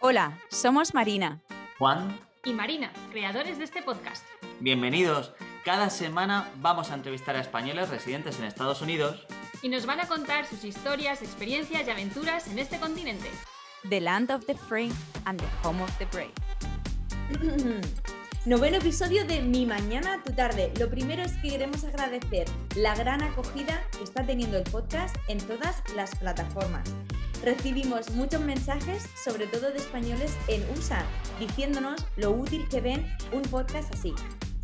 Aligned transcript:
Hola, 0.00 0.38
somos 0.50 0.92
Marina. 0.92 1.40
Juan. 1.78 2.20
Y 2.44 2.52
Marina, 2.52 2.92
creadores 3.10 3.56
de 3.56 3.64
este 3.64 3.82
podcast. 3.82 4.26
Bienvenidos. 4.60 5.32
Cada 5.64 5.88
semana 5.88 6.50
vamos 6.56 6.90
a 6.90 6.94
entrevistar 6.94 7.34
a 7.34 7.40
españoles 7.40 7.88
residentes 7.88 8.38
en 8.38 8.44
Estados 8.44 8.82
Unidos. 8.82 9.26
Y 9.62 9.70
nos 9.70 9.86
van 9.86 10.00
a 10.00 10.06
contar 10.06 10.44
sus 10.44 10.64
historias, 10.64 11.22
experiencias 11.22 11.86
y 11.86 11.90
aventuras 11.90 12.46
en 12.46 12.58
este 12.58 12.78
continente. 12.78 13.30
The 13.88 14.00
land 14.02 14.30
of 14.30 14.44
the 14.44 14.54
free 14.54 14.92
and 15.24 15.40
the 15.40 15.48
home 15.66 15.82
of 15.82 15.90
the 15.98 16.06
brave. 16.06 16.34
Noveno 18.44 18.76
episodio 18.76 19.24
de 19.24 19.40
Mi 19.40 19.66
Mañana, 19.66 20.22
Tu 20.24 20.32
Tarde. 20.32 20.72
Lo 20.78 20.88
primero 20.88 21.22
es 21.22 21.32
que 21.38 21.48
queremos 21.48 21.84
agradecer 21.84 22.46
la 22.76 22.94
gran 22.94 23.22
acogida 23.22 23.82
que 23.96 24.04
está 24.04 24.24
teniendo 24.24 24.58
el 24.58 24.64
podcast 24.64 25.16
en 25.26 25.38
todas 25.38 25.82
las 25.96 26.14
plataformas. 26.14 26.88
Recibimos 27.42 28.10
muchos 28.10 28.40
mensajes, 28.40 29.08
sobre 29.14 29.46
todo 29.46 29.70
de 29.70 29.78
españoles 29.78 30.36
en 30.48 30.62
USA, 30.70 31.04
diciéndonos 31.38 32.04
lo 32.16 32.32
útil 32.32 32.66
que 32.68 32.80
ven 32.80 33.06
un 33.32 33.42
podcast 33.42 33.92
así. 33.94 34.14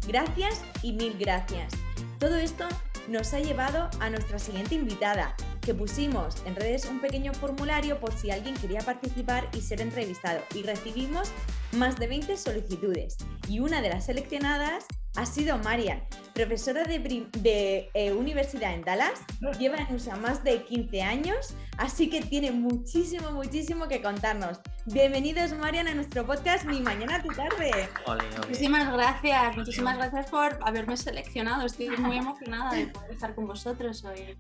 Gracias 0.07 0.63
y 0.83 0.93
mil 0.93 1.17
gracias. 1.19 1.73
Todo 2.19 2.37
esto 2.37 2.67
nos 3.09 3.35
ha 3.35 3.41
llevado 3.41 3.91
a 4.01 4.11
nuestra 4.11 4.39
siguiente 4.39 4.75
invitada, 4.75 5.35
que 5.61 5.75
pusimos 5.75 6.43
en 6.47 6.57
redes 6.57 6.87
un 6.87 7.01
pequeño 7.01 7.33
formulario 7.35 8.01
por 8.01 8.13
si 8.13 8.31
alguien 8.31 8.55
quería 8.55 8.81
participar 8.81 9.49
y 9.57 9.61
ser 9.61 9.81
entrevistado. 9.81 10.41
Y 10.55 10.63
recibimos 10.63 11.31
más 11.73 11.97
de 11.97 12.07
20 12.07 12.37
solicitudes. 12.37 13.17
Y 13.49 13.61
una 13.61 13.83
de 13.83 13.91
las 13.91 14.07
seleccionadas 14.07 14.87
ha 15.17 15.27
sido 15.27 15.59
Marian, 15.59 16.03
profesora 16.33 16.85
de, 16.85 17.91
eh, 17.93 18.13
universidad 18.13 18.73
en 18.73 18.83
Dallas, 18.83 19.21
lleva 19.59 19.77
en 19.77 19.95
USA 19.95 20.17
más 20.17 20.43
de 20.43 20.63
15 20.65 21.03
años, 21.03 21.55
así 21.77 22.09
que 22.09 22.23
tiene 22.23 22.51
muchísimo, 22.51 23.31
muchísimo 23.31 23.89
que 23.89 24.01
contarnos. 24.01 24.61
Bienvenidos, 24.87 25.53
Marian, 25.53 25.89
a 25.89 25.95
nuestro 25.95 26.25
podcast 26.25 26.65
Mi 26.65 26.81
Mañana, 26.81 27.23
Tu 27.23 27.29
Tarde. 27.29 27.91
Muchísimas 28.39 28.91
gracias, 28.91 29.57
muchísimas 29.57 29.99
gracias 29.99 30.31
por 30.31 30.59
haberme 30.63 30.97
seleccionado. 30.97 31.67
Estoy 31.67 31.91
muy 31.91 32.17
emocionada 32.17 32.73
de 32.73 32.87
poder 32.87 33.11
estar 33.11 33.35
con 33.35 33.47
vosotros 33.47 34.03
hoy. 34.05 34.35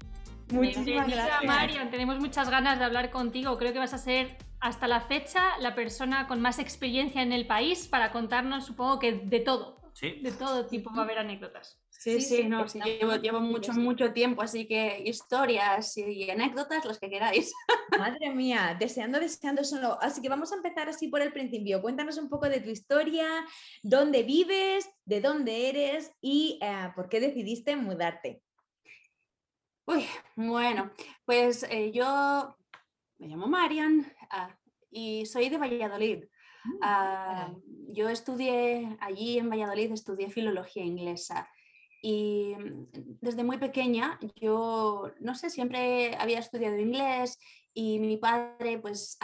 Muchísimas 0.50 1.06
gracias. 1.06 1.44
Marian, 1.44 1.90
tenemos 1.90 2.18
muchas 2.18 2.48
ganas 2.48 2.78
de 2.78 2.86
hablar 2.86 3.10
contigo. 3.10 3.58
Creo 3.58 3.74
que 3.74 3.78
vas 3.78 3.92
a 3.92 3.98
ser 3.98 4.38
hasta 4.60 4.86
la 4.88 5.00
fecha 5.02 5.58
la 5.60 5.74
persona 5.74 6.26
con 6.28 6.40
más 6.40 6.58
experiencia 6.58 7.20
en 7.20 7.32
el 7.32 7.46
país 7.46 7.88
para 7.88 8.10
contarnos, 8.10 8.64
supongo 8.64 8.98
que 8.98 9.12
de 9.12 9.40
todo. 9.40 9.81
De 10.00 10.32
todo 10.32 10.66
tipo 10.66 10.90
va 10.92 11.02
a 11.02 11.04
haber 11.04 11.18
anécdotas. 11.18 11.78
Sí, 11.90 12.20
sí, 12.20 12.48
no, 12.48 12.66
llevo, 12.66 13.40
mucho, 13.40 13.72
mucho 13.74 14.12
tiempo, 14.12 14.42
así 14.42 14.66
que 14.66 15.02
historias 15.04 15.96
y, 15.96 16.28
anécdotas, 16.28 16.84
las 16.84 16.98
que 16.98 17.08
queráis. 17.08 17.52
Madre 17.98 18.34
mía, 18.34 18.76
deseando, 18.78 19.20
deseando 19.20 19.62
solo. 19.62 19.98
Así 20.00 20.20
que 20.20 20.28
vamos 20.28 20.50
a 20.50 20.56
empezar 20.56 20.88
así 20.88 21.08
por 21.08 21.20
el 21.20 21.32
principio. 21.32 21.80
Cuéntanos 21.80 22.18
un 22.18 22.28
poco 22.28 22.48
de 22.48 22.60
tu 22.60 22.70
historia, 22.70 23.46
dónde 23.82 24.24
vives, 24.24 24.90
de 25.04 25.20
dónde 25.20 25.68
eres 25.68 26.12
y 26.20 26.58
eh, 26.60 26.90
por 26.96 27.08
qué 27.08 27.20
decidiste 27.20 27.76
mudarte. 27.76 28.42
Uy, 29.86 30.06
bueno, 30.34 30.90
pues 31.24 31.64
eh, 31.64 31.92
yo 31.92 32.56
me 33.18 33.28
llamo 33.28 33.46
Marian 33.46 34.12
ah, 34.30 34.56
y 34.90 35.26
soy 35.26 35.48
de 35.48 35.58
Valladolid. 35.58 36.24
Mm, 36.64 36.78
ah, 36.82 37.54
yo 37.92 38.08
estudié 38.08 38.96
allí 39.00 39.38
en 39.38 39.50
Valladolid, 39.50 39.92
estudié 39.92 40.30
filología 40.30 40.84
inglesa 40.84 41.48
y 42.00 42.54
mm, 42.56 42.86
desde 43.20 43.44
muy 43.44 43.58
pequeña 43.58 44.18
yo, 44.36 45.12
no 45.20 45.34
sé, 45.34 45.50
siempre 45.50 46.16
había 46.16 46.38
estudiado 46.38 46.78
inglés 46.78 47.38
y 47.74 47.98
mi 48.00 48.16
padre 48.16 48.78
pues 48.78 49.18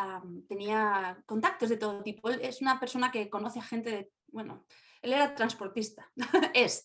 tenía 0.48 1.22
contactos 1.26 1.68
de 1.68 1.76
todo 1.76 2.02
tipo. 2.02 2.30
es 2.30 2.60
una 2.62 2.78
persona 2.78 3.10
que 3.10 3.28
conoce 3.28 3.58
a 3.58 3.62
gente 3.62 3.90
de, 3.90 4.10
bueno, 4.28 4.64
él 5.02 5.12
era 5.12 5.34
transportista, 5.34 6.10
es 6.54 6.84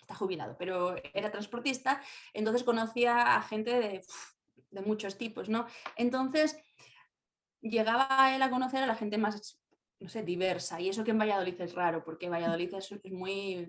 está 0.00 0.14
jubilado, 0.14 0.56
pero 0.56 0.94
era 1.14 1.32
transportista, 1.32 2.00
entonces 2.32 2.62
conocía 2.62 3.36
a 3.36 3.42
gente 3.42 3.72
de, 3.80 4.04
de 4.70 4.82
muchos 4.82 5.18
tipos, 5.18 5.48
¿no? 5.48 5.66
Entonces 5.96 6.56
llegaba 7.60 8.32
él 8.34 8.40
a 8.42 8.50
conocer 8.50 8.84
a 8.84 8.86
la 8.86 8.94
gente 8.94 9.18
más 9.18 9.58
no 9.98 10.08
sé, 10.08 10.22
diversa. 10.22 10.80
Y 10.80 10.88
eso 10.90 11.04
que 11.04 11.12
en 11.12 11.18
Valladolid 11.18 11.58
es 11.60 11.74
raro, 11.74 12.04
porque 12.04 12.28
Valladolid 12.28 12.74
es, 12.74 12.94
muy, 13.10 13.66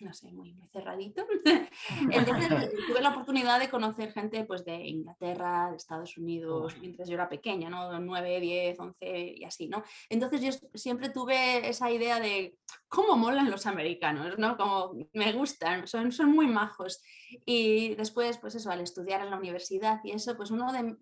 no 0.00 0.12
sé, 0.12 0.30
muy, 0.30 0.54
cerradito. 0.70 1.26
Entonces 2.10 2.48
tuve 2.88 3.00
la 3.00 3.10
oportunidad 3.10 3.58
de 3.58 3.70
conocer 3.70 4.12
gente 4.12 4.44
pues, 4.44 4.64
de 4.64 4.74
Inglaterra, 4.86 5.70
de 5.70 5.76
Estados 5.76 6.18
Unidos, 6.18 6.76
mientras 6.78 7.08
yo 7.08 7.14
era 7.14 7.28
pequeña, 7.28 7.70
¿no? 7.70 7.98
9, 7.98 8.40
10, 8.40 8.78
11 8.78 9.34
y 9.36 9.44
así, 9.44 9.68
¿no? 9.68 9.82
Entonces 10.10 10.42
yo 10.42 10.50
siempre 10.74 11.08
tuve 11.08 11.66
esa 11.68 11.90
idea 11.90 12.20
de 12.20 12.58
cómo 12.88 13.16
molan 13.16 13.50
los 13.50 13.66
americanos, 13.66 14.38
¿no? 14.38 14.58
Como 14.58 14.94
me 15.14 15.32
gustan, 15.32 15.86
son, 15.86 16.12
son 16.12 16.32
muy 16.32 16.46
majos. 16.46 17.02
Y 17.46 17.94
después, 17.94 18.36
pues 18.36 18.54
eso, 18.56 18.70
al 18.70 18.80
estudiar 18.80 19.22
en 19.22 19.30
la 19.30 19.38
universidad 19.38 20.00
y 20.04 20.10
eso, 20.10 20.36
pues 20.36 20.50
uno 20.50 20.70
de 20.70 20.96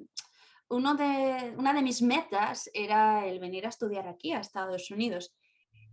uno 0.70 0.94
de, 0.94 1.52
una 1.56 1.72
de 1.74 1.82
mis 1.82 2.00
metas 2.00 2.70
era 2.72 3.26
el 3.26 3.40
venir 3.40 3.66
a 3.66 3.70
estudiar 3.70 4.06
aquí, 4.08 4.32
a 4.32 4.40
Estados 4.40 4.90
Unidos. 4.90 5.34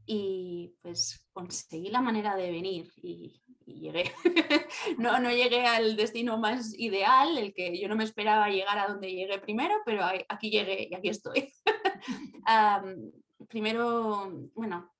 Y 0.05 0.75
pues 0.81 1.27
conseguí 1.33 1.89
la 1.89 2.01
manera 2.01 2.35
de 2.35 2.51
venir 2.51 2.93
y, 2.95 3.41
llegué. 3.65 4.13
no, 4.97 5.19
no 5.19 5.29
llegué 5.29 5.65
al 5.65 5.97
destino 5.97 6.37
más 6.37 6.73
ideal, 6.79 7.37
el 7.37 7.53
que 7.53 7.77
yo 7.77 7.89
no 7.89 7.95
me 7.95 8.05
esperaba 8.05 8.49
llegar 8.49 8.77
a 8.77 8.87
donde 8.87 9.11
llegué 9.11 9.39
primero, 9.39 9.75
pero 9.85 10.05
aquí 10.29 10.49
llegué 10.49 10.87
y 10.89 10.95
aquí 10.95 11.09
estoy. 11.09 11.51
primero, 13.49 14.31
bueno, 14.53 14.93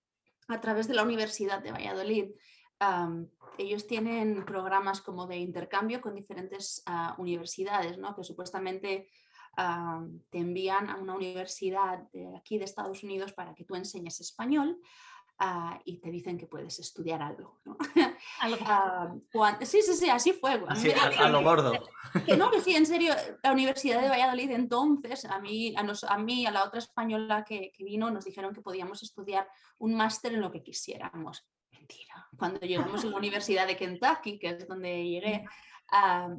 a 0.48 0.60
través 0.60 0.88
de 0.88 0.96
la 0.96 1.04
Universidad 1.04 1.62
de 1.62 1.72
Valladolid, 1.72 2.32
ellos 3.58 3.88
tienen 3.88 4.44
programas 4.44 5.02
como 5.02 5.28
de 5.28 5.38
intercambio 5.38 6.02
con 6.02 6.16
diferentes 6.16 6.84
ah, 6.86 7.16
universidades, 7.18 7.98
¿no? 7.98 8.16
que 8.16 8.24
supuestamente 8.24 9.10
te 10.30 10.38
envían 10.38 10.90
a 10.90 10.98
una 10.98 11.16
universidad 11.16 12.00
de 12.12 12.36
aquí 12.38 12.60
de 12.60 12.66
Estados 12.66 13.04
Unidos 13.04 13.34
para 13.34 13.56
que 13.56 13.64
tú 13.64 13.76
enseñes 13.76 14.20
español. 14.22 14.80
Ah, 15.40 15.80
y 15.86 15.98
te 16.00 16.10
dicen 16.10 16.36
que 16.36 16.48
puedes 16.48 16.80
estudiar 16.80 17.22
algo. 17.22 17.60
¿no? 17.64 17.78
sí, 19.62 19.82
sí, 19.84 19.94
sí, 19.94 20.10
así 20.10 20.34
fue. 20.34 20.54
a, 20.54 21.30
lo 21.30 21.44
gordo. 21.44 21.74
Que 22.26 22.36
no, 22.36 22.50
que 22.50 22.60
sí, 22.60 22.76
en 22.76 22.88
serio, 22.88 23.14
la 23.44 23.52
Universidad 23.52 24.02
de 24.02 24.10
Valladolid 24.10 24.50
entonces, 24.50 25.26
a 25.26 25.40
mí, 25.40 25.76
a, 25.78 25.84
nos, 25.84 26.04
a, 26.04 26.18
mí, 26.18 26.48
a 26.48 26.52
la 26.52 26.64
otra 26.64 26.80
española 26.80 27.46
que, 27.48 27.72
que, 27.72 27.84
vino, 27.84 28.10
nos 28.10 28.26
dijeron 28.26 28.52
que 28.52 28.62
podíamos 28.62 29.04
estudiar 29.04 29.48
un 29.78 29.94
máster 29.94 30.34
en 30.34 30.42
lo 30.42 30.52
que 30.52 30.64
quisiéramos. 30.64 31.48
Mentira. 31.72 32.28
Cuando 32.36 32.60
llegamos 32.62 33.04
a 33.04 33.08
la 33.08 33.18
Universidad 33.18 33.68
de 33.68 33.78
Kentucky, 33.78 34.40
que 34.40 34.50
es 34.50 34.68
donde 34.68 35.08
llegué, 35.08 35.46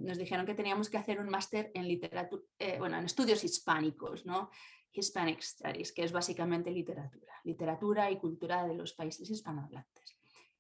nos 0.00 0.18
dijeron 0.18 0.46
que 0.46 0.54
teníamos 0.54 0.90
que 0.90 0.98
hacer 0.98 1.20
un 1.20 1.28
máster 1.28 1.70
en 1.74 1.88
literatura, 1.88 2.42
eh, 2.58 2.78
bueno, 2.78 2.98
en 2.98 3.04
estudios 3.04 3.42
hispánicos, 3.44 4.26
¿no? 4.26 4.50
Hispanic 4.92 5.40
Studies, 5.40 5.92
que 5.92 6.04
es 6.04 6.12
básicamente 6.12 6.70
literatura, 6.70 7.34
literatura 7.44 8.10
y 8.10 8.18
cultura 8.18 8.66
de 8.66 8.74
los 8.74 8.94
países 8.94 9.30
hispanohablantes. 9.30 10.18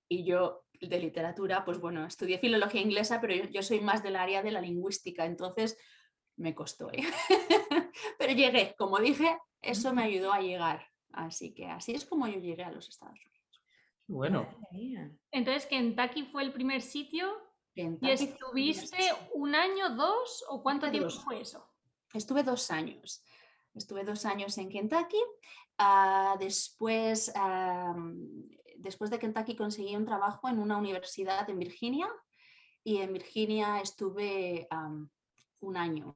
Y 0.08 0.24
yo 0.24 0.64
de 0.80 0.98
literatura, 0.98 1.64
pues 1.64 1.78
bueno, 1.80 2.06
estudié 2.06 2.38
filología 2.38 2.80
inglesa, 2.80 3.20
pero 3.20 3.34
yo, 3.34 3.62
soy 3.62 3.80
más 3.80 4.02
del 4.02 4.16
área 4.16 4.42
de 4.42 4.52
la 4.52 4.60
lingüística, 4.60 5.26
entonces 5.26 5.76
me 6.36 6.54
costó. 6.54 6.90
¿eh? 6.92 7.02
pero 8.18 8.32
llegué, 8.32 8.74
como 8.78 8.98
dije, 8.98 9.36
eso 9.60 9.92
me 9.92 10.04
ayudó 10.04 10.32
a 10.32 10.40
llegar. 10.40 10.86
Así 11.12 11.52
que 11.52 11.66
así 11.66 11.92
es 11.92 12.04
como 12.04 12.28
yo 12.28 12.38
llegué 12.38 12.62
a 12.62 12.70
los 12.70 12.88
Estados 12.88 13.18
Unidos. 13.18 13.62
Bueno. 14.06 14.48
Entonces, 15.32 15.66
Kentucky 15.66 16.24
fue 16.24 16.42
el 16.42 16.52
primer 16.52 16.80
sitio 16.80 17.47
¿Y 18.00 18.10
estuviste 18.10 18.98
un 19.34 19.54
año, 19.54 19.94
dos 19.94 20.44
o 20.48 20.62
cuánto 20.62 20.90
tiempo 20.90 21.10
fue 21.10 21.40
eso? 21.40 21.64
Estuve 22.12 22.42
dos 22.42 22.70
años. 22.70 23.22
Estuve 23.74 24.02
dos 24.02 24.24
años 24.24 24.58
en 24.58 24.68
Kentucky. 24.68 25.22
Ah, 25.78 26.36
después, 26.40 27.32
después 28.76 29.10
de 29.10 29.18
Kentucky 29.18 29.54
conseguí 29.54 29.94
un 29.94 30.04
trabajo 30.04 30.48
en 30.48 30.58
una 30.58 30.76
universidad 30.76 31.48
en 31.48 31.58
Virginia 31.60 32.08
y 32.82 32.98
en 32.98 33.12
Virginia 33.12 33.80
estuve 33.80 34.66
un 35.60 35.76
año. 35.76 36.14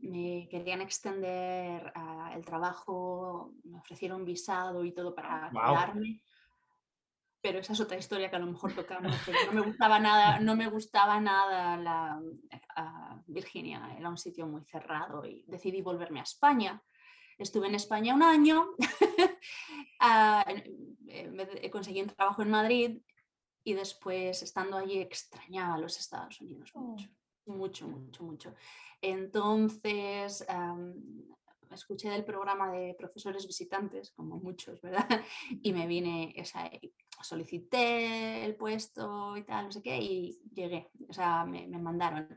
Me 0.00 0.48
querían 0.50 0.80
extender 0.80 1.92
ah, 1.94 2.32
el 2.34 2.42
trabajo, 2.46 3.52
me 3.64 3.78
ofrecieron 3.78 4.24
visado 4.24 4.82
y 4.84 4.92
todo 4.92 5.14
para 5.14 5.50
quedarme 5.50 6.22
pero 7.44 7.58
esa 7.58 7.74
es 7.74 7.80
otra 7.80 7.98
historia 7.98 8.30
que 8.30 8.36
a 8.36 8.38
lo 8.38 8.46
mejor 8.46 8.74
tocamos. 8.74 9.14
No 9.44 9.52
me 9.52 9.60
gustaba 9.60 9.98
nada, 9.98 10.40
no 10.40 10.56
me 10.56 10.66
gustaba 10.66 11.20
nada 11.20 11.76
la, 11.76 12.18
Virginia, 13.26 13.94
era 13.98 14.08
un 14.08 14.16
sitio 14.16 14.46
muy 14.46 14.64
cerrado 14.64 15.26
y 15.26 15.44
decidí 15.46 15.82
volverme 15.82 16.20
a 16.20 16.22
España. 16.22 16.82
Estuve 17.36 17.66
en 17.66 17.74
España 17.74 18.14
un 18.14 18.22
año, 18.22 18.70
ah, 20.00 20.42
conseguí 21.70 22.00
un 22.00 22.08
trabajo 22.08 22.40
en 22.40 22.50
Madrid 22.50 23.02
y 23.62 23.74
después 23.74 24.42
estando 24.42 24.78
allí 24.78 24.98
extrañaba 24.98 25.74
a 25.74 25.78
los 25.78 25.98
Estados 25.98 26.40
Unidos 26.40 26.70
oh. 26.72 26.80
mucho, 26.80 27.08
mucho, 27.44 27.88
mucho, 27.88 28.24
mucho. 28.24 28.54
Entonces 29.02 30.46
escuché 31.74 32.08
del 32.10 32.24
programa 32.24 32.72
de 32.72 32.94
profesores 32.94 33.46
visitantes, 33.46 34.10
como 34.12 34.36
muchos, 34.36 34.80
¿verdad? 34.80 35.06
Y 35.62 35.72
me 35.72 35.86
vine, 35.86 36.34
o 36.40 36.44
sea, 36.44 36.70
solicité 37.22 38.44
el 38.44 38.56
puesto 38.56 39.36
y 39.36 39.42
tal, 39.44 39.66
no 39.66 39.72
sé 39.72 39.82
qué, 39.82 39.96
y 39.98 40.38
llegué, 40.52 40.90
o 41.08 41.12
sea, 41.12 41.44
me, 41.44 41.66
mandaron 41.78 42.28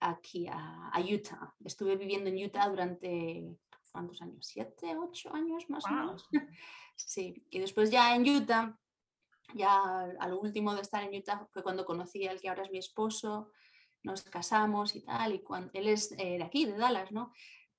aquí 0.00 0.46
a, 0.48 0.92
Utah. 0.98 1.54
Estuve 1.64 1.96
viviendo 1.96 2.30
en 2.30 2.44
Utah 2.44 2.68
durante, 2.68 3.56
¿cuántos 3.90 4.20
años? 4.22 4.46
¿Siete, 4.46 4.96
ocho 4.96 5.32
años 5.34 5.68
más 5.68 5.84
o 5.86 5.90
menos? 5.90 6.28
Sí, 6.96 7.44
y 7.50 7.58
después 7.58 7.90
ya 7.90 8.14
en 8.14 8.22
Utah, 8.22 8.78
ya 9.52 10.02
a 10.16 10.28
lo 10.28 10.38
último 10.38 10.76
de 10.76 10.82
estar 10.82 11.02
en 11.02 11.12
Utah 11.12 11.44
fue 11.50 11.64
cuando 11.64 11.84
conocí 11.84 12.24
al 12.28 12.40
que 12.40 12.48
ahora 12.48 12.62
es 12.62 12.70
mi 12.70 12.78
esposo, 12.78 13.50
nos 14.04 14.22
casamos 14.22 14.94
y 14.94 15.00
tal, 15.00 15.34
y 15.34 15.42
cuando, 15.42 15.70
él 15.74 15.88
es 15.88 16.12
eh, 16.12 16.38
de 16.38 16.44
aquí, 16.44 16.66
de 16.66 16.76
Dallas, 16.76 17.10
¿no? 17.10 17.32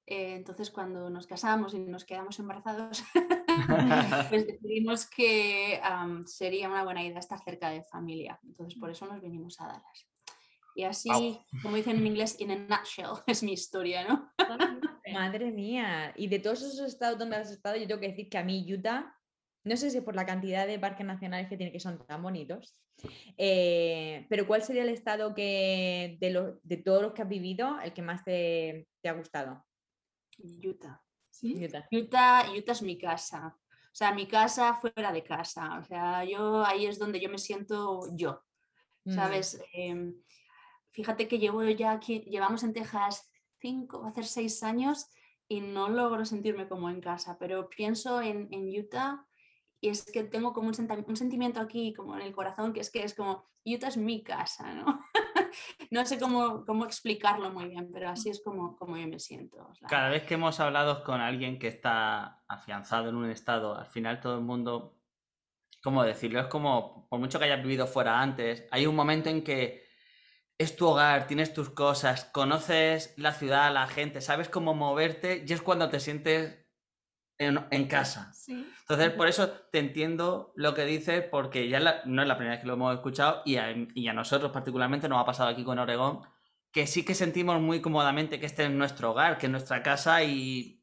Eh, 0.07 0.35
entonces 0.35 0.69
cuando 0.69 1.09
nos 1.09 1.25
casamos 1.25 1.73
y 1.73 1.79
nos 1.79 2.05
quedamos 2.05 2.39
embarazados, 2.39 3.03
pues 4.29 4.47
decidimos 4.47 5.09
que 5.09 5.81
sería 6.25 6.69
una 6.69 6.83
buena 6.83 7.03
idea 7.03 7.19
estar 7.19 7.43
cerca 7.43 7.69
de 7.69 7.83
familia. 7.83 8.39
Entonces 8.43 8.79
por 8.79 8.89
eso 8.89 9.05
nos 9.07 9.21
vinimos 9.21 9.59
a 9.61 9.67
Dallas. 9.67 10.07
Y 10.75 10.83
así, 10.83 11.09
como 11.63 11.77
dicen 11.77 11.97
en 11.97 12.07
inglés, 12.07 12.35
in 12.39 12.51
a 12.51 12.55
nutshell, 12.55 13.13
es 13.27 13.41
mi 13.43 13.53
historia, 13.53 14.05
¿no? 14.05 14.31
Madre 15.13 15.51
mía. 15.51 16.13
Y 16.17 16.27
de 16.27 16.39
todos 16.39 16.61
esos 16.61 16.81
estados 16.81 17.17
donde 17.17 17.37
has 17.37 17.49
estado, 17.49 17.77
yo 17.77 17.87
tengo 17.87 18.01
que 18.01 18.09
decir 18.09 18.29
que 18.29 18.37
a 18.37 18.43
mí 18.43 18.65
Utah, 18.71 19.15
no 19.63 19.77
sé 19.77 19.89
si 19.89 20.01
por 20.01 20.15
la 20.15 20.25
cantidad 20.25 20.67
de 20.67 20.77
parques 20.77 21.05
nacionales 21.05 21.47
que 21.47 21.55
tiene 21.55 21.71
que 21.71 21.79
son 21.79 22.05
tan 22.05 22.21
bonitos, 22.21 22.77
eh, 23.37 24.25
pero 24.29 24.47
¿cuál 24.47 24.63
sería 24.63 24.83
el 24.83 24.89
estado 24.89 25.33
que 25.33 26.17
de, 26.19 26.55
de 26.61 26.77
todos 26.77 27.01
los 27.01 27.13
que 27.13 27.21
has 27.21 27.29
vivido, 27.29 27.79
el 27.79 27.93
que 27.93 28.01
más 28.01 28.23
te, 28.23 28.87
ha 29.05 29.13
gustado? 29.13 29.65
Utah. 30.37 31.01
Utah. 31.41 31.87
Utah. 31.91 32.71
es 32.71 32.81
mi 32.81 32.97
casa. 32.97 33.55
O 33.57 33.97
sea, 33.97 34.13
mi 34.13 34.27
casa 34.27 34.75
fuera 34.75 35.11
de 35.11 35.23
casa. 35.23 35.77
O 35.79 35.83
sea, 35.83 36.23
yo 36.23 36.65
ahí 36.65 36.85
es 36.85 36.99
donde 36.99 37.19
yo 37.19 37.29
me 37.29 37.37
siento 37.37 38.07
yo. 38.15 38.43
Mm. 39.05 39.13
¿Sabes? 39.13 39.61
Em, 39.73 40.15
fíjate 40.91 41.27
que 41.27 41.39
llevo 41.39 41.63
ya 41.63 41.91
aquí, 41.91 42.21
llevamos 42.21 42.63
en 42.63 42.73
Texas 42.73 43.29
cinco, 43.59 44.01
va 44.01 44.09
a 44.09 44.13
ser 44.13 44.25
seis 44.25 44.63
años 44.63 45.07
y 45.47 45.61
no 45.61 45.89
logro 45.89 46.25
sentirme 46.25 46.67
como 46.67 46.89
en 46.89 47.01
casa, 47.01 47.37
pero 47.39 47.69
pienso 47.69 48.21
en, 48.21 48.47
en 48.51 48.67
Utah 48.67 49.25
y 49.81 49.89
es 49.89 50.03
que 50.05 50.23
tengo 50.23 50.53
como 50.53 50.69
un, 50.69 51.05
un, 51.07 51.15
sentimiento 51.15 51.59
aquí, 51.59 51.93
como 51.93 52.15
en 52.15 52.21
el 52.21 52.33
corazón, 52.33 52.73
que 52.73 52.79
es 52.79 52.89
que 52.89 53.03
es 53.03 53.13
como, 53.13 53.45
Utah 53.65 53.89
es 53.89 53.97
mi 53.97 54.23
casa, 54.23 54.73
¿no? 54.73 54.99
No 55.91 56.05
sé 56.05 56.19
cómo, 56.19 56.65
cómo, 56.65 56.85
explicarlo 56.85 57.49
muy 57.51 57.69
bien, 57.69 57.89
pero 57.91 58.09
así 58.09 58.29
es 58.29 58.41
como, 58.43 58.75
como 58.75 58.97
yo 58.97 59.07
me 59.07 59.19
siento. 59.19 59.71
Cada 59.87 60.09
vez 60.09 60.23
que 60.23 60.35
hemos 60.35 60.59
hablado 60.59 61.03
con 61.03 61.21
alguien 61.21 61.59
que 61.59 61.67
está 61.67 62.43
afianzado 62.47 63.09
en 63.09 63.15
un 63.15 63.29
estado, 63.29 63.77
al 63.77 63.87
final 63.87 64.19
todo 64.19 64.35
el 64.35 64.43
mundo, 64.43 64.97
¿cómo 65.83 66.03
decirlo? 66.03 66.39
Es 66.39 66.47
como, 66.47 67.07
por 67.09 67.19
mucho 67.19 67.39
que 67.39 67.45
hayas 67.45 67.61
vivido 67.61 67.87
fuera 67.87 68.21
antes, 68.21 68.65
hay 68.71 68.85
un 68.85 68.95
momento 68.95 69.29
en 69.29 69.43
que 69.43 69.85
es 70.57 70.75
tu 70.75 70.87
hogar, 70.87 71.27
tienes 71.27 71.53
tus 71.53 71.69
cosas, 71.69 72.25
conoces 72.25 73.13
la 73.17 73.33
ciudad, 73.33 73.73
la 73.73 73.87
gente, 73.87 74.21
sabes 74.21 74.49
cómo 74.49 74.73
moverte 74.73 75.43
y 75.45 75.51
es 75.51 75.61
cuando 75.61 75.89
te 75.89 75.99
sientes 75.99 76.64
en, 77.37 77.87
casa. 77.87 78.31
Entonces, 78.47 79.09
por 79.11 79.27
eso 79.27 79.49
te 79.71 79.79
entiendo 79.79 80.53
lo 80.55 80.73
que 80.73 80.85
dices, 80.85 81.23
porque 81.29 81.67
ya 81.67 81.79
no 82.05 82.21
es 82.21 82.27
la 82.27 82.37
primera 82.37 82.55
vez 82.55 82.61
que 82.61 82.67
lo 82.67 82.73
hemos 82.73 82.93
escuchado 82.93 83.41
y 83.45 83.57
a, 83.57 84.13
nosotros 84.13 84.51
particularmente 84.51 85.09
nos 85.09 85.21
ha 85.21 85.25
pasado 85.25 85.49
aquí 85.49 85.63
con 85.63 85.79
Oregón, 85.79 86.21
que 86.71 86.87
sí 86.87 87.03
que 87.03 87.13
sentimos 87.13 87.61
muy 87.61 87.81
cómodamente 87.81 88.39
que 88.39 88.45
este 88.45 88.65
es 88.65 88.71
nuestro 88.71 89.11
hogar, 89.11 89.37
que 89.37 89.47
es 89.47 89.51
nuestra 89.51 89.83
casa 89.83 90.23
y, 90.23 90.81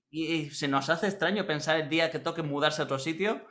se 0.50 0.69
nos 0.69 0.90
hace 0.90 1.06
extraño 1.06 1.46
pensar 1.46 1.81
el 1.81 1.88
día 1.88 2.10
que 2.10 2.19
toque 2.19 2.43
mudarse 2.43 2.82
a 2.82 2.84
otro 2.84 2.99
sitio, 2.99 3.46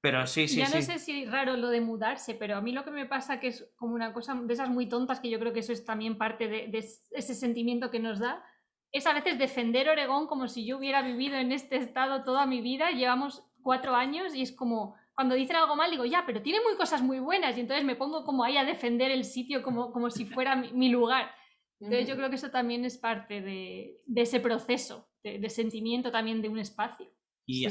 pero 0.00 0.28
sí, 0.28 0.46
sí, 0.46 0.58
ya 0.58 0.68
no 0.68 0.80
sé 0.80 1.00
si 1.00 1.24
es 1.24 1.28
raro 1.32 1.56
lo 1.56 1.70
de 1.70 1.80
mudarse, 1.80 2.36
pero 2.36 2.56
a 2.56 2.60
mí 2.60 2.70
lo 2.70 2.84
que 2.84 2.92
me 2.92 3.04
pasa 3.04 3.40
que 3.40 3.48
es 3.48 3.68
como 3.74 3.96
una 3.96 4.12
cosa 4.12 4.32
de 4.32 4.54
esas 4.54 4.68
muy 4.68 4.88
tontas, 4.88 5.18
que 5.18 5.28
yo 5.28 5.40
creo 5.40 5.52
que 5.52 5.58
eso 5.58 5.72
es 5.72 5.84
también 5.84 6.16
parte 6.16 6.46
de 6.46 6.78
ese 6.78 7.34
sentimiento 7.34 7.90
que 7.90 7.98
nos 7.98 8.20
da, 8.20 8.44
es 8.94 9.08
a 9.08 9.12
veces 9.12 9.38
defender 9.38 9.88
Oregón 9.88 10.28
como 10.28 10.46
si 10.46 10.64
yo 10.64 10.78
hubiera 10.78 11.02
vivido 11.02 11.36
en 11.36 11.50
este 11.50 11.76
estado 11.76 12.22
toda 12.22 12.46
mi 12.46 12.60
vida. 12.60 12.92
Llevamos 12.92 13.42
cuatro 13.60 13.96
años 13.96 14.32
y 14.36 14.42
es 14.42 14.52
como, 14.52 14.94
cuando 15.16 15.34
dicen 15.34 15.56
algo 15.56 15.74
mal, 15.74 15.90
digo, 15.90 16.04
ya, 16.04 16.22
pero 16.24 16.40
tiene 16.42 16.60
muy 16.62 16.76
cosas 16.76 17.02
muy 17.02 17.18
buenas 17.18 17.56
y 17.56 17.60
entonces 17.60 17.84
me 17.84 17.96
pongo 17.96 18.24
como 18.24 18.44
ahí 18.44 18.56
a 18.56 18.64
defender 18.64 19.10
el 19.10 19.24
sitio 19.24 19.64
como, 19.64 19.90
como 19.90 20.10
si 20.10 20.24
fuera 20.26 20.54
mi, 20.54 20.88
lugar. 20.90 21.32
Entonces 21.80 22.06
yo 22.06 22.14
creo 22.14 22.30
que 22.30 22.36
eso 22.36 22.52
también 22.52 22.84
es 22.84 22.96
parte 22.96 23.40
de, 23.40 24.00
ese 24.14 24.38
proceso 24.38 25.08
de, 25.24 25.50
sentimiento 25.50 26.12
también 26.12 26.40
de 26.40 26.48
un 26.48 26.60
espacio. 26.60 27.10
Y, 27.46 27.66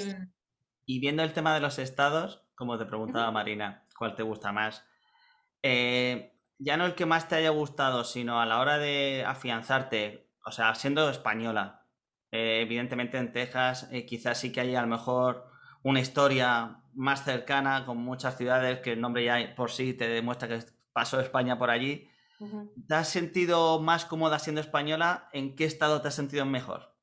y, 0.86 1.00
viendo 1.00 1.24
el 1.24 1.32
tema 1.32 1.54
de 1.54 1.62
los 1.62 1.80
estados, 1.80 2.44
como 2.54 2.78
te 2.78 2.86
preguntaba 2.86 3.32
Marina, 3.32 3.88
¿cuál 3.98 4.14
te 4.16 4.24
gusta 4.24 4.52
más? 4.52 4.86
Eh, 5.62 6.34
ya 6.60 6.76
no 6.76 6.86
el 6.86 6.96
que 6.96 7.06
más 7.06 7.30
te 7.30 7.36
haya 7.36 7.50
gustado, 7.52 8.04
sino 8.04 8.42
a 8.42 8.46
la 8.46 8.60
hora 8.60 8.78
de 8.78 9.24
afianzarte, 9.26 10.23
o 10.46 10.52
sea, 10.52 10.76
siendo 10.76 11.10
española, 11.10 11.88
eh, 12.32 12.62
evidentemente 12.62 13.18
en 13.18 13.32
Texas 13.32 13.88
eh, 13.92 14.06
quizás 14.06 14.40
sí 14.40 14.52
que 14.52 14.62
hay 14.62 14.76
a 14.76 14.82
lo 14.82 14.88
mejor 14.88 15.46
una 15.84 16.00
historia 16.00 16.82
más 16.94 17.24
cercana 17.26 17.86
con 17.86 17.98
muchas 17.98 18.38
ciudades 18.38 18.80
que 18.80 18.94
el 18.94 19.02
nombre 19.02 19.24
ya 19.26 19.56
por 19.56 19.72
sí 19.72 19.94
te 19.94 20.08
demuestra 20.08 20.48
que 20.48 20.60
pasó 20.94 21.20
España 21.20 21.58
por 21.58 21.70
allí. 21.70 22.10
¿Te 22.88 22.96
has 22.96 23.10
sentido 23.10 23.80
más 23.80 24.06
cómoda 24.06 24.40
siendo 24.40 24.62
española? 24.62 25.30
¿En 25.34 25.56
qué 25.56 25.66
estado 25.66 26.02
te 26.02 26.10
has 26.10 26.16
sentido 26.16 26.46
mejor? 26.46 26.96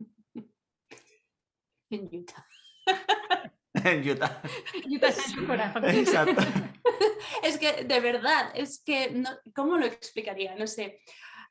En 1.90 2.08
Utah. 2.12 2.46
en 3.84 4.08
Utah. 4.08 4.42
Utah 4.90 5.08
está 5.08 5.40
en 5.40 5.46
corazón. 5.46 5.84
Exacto. 5.90 6.42
es 7.42 7.58
que, 7.58 7.84
de 7.84 8.00
verdad, 8.00 8.50
es 8.54 8.82
que, 8.84 9.10
no, 9.10 9.30
¿cómo 9.54 9.76
lo 9.76 9.86
explicaría? 9.86 10.54
No 10.54 10.66
sé. 10.66 11.00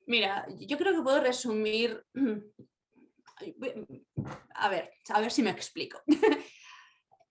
Mira, 0.05 0.45
yo 0.57 0.77
creo 0.77 0.93
que 0.95 1.01
puedo 1.01 1.21
resumir... 1.21 2.03
A 4.55 4.69
ver, 4.69 4.93
a 5.09 5.19
ver 5.19 5.31
si 5.31 5.43
me 5.43 5.49
explico. 5.49 6.01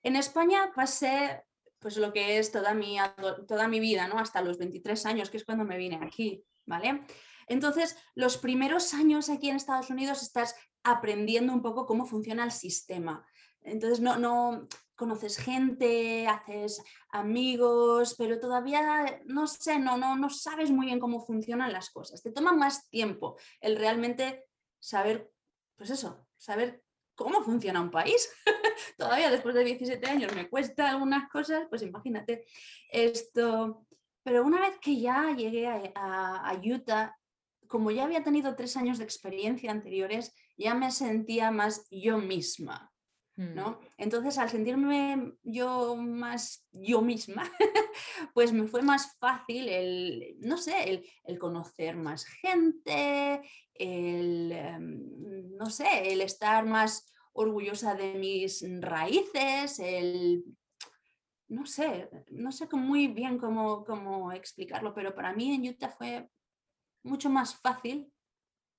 en 0.03 0.17
España 0.17 0.71
pasé 0.75 1.43
pues 1.79 1.97
lo 1.97 2.13
que 2.13 2.39
es 2.39 2.53
toda 2.53 2.75
mi, 2.75 2.99
toda 3.49 3.67
mi 3.67 3.81
vida, 3.81 4.07
¿no? 4.09 4.19
Hasta 4.19 4.43
los 4.43 4.59
23 4.59 5.07
años, 5.07 5.31
que 5.31 5.39
es 5.39 5.45
cuando 5.45 5.65
me 5.65 5.79
vine 5.79 5.99
aquí, 6.03 6.45
¿vale? 6.67 7.03
Entonces, 7.47 7.97
los 8.15 8.37
primeros 8.37 8.93
años 8.95 9.31
aquí 9.31 9.49
en 9.49 9.57
Estados 9.57 9.91
Unidos 9.91 10.23
estás 10.23 10.55
aprendiendo 10.85 11.53
un 11.53 11.63
poco 11.63 11.87
cómo 11.87 12.07
funciona 12.07 12.45
el 12.45 12.53
sistema. 12.53 13.27
Entonces, 13.63 14.01
no, 14.01 14.17
no, 14.17 14.69
conoces 15.03 15.37
gente, 15.37 16.29
haces 16.29 16.81
amigos, 17.11 18.15
pero 18.17 18.39
todavía 18.39 19.21
no 19.25 19.49
sé, 19.49 19.81
no, 19.81 19.97
no, 19.97 20.15
no 20.15 20.31
sabes 20.31 20.71
muy 20.71 20.87
bien 20.87 21.01
cómo 21.01 21.27
funcionan 21.27 21.73
las 21.73 21.91
cosas. 21.91 22.23
Te 22.23 22.31
toma 22.31 22.53
más 22.53 22.89
tiempo 22.89 23.37
el 23.61 23.75
realmente 23.75 24.45
saber, 24.79 25.29
pues 25.75 25.91
eso, 25.91 26.29
saber 26.37 26.85
cómo 27.17 27.43
funciona 27.43 27.81
un 27.81 27.91
país. 27.91 28.33
todavía 28.97 29.29
después 29.29 29.57
de 29.57 29.65
17 29.65 30.09
años 30.09 30.33
me 30.37 30.49
cuesta 30.49 30.91
algunas 30.91 31.29
cosas, 31.29 31.67
pues 31.69 31.83
imagínate 31.83 32.47
esto. 32.89 33.85
Pero 34.23 34.45
una 34.45 34.61
vez 34.61 34.79
que 34.79 35.01
ya 35.01 35.35
llegué 35.35 35.67
a 35.97 36.61
Utah, 36.65 37.19
como 37.67 37.91
ya 37.91 38.05
había 38.05 38.23
tenido 38.23 38.55
tres 38.55 38.77
años 38.77 38.99
de 38.99 39.05
experiencia 39.05 39.73
anteriores, 39.73 40.33
ya 40.57 40.77
me 40.77 40.93
sentía 40.93 41.51
más 41.51 41.89
yo 41.91 42.19
misma. 42.19 42.92
Mm. 43.43 43.55
¿no? 43.55 43.81
Entonces, 43.97 44.39
al 44.39 44.51
sentirme 44.51 45.35
yo 45.43 45.97
más 45.97 46.67
yo 46.71 47.03
misma, 47.03 47.51
pues 48.35 48.53
me 48.53 48.69
fue 48.69 48.83
más 48.83 49.17
fácil 49.19 49.69
el, 49.69 50.37
no 50.41 50.57
sé, 50.57 51.05
el, 51.25 51.39
conocer 51.39 51.97
más 51.97 52.25
gente, 52.25 53.43
el, 53.75 54.53
em, 54.53 55.57
no 55.57 55.71
sé, 55.71 56.13
el 56.13 56.21
estar 56.21 56.65
más 56.65 57.13
orgullosa 57.33 57.95
de 57.95 58.15
mis 58.15 58.65
raíces, 58.81 59.79
el, 59.81 60.45
no 61.49 61.67
sé, 61.67 62.09
no 62.31 62.53
sé 62.53 62.69
muy 62.73 63.09
bien 63.09 63.39
cómo, 63.39 63.85
cómo 63.85 64.33
explicarlo, 64.33 64.95
pero 64.95 65.15
para 65.15 65.33
mí 65.33 65.55
en 65.55 65.69
Utah 65.69 65.91
fue 65.91 66.31
mucho 67.03 67.29
más 67.29 67.57
fácil 67.57 68.13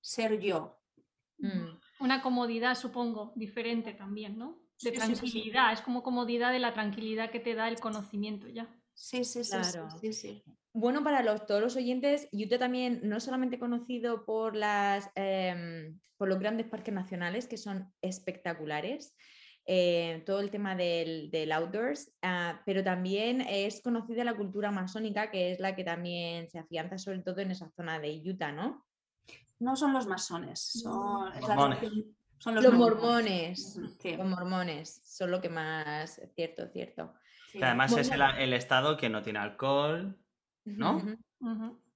ser 0.01 0.39
yo. 0.39 0.79
Mm 1.37 1.82
una 1.99 2.21
comodidad, 2.21 2.75
supongo, 2.75 3.33
diferente 3.35 3.93
también, 3.93 4.37
¿no? 4.37 4.59
De 4.81 4.91
tranquilidad, 4.91 5.71
es 5.71 5.81
como 5.81 6.03
comodidad 6.03 6.51
de 6.51 6.59
la 6.59 6.73
tranquilidad 6.73 7.31
que 7.31 7.39
te 7.39 7.55
da 7.55 7.67
el 7.67 7.79
conocimiento 7.79 8.47
ya. 8.49 8.67
Sí, 8.93 9.23
sí, 9.23 9.43
sí, 9.43 9.57
sí, 9.99 10.13
sí, 10.13 10.43
Bueno, 10.71 11.03
para 11.03 11.23
los, 11.23 11.45
todos 11.47 11.61
los 11.61 11.75
oyentes, 11.75 12.27
Utah 12.31 12.59
también 12.59 13.01
no 13.03 13.19
solamente 13.19 13.57
conocido 13.57 14.23
por, 14.23 14.55
las, 14.55 15.09
em, 15.15 15.99
por 16.17 16.27
los 16.27 16.39
grandes 16.39 16.67
parques 16.67 16.93
nacionales, 16.93 17.47
que 17.47 17.57
son 17.57 17.91
espectaculares, 18.01 19.15
eh, 19.65 20.21
todo 20.25 20.41
el 20.41 20.51
tema 20.51 20.75
del, 20.75 21.51
outdoors, 21.51 22.13
ah, 22.21 22.61
pero 22.65 22.83
también 22.83 23.41
es 23.41 23.81
conocida 23.81 24.23
la 24.23 24.35
cultura 24.35 24.71
masónica, 24.71 25.31
que 25.31 25.51
es 25.51 25.59
la 25.59 25.75
que 25.75 25.83
también 25.83 26.49
se 26.49 26.59
afianza 26.59 26.97
sobre 26.97 27.21
todo 27.21 27.39
en 27.39 27.51
esa 27.51 27.69
zona 27.71 27.99
de 27.99 28.21
Utah, 28.25 28.51
¿no? 28.51 28.85
No 29.63 29.75
son 29.75 29.93
los 29.93 30.05
masones, 30.07 30.59
son, 30.59 31.31
son 32.37 32.55
los, 32.55 32.73
mormones. 32.73 33.79
Los 34.03 34.27
mormones 34.27 35.01
son 35.05 35.31
lo 35.31 35.39
que 35.39 35.49
más, 35.49 36.21
cierto, 36.35 36.67
cierto. 36.67 37.13
Que 37.51 37.63
además 37.63 37.95
es 37.95 38.11
el, 38.11 38.53
estado 38.53 38.97
que 38.97 39.09
no 39.09 39.21
tiene 39.21 39.39
alcohol, 39.39 40.17
¿no? 40.65 41.01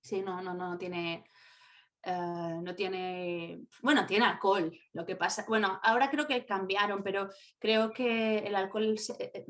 Sí, 0.01 0.21
no, 0.21 0.41
no, 0.41 0.53
no 0.53 0.77
tiene. 0.77 1.25
Eh, 2.03 2.59
no 2.61 2.73
tiene, 2.73 3.65
bueno, 3.81 4.05
tiene 4.05 4.25
alcohol. 4.25 4.71
Lo 4.93 5.05
que 5.05 5.17
pasa, 5.17 5.43
bueno, 5.47 5.79
ahora 5.83 6.09
creo 6.09 6.25
que 6.25 6.45
cambiaron, 6.45 7.03
pero 7.03 7.29
creo 7.59 7.91
que 7.91 8.37
el 8.39 8.55
alcohol, 8.55 8.95
eh, 9.19 9.45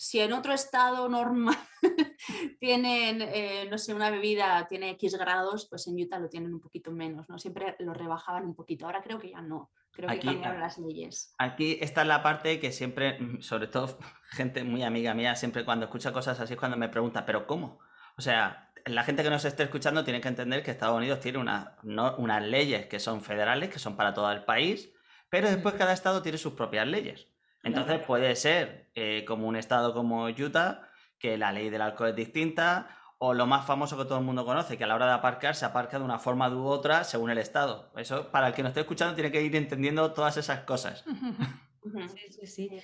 si 0.00 0.20
en 0.20 0.32
otro 0.32 0.52
estado 0.52 1.08
normal 1.08 1.56
tienen, 2.60 3.20
eh, 3.20 3.66
no 3.68 3.76
sé, 3.78 3.92
una 3.92 4.10
bebida 4.10 4.64
tiene 4.68 4.90
X 4.90 5.18
grados, 5.18 5.66
pues 5.68 5.88
en 5.88 6.00
Utah 6.00 6.20
lo 6.20 6.28
tienen 6.28 6.54
un 6.54 6.60
poquito 6.60 6.92
menos, 6.92 7.28
¿no? 7.28 7.36
Siempre 7.36 7.74
lo 7.80 7.92
rebajaban 7.94 8.44
un 8.44 8.54
poquito. 8.54 8.86
Ahora 8.86 9.02
creo 9.02 9.18
que 9.18 9.30
ya 9.30 9.42
no. 9.42 9.72
Creo 9.90 10.08
que 10.08 10.20
cambiaron 10.20 10.60
las 10.60 10.78
leyes. 10.78 11.34
Aquí 11.38 11.78
está 11.80 12.04
la 12.04 12.22
parte 12.22 12.60
que 12.60 12.70
siempre, 12.70 13.18
mm, 13.18 13.40
sobre 13.40 13.66
todo 13.66 13.98
gente 14.30 14.62
muy 14.62 14.84
amiga 14.84 15.14
mía, 15.14 15.34
siempre 15.34 15.64
cuando 15.64 15.86
escucha 15.86 16.12
cosas 16.12 16.38
así 16.38 16.52
es 16.52 16.58
cuando 16.60 16.76
me 16.76 16.88
pregunta, 16.88 17.26
¿pero 17.26 17.48
cómo? 17.48 17.80
O 18.16 18.22
sea, 18.22 18.70
la 18.86 19.02
gente 19.02 19.24
que 19.24 19.30
nos 19.30 19.44
esté 19.44 19.64
escuchando 19.64 20.04
tiene 20.04 20.20
que 20.20 20.28
entender 20.28 20.62
que 20.62 20.70
Estados 20.70 20.96
Unidos 20.96 21.18
tiene 21.18 21.40
unas 21.40 22.42
leyes 22.44 22.86
que 22.86 23.00
son 23.00 23.20
federales, 23.20 23.68
que 23.68 23.80
son 23.80 23.96
para 23.96 24.14
todo 24.14 24.30
el 24.30 24.44
país, 24.44 24.92
pero 25.28 25.50
después 25.50 25.74
cada 25.74 25.92
estado 25.92 26.22
tiene 26.22 26.38
sus 26.38 26.52
propias 26.52 26.86
leyes. 26.86 27.26
Entonces 27.62 28.00
puede 28.00 28.36
ser 28.36 28.90
eh, 28.94 29.24
como 29.26 29.48
un 29.48 29.56
estado 29.56 29.92
como 29.92 30.26
Utah, 30.26 30.88
que 31.18 31.36
la 31.36 31.52
ley 31.52 31.70
del 31.70 31.82
alcohol 31.82 32.10
es 32.10 32.16
distinta, 32.16 32.88
o 33.18 33.34
lo 33.34 33.46
más 33.46 33.66
famoso 33.66 33.98
que 33.98 34.04
todo 34.04 34.18
el 34.18 34.24
mundo 34.24 34.44
conoce, 34.44 34.78
que 34.78 34.84
a 34.84 34.86
la 34.86 34.94
hora 34.94 35.06
de 35.06 35.12
aparcar 35.12 35.56
se 35.56 35.64
aparca 35.64 35.98
de 35.98 36.04
una 36.04 36.18
forma 36.20 36.48
u 36.48 36.66
otra 36.66 37.02
según 37.02 37.30
el 37.30 37.38
estado. 37.38 37.90
Eso, 37.96 38.30
para 38.30 38.48
el 38.48 38.54
que 38.54 38.62
nos 38.62 38.70
esté 38.70 38.80
escuchando, 38.80 39.14
tiene 39.14 39.32
que 39.32 39.42
ir 39.42 39.54
entendiendo 39.56 40.12
todas 40.12 40.36
esas 40.36 40.60
cosas. 40.60 41.04
Sí, 42.08 42.32
sí, 42.32 42.46
sí. 42.46 42.80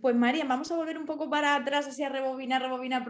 Pues 0.00 0.16
María, 0.16 0.44
vamos 0.44 0.70
a 0.70 0.76
volver 0.76 0.98
un 0.98 1.06
poco 1.06 1.28
para 1.28 1.56
atrás, 1.56 1.86
así 1.86 2.02
a 2.02 2.08
rebobinar, 2.08 2.62
rebobinar, 2.62 3.04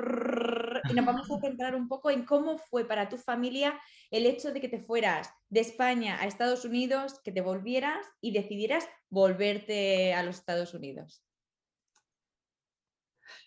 y 0.89 0.95
nos 0.95 1.07
vamos 1.07 1.31
a 1.31 1.41
centrar 1.41 1.75
un 1.75 1.89
poco 1.89 2.11
en 2.11 2.25
cómo 2.25 2.59
fue 2.59 2.85
para 2.85 3.09
tu 3.09 3.17
familia 3.17 3.79
el 4.11 4.27
hecho 4.27 4.53
de 4.53 4.61
que 4.61 4.69
te 4.69 4.81
fueras 4.81 5.33
de 5.49 5.61
España 5.61 6.19
a 6.21 6.27
Estados 6.27 6.65
Unidos, 6.65 7.21
que 7.25 7.33
te 7.33 7.41
volvieras 7.41 8.07
y 8.21 8.33
decidieras 8.33 8.89
volverte 9.09 10.15
a 10.15 10.23
los 10.23 10.37
Estados 10.37 10.75
Unidos. 10.75 11.25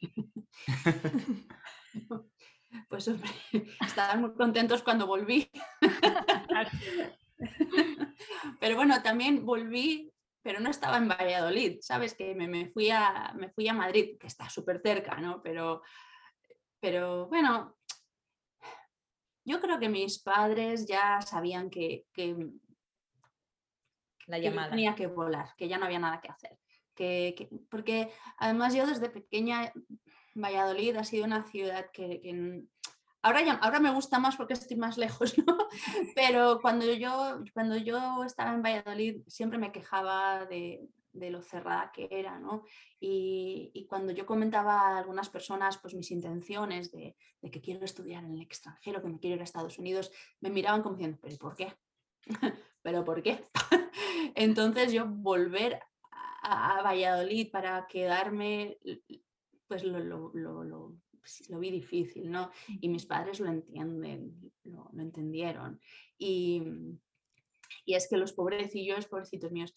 Pues 2.89 3.07
hombre, 3.07 3.29
estaban 3.85 4.21
muy 4.21 4.33
contentos 4.33 4.83
cuando 4.83 5.07
volví. 5.07 5.49
Pero 8.59 8.75
bueno, 8.75 9.01
también 9.01 9.45
volví, 9.45 10.12
pero 10.43 10.59
no 10.59 10.69
estaba 10.69 10.97
en 10.97 11.07
Valladolid, 11.07 11.79
¿sabes? 11.81 12.13
Que 12.13 12.35
me, 12.35 12.67
fui, 12.67 12.91
a, 12.91 13.33
me 13.35 13.49
fui 13.49 13.67
a 13.69 13.73
Madrid, 13.73 14.17
que 14.19 14.27
está 14.27 14.49
súper 14.49 14.81
cerca, 14.81 15.15
¿no? 15.15 15.41
Pero, 15.41 15.81
pero 16.81 17.27
bueno, 17.27 17.77
yo 19.45 19.61
creo 19.61 19.79
que 19.79 19.87
mis 19.87 20.19
padres 20.19 20.85
ya 20.85 21.21
sabían 21.21 21.69
que, 21.69 22.05
la 24.27 24.37
llamada. 24.37 24.71
tenía 24.71 24.95
que 24.95 25.07
volar, 25.07 25.55
que 25.55 25.69
ya 25.69 25.77
no 25.77 25.85
había 25.85 25.99
nada 25.99 26.19
que 26.19 26.29
hacer. 26.29 26.59
Que, 26.93 27.49
porque 27.71 28.11
además 28.37 28.75
yo 28.75 28.85
desde 28.85 29.09
pequeña 29.09 29.71
Valladolid 30.35 30.97
ha 30.97 31.03
sido 31.05 31.25
una 31.25 31.43
ciudad 31.43 31.89
que, 31.91 32.65
ahora, 33.23 33.41
ya, 33.41 33.53
ahora 33.55 33.79
me 33.79 33.91
gusta 33.91 34.19
más 34.19 34.35
porque 34.35 34.53
estoy 34.53 34.77
más 34.77 34.97
lejos, 34.97 35.35
¿no? 35.47 35.57
Pero 36.15 36.59
cuando 36.61 36.85
yo, 36.93 37.43
cuando 37.53 37.77
yo 37.77 38.23
estaba 38.23 38.53
en 38.53 38.61
Valladolid 38.61 39.21
siempre 39.27 39.57
me 39.57 39.71
quejaba 39.71 40.45
de, 40.45 40.87
lo 41.13 41.41
cerrada 41.41 41.91
que 41.91 42.07
era, 42.11 42.39
¿no? 42.39 42.63
Y, 42.99 43.85
cuando 43.89 44.11
yo 44.11 44.25
comentaba 44.25 44.81
a 44.81 44.97
algunas 44.97 45.29
personas 45.29 45.77
pues 45.77 45.93
mis 45.93 46.11
intenciones 46.11 46.91
de, 46.91 47.15
que 47.51 47.61
quiero 47.61 47.85
estudiar 47.85 48.23
en 48.23 48.33
el 48.33 48.41
extranjero, 48.41 49.01
que 49.01 49.07
me 49.07 49.19
quiero 49.19 49.35
ir 49.35 49.41
a 49.41 49.45
Estados 49.45 49.79
Unidos, 49.79 50.11
me 50.39 50.49
miraban 50.49 50.81
como 50.81 50.95
diciendo, 50.95 51.19
¿pero 51.21 51.37
por 51.37 51.55
qué? 51.55 51.73
¿Pero 52.81 53.03
por 53.03 53.21
qué? 53.21 53.43
Entonces 54.35 54.91
yo 54.91 55.05
volver 55.07 55.79
a 56.45 56.81
Valladolid 56.83 57.51
para 57.51 57.87
quedarme 57.87 58.77
pues 59.67 59.83
lo, 59.83 59.99
lo, 60.33 60.95
vi 61.59 61.71
difícil, 61.71 62.31
¿no? 62.31 62.51
Y 62.81 62.89
mis 62.89 63.05
padres 63.05 63.39
lo 63.39 63.49
entienden, 63.49 64.51
lo, 64.63 64.89
entendieron. 64.97 65.79
Y, 66.17 66.63
y, 67.85 67.95
es 67.95 68.07
que 68.07 68.17
los 68.17 68.33
pobrecillos, 68.33 69.07
pobrecitos 69.07 69.51
míos, 69.51 69.73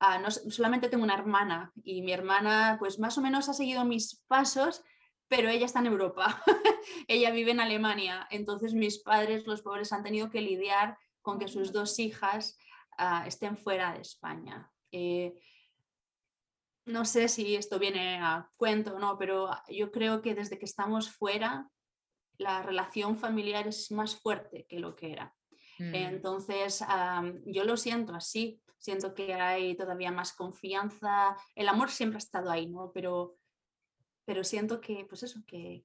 ah, 0.00 0.18
no, 0.18 0.30
solamente 0.30 0.88
tengo 0.88 1.04
una 1.04 1.14
hermana 1.14 1.72
y 1.82 2.02
mi 2.02 2.12
hermana 2.12 2.76
pues 2.78 2.98
más 2.98 3.18
o 3.18 3.20
menos 3.20 3.48
ha 3.48 3.54
seguido 3.54 3.84
mis 3.84 4.22
pasos, 4.28 4.82
pero 5.28 5.48
ella 5.48 5.66
está 5.66 5.80
en 5.80 5.86
Europa, 5.86 6.42
ella 7.08 7.30
vive 7.30 7.50
en 7.50 7.60
Alemania, 7.60 8.26
entonces 8.30 8.72
mis 8.74 8.98
padres, 8.98 9.46
los 9.46 9.62
pobres, 9.62 9.92
han 9.92 10.02
tenido 10.02 10.30
que 10.30 10.40
lidiar 10.40 10.96
con 11.20 11.38
que 11.38 11.48
sus 11.48 11.72
dos 11.72 11.98
hijas 11.98 12.58
ah, 12.96 13.24
estén 13.26 13.56
fuera 13.56 13.92
de 13.92 14.00
España. 14.00 14.70
Eh, 14.90 15.34
no 16.88 17.04
sé 17.04 17.28
si 17.28 17.54
esto 17.54 17.78
viene 17.78 18.16
a 18.16 18.48
cuento 18.56 18.96
o 18.96 18.98
no, 18.98 19.16
pero 19.18 19.50
yo 19.68 19.92
creo 19.92 20.22
que 20.22 20.34
desde 20.34 20.58
que 20.58 20.64
estamos 20.64 21.10
fuera, 21.10 21.68
la 22.38 22.62
relación 22.62 23.16
familiar 23.16 23.66
es 23.68 23.90
más 23.90 24.16
fuerte 24.16 24.66
que 24.66 24.80
lo 24.80 24.96
que 24.96 25.12
era. 25.12 25.34
Mm. 25.78 25.94
Entonces, 25.94 26.82
yo 27.44 27.64
lo 27.64 27.76
siento 27.76 28.14
así, 28.14 28.60
siento 28.78 29.14
que 29.14 29.34
hay 29.34 29.76
todavía 29.76 30.10
más 30.10 30.32
confianza, 30.32 31.36
el 31.54 31.68
amor 31.68 31.90
siempre 31.90 32.16
ha 32.16 32.18
estado 32.18 32.50
ahí, 32.50 32.66
¿no? 32.68 32.90
Pero, 32.92 33.36
pero 34.24 34.42
siento 34.42 34.80
que, 34.80 35.04
pues 35.08 35.22
eso, 35.22 35.40
que... 35.46 35.84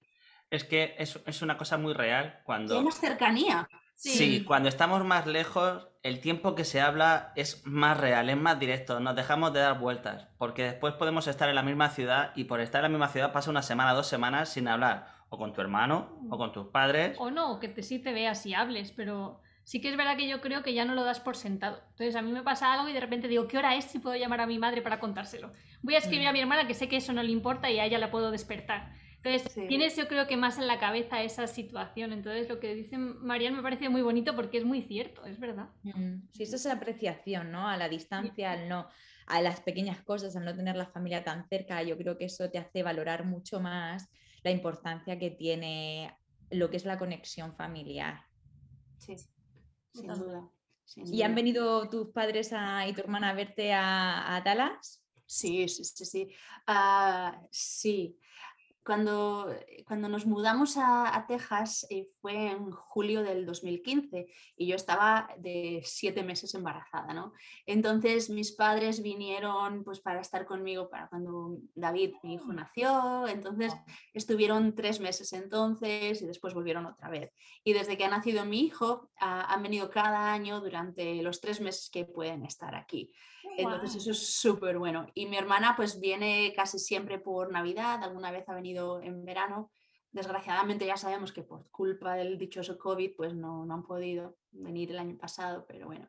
Es 0.50 0.64
que 0.64 0.96
es, 0.98 1.20
es 1.26 1.42
una 1.42 1.58
cosa 1.58 1.78
muy 1.78 1.94
real 1.94 2.42
cuando... 2.46 2.78
Hay 2.78 2.84
más 2.84 3.00
cercanía. 3.00 3.68
Sí. 3.96 4.44
cuando 4.44 4.70
estamos 4.70 5.06
más 5.06 5.28
lejos, 5.28 5.88
el 6.04 6.20
tiempo 6.20 6.56
que 6.56 6.66
se 6.66 6.82
habla 6.82 7.32
es 7.36 7.66
más 7.66 7.98
real, 7.98 8.30
es 8.30 8.38
más 8.38 8.60
directo, 8.60 9.00
nos 9.00 9.16
dejamos 9.16 9.54
de 9.54 9.62
dar 9.62 9.80
vueltas, 9.80 10.28
porque 10.38 10.64
después 10.64 10.94
podemos 10.96 11.28
estar 11.28 11.48
en 11.48 11.56
la 11.56 11.64
misma 11.64 11.90
ciudad 11.90 12.32
y 12.36 12.44
por 12.44 12.60
estar 12.60 12.80
en 12.80 12.84
la 12.84 12.90
misma 12.90 13.08
ciudad 13.08 13.32
pasa 13.32 13.50
una 13.50 13.62
semana, 13.62 13.94
dos 13.94 14.08
semanas 14.08 14.50
sin 14.50 14.68
hablar, 14.68 15.08
o 15.30 15.38
con 15.38 15.54
tu 15.54 15.62
hermano, 15.62 16.20
o 16.30 16.38
con 16.38 16.52
tus 16.52 16.68
padres. 16.68 17.16
O 17.20 17.32
no, 17.32 17.60
que 17.60 17.70
te, 17.70 17.82
sí 17.82 18.00
te 18.00 18.12
veas 18.12 18.46
y 18.46 18.54
hables, 18.54 18.92
pero 18.92 19.40
sí 19.64 19.80
que 19.80 19.90
es 19.90 19.98
verdad 19.98 20.18
que 20.18 20.28
yo 20.28 20.42
creo 20.42 20.64
que 20.64 20.74
ya 20.74 20.86
no 20.86 20.96
lo 20.96 21.04
das 21.04 21.20
por 21.20 21.36
sentado. 21.36 21.80
Entonces 21.92 22.16
a 22.16 22.22
mí 22.22 22.32
me 22.32 22.44
pasa 22.44 22.74
algo 22.74 22.90
y 22.90 22.94
de 22.94 23.00
repente 23.00 23.28
digo, 23.28 23.48
¿qué 23.48 23.58
hora 23.58 23.76
es 23.76 23.86
si 23.86 24.00
puedo 24.00 24.16
llamar 24.16 24.42
a 24.42 24.48
mi 24.48 24.60
madre 24.60 24.82
para 24.82 25.00
contárselo? 25.00 25.54
Voy 25.82 25.96
a 25.96 26.00
escribir 26.00 26.28
a 26.28 26.32
mm. 26.32 26.34
mi 26.34 26.40
hermana 26.42 26.68
que 26.68 26.74
sé 26.74 26.88
que 26.88 26.98
eso 26.98 27.14
no 27.14 27.24
le 27.24 27.32
importa 27.32 27.72
y 27.72 27.80
a 27.80 27.86
ella 27.86 27.98
la 27.98 28.12
puedo 28.12 28.32
despertar. 28.32 28.92
Entonces, 29.24 29.68
tienes 29.70 29.96
yo 29.96 30.08
creo 30.10 30.28
que 30.28 30.36
más 30.36 30.58
en 30.58 30.68
la 30.68 30.80
cabeza 30.80 31.24
esa 31.24 31.48
situación. 31.48 32.12
Entonces, 32.12 32.50
lo 32.50 32.60
que 32.60 32.76
dice 32.76 32.98
Marian 32.98 33.56
me 33.56 33.62
parece 33.62 33.88
muy 33.88 34.02
bonito 34.02 34.36
porque 34.36 34.58
es 34.58 34.66
muy 34.66 34.82
cierto, 34.82 35.26
es 35.26 35.40
verdad. 35.40 35.70
Mm, 35.84 36.28
sí, 36.34 36.44
eso 36.44 36.58
es 36.58 36.66
la 36.66 36.74
apreciación, 36.74 37.52
¿no? 37.52 37.68
A 37.68 37.78
la 37.78 37.88
distancia, 37.88 38.52
al 38.52 38.68
no, 38.68 38.90
a 39.28 39.42
las 39.42 39.62
pequeñas 39.62 40.02
cosas, 40.02 40.36
al 40.36 40.44
no 40.44 40.54
tener 40.54 40.76
la 40.76 40.88
familia 40.88 41.24
tan 41.24 41.48
cerca, 41.48 41.82
yo 41.84 41.98
creo 41.98 42.18
que 42.18 42.26
eso 42.26 42.50
te 42.50 42.58
hace 42.58 42.84
valorar 42.84 43.26
mucho 43.26 43.62
más 43.62 44.10
la 44.44 44.52
importancia 44.52 45.18
que 45.18 45.32
tiene 45.32 46.14
lo 46.50 46.70
que 46.70 46.78
es 46.78 46.84
la 46.84 47.00
conexión 47.00 47.56
familiar. 47.56 48.26
Sí, 48.98 49.16
sin 49.94 50.08
duda. 50.08 50.50
¿Y 50.96 51.22
han 51.22 51.34
venido 51.34 51.90
tus 51.90 52.10
padres 52.10 52.54
y 52.88 52.94
tu 52.94 53.00
hermana 53.00 53.30
a 53.30 53.34
verte 53.34 53.72
a, 53.74 54.42
Dallas? 54.44 55.02
Sí, 55.26 55.70
sí, 55.70 55.86
sí, 55.86 56.06
sí. 56.06 56.30
Ah, 56.68 57.42
sí 57.50 58.20
cuando, 58.84 59.52
eh, 59.52 59.84
cuando 59.88 60.10
nos 60.10 60.26
mudamos 60.26 60.76
a, 60.78 61.26
Texas 61.28 61.88
eh, 61.90 62.10
fue 62.22 62.52
en 62.52 62.72
julio 62.72 63.24
del 63.24 63.46
2015 63.46 64.28
y 64.58 64.68
yo 64.68 64.76
estaba 64.76 65.30
de 65.38 65.82
siete 65.86 66.24
meses 66.24 66.54
embarazada, 66.54 67.14
¿no? 67.14 67.34
Entonces 67.66 68.30
mis 68.30 68.52
padres 68.52 69.02
vinieron 69.02 69.84
pues 69.84 70.00
para 70.00 70.20
estar 70.20 70.46
conmigo 70.46 70.90
para 70.90 71.08
cuando 71.08 71.58
David, 71.76 72.16
mi 72.24 72.36
hijo, 72.36 72.52
nació, 72.52 73.28
entonces 73.28 73.74
estuvieron 74.14 74.76
tres 74.76 75.00
meses 75.00 75.32
entonces 75.34 76.22
y 76.22 76.26
después 76.26 76.54
volvieron 76.54 76.86
otra 76.86 77.10
vez. 77.10 77.32
Y 77.64 77.74
desde 77.74 77.98
que 77.98 78.06
ha 78.06 78.10
nacido 78.10 78.46
mi 78.46 78.62
hijo 78.62 79.10
han 79.18 79.64
venido 79.64 79.90
cada 79.90 80.34
año 80.34 80.60
durante 80.60 81.22
los 81.24 81.40
tres 81.40 81.62
meses 81.62 81.90
que 81.90 82.06
pueden 82.06 82.44
estar 82.46 82.76
aquí. 82.76 83.14
Entonces 83.58 83.96
eso 83.96 84.12
es 84.12 84.36
súper 84.36 84.78
bueno. 84.78 85.08
Y 85.14 85.26
mi 85.28 85.38
hermana 85.38 85.76
pues 85.76 86.00
viene 86.00 86.54
casi 86.56 86.80
siempre 86.80 87.20
por 87.20 87.52
Navidad, 87.52 88.04
alguna 88.04 88.32
vez 88.32 88.48
ha 88.50 88.54
venido 88.54 89.02
en 89.02 89.26
verano. 89.26 89.72
Desgraciadamente 90.12 90.86
ya 90.86 90.98
sabemos 90.98 91.32
que 91.32 91.44
por 91.44 91.70
culpa 91.70 92.16
del 92.16 92.38
dichoso 92.38 92.78
COVID 92.78 93.16
pues 93.16 93.34
no, 93.34 93.66
no 93.66 93.74
han 93.74 93.84
podido 93.84 94.38
venir 94.52 94.92
el 94.92 95.00
año 95.00 95.18
pasado, 95.18 95.66
pero 95.68 95.88
bueno. 95.88 96.08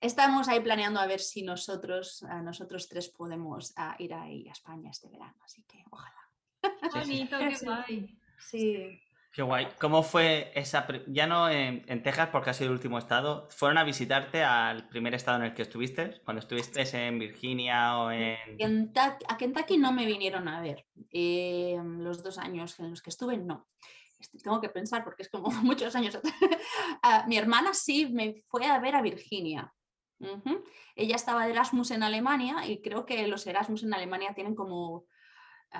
Estamos 0.00 0.48
ahí 0.48 0.58
planeando 0.58 0.98
a 0.98 1.06
ver 1.06 1.20
si 1.20 1.42
nosotros, 1.42 2.24
nosotros 2.42 2.88
tres 2.88 3.08
podemos 3.08 3.72
ir 4.00 4.14
a 4.14 4.28
España 4.28 4.90
este 4.90 5.08
verano, 5.08 5.36
así 5.44 5.62
que 5.62 5.84
ojalá. 5.90 6.28
Qué 6.60 6.98
bonito, 6.98 7.38
qué 7.38 7.64
guay. 7.64 8.18
Sí. 8.38 9.00
Qué 9.32 9.40
guay. 9.40 9.66
¿Cómo 9.80 10.02
fue 10.02 10.52
esa, 10.54 10.86
ya 11.06 11.26
no 11.26 11.48
en, 11.48 12.02
Texas 12.02 12.28
porque 12.30 12.50
ha 12.50 12.54
sido 12.54 12.68
el 12.68 12.74
último 12.74 12.98
estado, 12.98 13.48
fueron 13.48 13.78
a 13.78 13.84
visitarte 13.84 14.44
al 14.44 14.88
primer 14.88 15.14
estado 15.14 15.38
en 15.38 15.44
el 15.44 15.54
que 15.54 15.62
estuviste, 15.62 16.20
cuando 16.24 16.40
estuviste 16.40 16.82
en 17.06 17.18
Virginia 17.18 17.96
o 17.98 18.10
en... 18.10 18.92
a 18.94 19.36
Kentucky 19.38 19.78
no 19.78 19.90
me 19.90 20.04
vinieron 20.04 20.48
a 20.48 20.60
ver, 20.60 20.84
eh, 21.10 21.80
los 21.82 22.22
dos 22.22 22.36
años 22.36 22.78
en 22.78 22.90
los 22.90 23.00
que 23.00 23.08
estuve 23.08 23.38
no. 23.38 23.68
Este, 24.20 24.38
tengo 24.38 24.60
que 24.60 24.68
pensar 24.68 25.02
porque 25.02 25.22
es 25.22 25.30
como 25.30 25.50
muchos 25.62 25.96
años 25.96 26.14
atrás. 26.14 26.34
Ah, 27.04 27.24
mi 27.26 27.36
hermana 27.36 27.74
sí 27.74 28.06
me 28.06 28.44
fue 28.46 28.66
a 28.66 28.78
ver 28.78 28.94
a 28.94 29.02
Virginia. 29.02 29.74
Ella 30.94 31.16
estaba 31.16 31.44
de 31.44 31.50
Erasmus 31.50 31.90
en 31.90 32.04
Alemania 32.04 32.64
y 32.64 32.80
creo 32.80 33.04
que 33.06 33.26
los 33.26 33.44
Erasmus 33.44 33.82
en 33.82 33.92
Alemania 33.92 34.34
tienen 34.34 34.54
como 34.54 35.06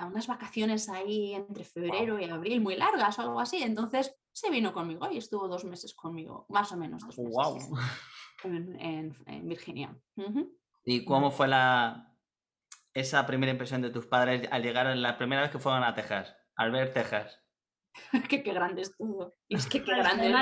unas 0.01 0.27
vacaciones 0.27 0.89
ahí 0.89 1.33
entre 1.33 1.63
febrero 1.63 2.19
y 2.19 2.25
abril 2.25 2.61
muy 2.61 2.75
largas 2.75 3.19
o 3.19 3.21
algo 3.21 3.39
así. 3.39 3.61
Entonces 3.61 4.15
se 4.31 4.49
vino 4.49 4.73
conmigo 4.73 5.09
y 5.11 5.17
estuvo 5.17 5.47
dos 5.47 5.65
meses 5.65 5.93
conmigo, 5.93 6.45
más 6.49 6.71
o 6.71 6.77
menos 6.77 7.03
dos 7.03 7.17
meses 7.17 7.69
en, 8.43 9.47
Virginia. 9.47 9.95
¿Y 10.83 11.05
cómo 11.05 11.31
fue 11.31 11.47
la 11.47 12.09
esa 12.93 13.25
primera 13.25 13.51
impresión 13.51 13.81
de 13.81 13.89
tus 13.89 14.05
padres 14.05 14.47
al 14.51 14.61
llegar 14.61 14.85
la 14.97 15.17
primera 15.17 15.41
vez 15.41 15.51
que 15.51 15.59
fueron 15.59 15.83
a 15.83 15.93
Texas, 15.93 16.35
al 16.55 16.71
ver 16.71 16.93
Texas? 16.93 17.39
que 18.29 18.43
qué 18.43 18.53
grande 18.53 18.81
estuvo. 18.81 19.35
Y 19.47 19.55
es 19.55 19.67
que 19.67 19.83
qué 19.83 19.95
grande. 19.95 20.33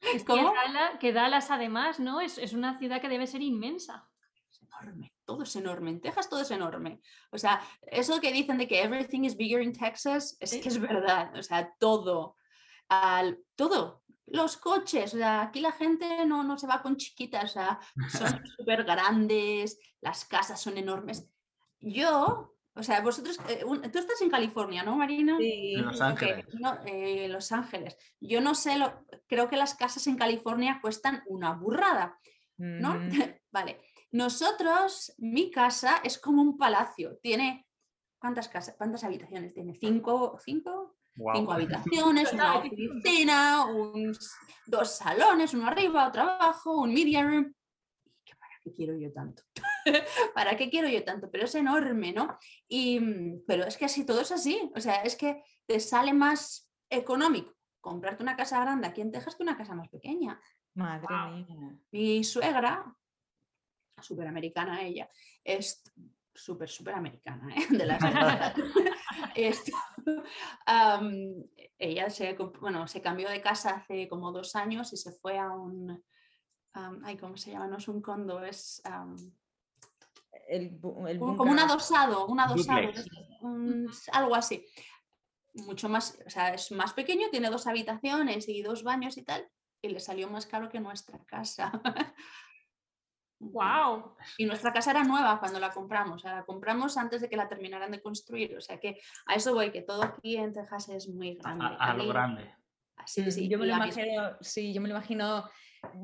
es 0.00 0.24
que, 1.00 1.12
Dallas, 1.12 1.50
además, 1.50 2.00
¿no? 2.00 2.20
Es, 2.20 2.38
es 2.38 2.52
una 2.52 2.78
ciudad 2.78 3.00
que 3.00 3.08
debe 3.08 3.26
ser 3.26 3.42
inmensa. 3.42 4.08
Es 4.50 4.62
enorme 4.62 5.11
todo 5.24 5.42
es 5.42 5.54
enorme. 5.56 5.90
En 5.90 6.00
Texas 6.00 6.28
todo 6.28 6.40
es 6.40 6.50
enorme. 6.50 7.00
O 7.30 7.38
sea, 7.38 7.62
eso 7.82 8.20
que 8.20 8.32
dicen 8.32 8.58
de 8.58 8.68
que 8.68 8.82
everything 8.82 9.24
is 9.24 9.36
bigger 9.36 9.62
in 9.62 9.72
Texas, 9.72 10.36
es 10.40 10.56
que 10.56 10.68
es 10.68 10.78
verdad. 10.78 11.32
O 11.36 11.42
sea, 11.42 11.72
todo. 11.78 12.36
Al, 12.88 13.38
todo. 13.54 14.02
Los 14.26 14.56
coches, 14.56 15.14
o 15.14 15.18
sea, 15.18 15.42
aquí 15.42 15.60
la 15.60 15.72
gente 15.72 16.24
no, 16.26 16.42
no 16.44 16.56
se 16.56 16.66
va 16.66 16.80
con 16.80 16.96
chiquitas, 16.96 17.44
o 17.44 17.48
sea, 17.48 17.80
son 18.08 18.40
súper 18.56 18.84
grandes, 18.84 19.78
las 20.00 20.24
casas 20.24 20.60
son 20.60 20.78
enormes. 20.78 21.28
Yo, 21.80 22.54
o 22.74 22.82
sea, 22.82 23.00
vosotros, 23.00 23.38
eh, 23.48 23.64
tú 23.92 23.98
estás 23.98 24.22
en 24.22 24.30
California, 24.30 24.82
¿no, 24.82 24.96
Marina? 24.96 25.36
Sí. 25.38 25.74
En 25.74 25.84
Los 25.84 26.00
Ángeles. 26.00 26.46
Eh, 26.86 27.28
Los 27.28 27.52
Ángeles. 27.52 27.98
Yo 28.20 28.40
no 28.40 28.54
sé, 28.54 28.78
lo, 28.78 29.04
creo 29.26 29.48
que 29.48 29.56
las 29.56 29.74
casas 29.74 30.06
en 30.06 30.16
California 30.16 30.78
cuestan 30.80 31.22
una 31.26 31.52
burrada, 31.52 32.18
¿no? 32.56 32.94
Mm. 32.94 33.10
vale. 33.50 33.80
Nosotros, 34.12 35.14
mi 35.18 35.50
casa 35.50 36.00
es 36.04 36.18
como 36.18 36.42
un 36.42 36.58
palacio. 36.58 37.18
Tiene, 37.22 37.66
¿cuántas 38.18 38.48
casas? 38.48 38.74
¿Cuántas 38.76 39.04
habitaciones? 39.04 39.54
Tiene 39.54 39.74
cinco, 39.74 40.38
cinco, 40.44 40.96
cinco 41.34 41.52
habitaciones, 41.52 42.32
una 42.32 42.58
oficina, 42.58 43.66
dos 44.66 44.96
salones, 44.96 45.54
uno 45.54 45.66
arriba, 45.66 46.08
otro 46.08 46.22
abajo, 46.22 46.82
un 46.82 46.92
media 46.92 47.22
room. 47.24 47.54
¿Para 48.38 48.54
qué 48.62 48.72
quiero 48.74 48.96
yo 48.96 49.10
tanto? 49.12 49.42
¿Para 50.34 50.56
qué 50.58 50.68
quiero 50.68 50.88
yo 50.88 51.02
tanto? 51.04 51.30
Pero 51.30 51.46
es 51.46 51.54
enorme, 51.54 52.12
¿no? 52.12 52.36
Y, 52.68 53.00
pero 53.46 53.64
es 53.64 53.78
que 53.78 53.86
así 53.86 54.04
todo 54.04 54.20
es 54.20 54.30
así. 54.30 54.70
O 54.76 54.80
sea, 54.80 54.96
es 54.96 55.16
que 55.16 55.42
te 55.66 55.80
sale 55.80 56.12
más 56.12 56.70
económico 56.90 57.54
comprarte 57.80 58.22
una 58.22 58.36
casa 58.36 58.60
grande 58.60 58.86
aquí 58.86 59.00
en 59.00 59.10
Texas 59.10 59.34
que 59.36 59.42
una 59.42 59.56
casa 59.56 59.74
más 59.74 59.88
pequeña. 59.88 60.40
Madre 60.74 61.06
mía. 61.30 61.76
Mi 61.90 62.24
suegra 62.24 62.96
súper 64.02 64.26
americana 64.26 64.82
ella, 64.82 65.08
es 65.44 65.82
súper, 66.34 66.68
súper 66.68 66.94
americana, 66.94 67.54
¿eh? 67.54 67.66
de 67.70 67.86
las 67.86 68.02
ella 71.78 72.10
se, 72.10 72.36
bueno, 72.60 72.86
se 72.86 73.00
cambió 73.00 73.28
de 73.28 73.40
casa 73.40 73.70
hace 73.70 74.08
como 74.08 74.32
dos 74.32 74.56
años 74.56 74.92
y 74.92 74.96
se 74.96 75.12
fue 75.12 75.38
a 75.38 75.50
un, 75.50 76.02
ay, 77.04 77.16
¿cómo 77.16 77.36
se 77.36 77.52
llama? 77.52 77.68
No 77.68 77.78
es 77.78 77.88
un 77.88 78.00
condo, 78.00 78.44
es... 78.44 78.82
como 81.18 81.50
un 81.50 81.58
adosado, 81.58 82.26
un 82.26 82.40
adosado, 82.40 82.90
algo 84.12 84.34
así. 84.34 84.64
Mucho 85.54 85.88
más, 85.88 86.18
o 86.26 86.30
sea, 86.30 86.54
es 86.54 86.72
más 86.72 86.94
pequeño, 86.94 87.28
tiene 87.30 87.50
dos 87.50 87.66
habitaciones 87.66 88.48
y 88.48 88.62
dos 88.62 88.82
baños 88.82 89.18
y 89.18 89.22
tal, 89.22 89.46
y 89.82 89.90
le 89.90 90.00
salió 90.00 90.30
más 90.30 90.46
caro 90.46 90.70
que 90.70 90.80
nuestra 90.80 91.22
casa. 91.26 91.70
¡Wow! 93.42 94.14
Y 94.38 94.46
nuestra 94.46 94.72
casa 94.72 94.92
era 94.92 95.02
nueva 95.02 95.40
cuando 95.40 95.58
la 95.58 95.70
compramos, 95.70 96.16
o 96.16 96.18
sea, 96.20 96.36
la 96.36 96.44
compramos 96.44 96.96
antes 96.96 97.20
de 97.20 97.28
que 97.28 97.36
la 97.36 97.48
terminaran 97.48 97.90
de 97.90 98.00
construir, 98.00 98.56
o 98.56 98.60
sea 98.60 98.78
que 98.78 99.00
a 99.26 99.34
eso 99.34 99.52
voy, 99.52 99.72
que 99.72 99.82
todo 99.82 100.04
aquí 100.04 100.36
en 100.36 100.52
Texas 100.52 100.88
es 100.90 101.08
muy 101.08 101.34
grande. 101.34 101.66
A, 101.78 101.94
lo 101.94 102.06
grande. 102.06 102.54
Sí, 103.04 103.28
sí, 103.32 103.48
yo 103.48 103.58
me 103.58 103.66
lo 103.66 103.74
imagino, 103.74 104.36
sí, 104.40 104.72
yo 104.72 104.80
me 104.80 104.88
lo 104.88 104.94
imagino, 104.94 105.50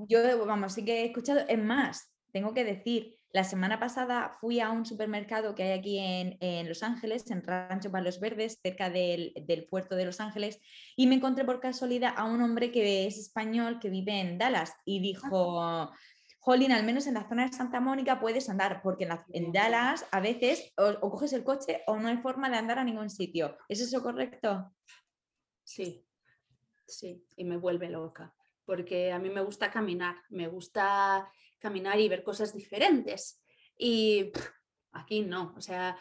yo, 0.08 0.46
vamos, 0.46 0.72
sí 0.72 0.84
que 0.84 1.02
he 1.02 1.04
escuchado, 1.06 1.40
es 1.46 1.62
más, 1.62 2.12
tengo 2.32 2.52
que 2.52 2.64
decir, 2.64 3.16
la 3.30 3.44
semana 3.44 3.78
pasada 3.78 4.36
fui 4.40 4.58
a 4.58 4.70
un 4.70 4.84
supermercado 4.84 5.54
que 5.54 5.62
hay 5.62 5.78
aquí 5.78 5.98
en, 5.98 6.68
Los 6.68 6.82
Ángeles, 6.82 7.30
en 7.30 7.44
Rancho 7.44 7.92
Palos 7.92 8.18
Verdes, 8.18 8.58
cerca 8.60 8.90
del, 8.90 9.32
del, 9.46 9.66
puerto 9.66 9.94
de 9.94 10.06
Los 10.06 10.18
Ángeles, 10.18 10.58
y 10.96 11.06
me 11.06 11.14
encontré 11.14 11.44
por 11.44 11.60
casualidad 11.60 12.14
a 12.16 12.24
un 12.24 12.42
hombre 12.42 12.72
que 12.72 13.06
es 13.06 13.16
español, 13.16 13.78
que 13.78 13.90
vive 13.90 14.18
en 14.18 14.38
Dallas, 14.38 14.74
y 14.84 14.98
dijo, 14.98 15.92
Jolín, 16.40 16.72
al 16.72 16.84
menos 16.84 17.06
en 17.06 17.14
la 17.14 17.28
zona 17.28 17.46
de 17.46 17.52
Santa 17.52 17.80
Mónica 17.80 18.20
puedes 18.20 18.48
andar, 18.48 18.80
porque 18.82 19.08
en, 19.32 19.52
Dallas 19.52 20.06
a 20.10 20.20
veces 20.20 20.72
o, 20.76 21.10
coges 21.10 21.32
el 21.32 21.44
coche 21.44 21.82
o 21.86 21.98
no 21.98 22.08
hay 22.08 22.18
forma 22.18 22.48
de 22.48 22.56
andar 22.56 22.78
a 22.78 22.84
ningún 22.84 23.10
sitio. 23.10 23.58
¿Es 23.68 23.80
eso 23.80 24.02
correcto? 24.02 24.72
Sí, 25.64 26.06
sí, 26.86 27.26
y 27.36 27.44
me 27.44 27.56
vuelve 27.56 27.90
loca, 27.90 28.34
porque 28.64 29.12
a 29.12 29.18
mí 29.18 29.30
me 29.30 29.42
gusta 29.42 29.70
caminar, 29.70 30.16
me 30.30 30.48
gusta 30.48 31.30
caminar 31.58 31.98
y 32.00 32.08
ver 32.08 32.22
cosas 32.22 32.54
diferentes. 32.54 33.42
Y 33.76 34.32
aquí 34.92 35.20
no, 35.20 35.54
o 35.56 35.60
sea, 35.60 35.98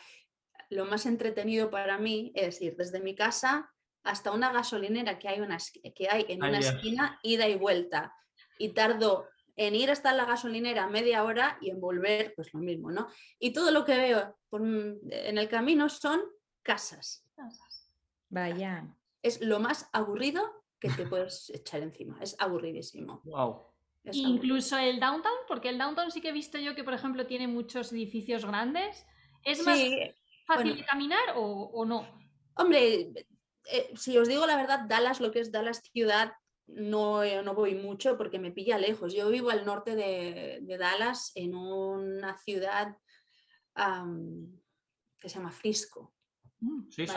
lo 0.69 0.86
más 0.86 1.06
entretenido 1.06 1.69
para 1.69 1.97
mí 1.97 2.32
es 2.36 2.62
ir 2.62 2.76
desde 2.76 3.00
mi 3.00 3.15
casa 3.15 3.73
hasta 4.04 4.32
una 4.32 4.54
gasolinera 4.54 5.19
que 5.19 5.28
hay, 5.28 5.41
una, 5.41 5.58
que 5.93 6.08
hay 6.10 6.26
en 6.30 6.43
una 6.43 6.60
esquina, 6.60 7.19
ida 7.23 7.47
y 7.47 7.56
vuelta. 7.56 8.13
Y 8.58 8.69
tardo 8.69 9.28
en 9.58 9.76
ir 9.76 9.89
hasta 9.89 10.13
la 10.13 10.26
gasolinera 10.26 10.88
media 10.88 11.24
hora 11.24 11.58
y 11.60 11.72
en 11.72 11.82
volver, 11.82 12.34
pues 12.36 12.54
lo 12.54 12.60
mismo, 12.60 12.91
¿no? 12.91 13.08
Y 13.39 13.52
todo 13.52 13.72
lo 13.72 13.84
que 13.84 13.98
veo 13.98 14.38
en 14.52 15.38
el 15.38 15.50
camino 15.50 15.89
son 15.89 16.22
casas. 16.62 17.26
Vaya. 18.30 18.88
Es 19.24 19.41
lo 19.41 19.60
más 19.60 19.89
aburrido 19.91 20.63
que 20.80 20.89
te 20.89 21.08
puedes 21.08 21.50
echar 21.54 21.82
encima. 21.82 22.20
Es 22.22 22.36
aburridísimo. 22.39 23.22
Wow. 23.26 23.65
Incluso 24.12 24.78
el 24.78 25.00
downtown, 25.00 25.36
porque 25.48 25.70
el 25.70 25.78
downtown 25.78 26.12
sí 26.12 26.22
que 26.22 26.30
he 26.30 26.34
visto 26.34 26.58
yo 26.60 26.76
que, 26.76 26.84
por 26.84 26.93
ejemplo, 26.93 27.26
tiene 27.26 27.48
muchos 27.48 27.91
edificios 27.91 28.46
grandes. 28.46 29.06
¿Es 29.43 29.65
más 29.65 29.80
fácil 30.46 30.78
de 30.78 30.86
caminar 30.86 31.34
o, 31.36 31.84
no? 31.84 32.08
Hombre, 32.54 33.12
eh, 33.72 33.91
si 33.96 34.17
os 34.17 34.28
digo 34.28 34.46
la 34.46 34.56
verdad, 34.56 34.86
Dallas, 34.88 35.20
lo 35.20 35.32
que 35.32 35.39
es 35.39 35.52
Dallas 35.52 35.82
ciudad, 35.91 36.34
no, 36.67 37.23
eh, 37.23 37.41
no 37.43 37.53
voy 37.53 37.75
mucho 37.75 38.17
porque 38.17 38.39
me 38.39 38.51
pilla 38.51 38.77
lejos. 38.77 39.13
Yo 39.13 39.30
vivo 39.30 39.49
al 39.49 39.65
norte 39.65 39.95
de, 39.95 40.77
Dallas, 40.77 41.32
en 41.36 41.56
una 41.56 42.38
ciudad 42.38 42.97
que 43.75 45.30
se 45.30 45.36
llama 45.36 45.51
Frisco. 45.51 46.13
Mm, 46.60 46.89
sí, 46.89 47.06
sí, 47.06 47.13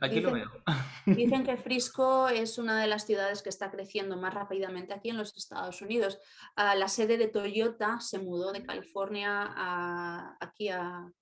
aquí 0.00 0.20
lo 0.20 0.32
veo. 0.32 0.50
Dicen 1.06 1.44
que 1.44 1.56
Frisco 1.58 2.28
es 2.28 2.56
una 2.56 2.80
de 2.80 2.86
las 2.86 3.04
ciudades 3.04 3.42
que 3.42 3.50
está 3.50 3.70
creciendo 3.70 4.16
más 4.16 4.32
rápidamente 4.32 4.94
aquí 4.94 5.10
en 5.10 5.18
los 5.18 5.36
Estados 5.36 5.82
Unidos. 5.82 6.18
Ah, 6.56 6.74
la 6.74 6.88
sede 6.88 7.18
de 7.18 7.28
Toyota 7.28 8.00
se 8.00 8.18
mudó 8.18 8.52
de 8.52 8.64
California 8.64 9.52
a, 9.54 10.36
aquí 10.40 10.70
a, 10.70 11.12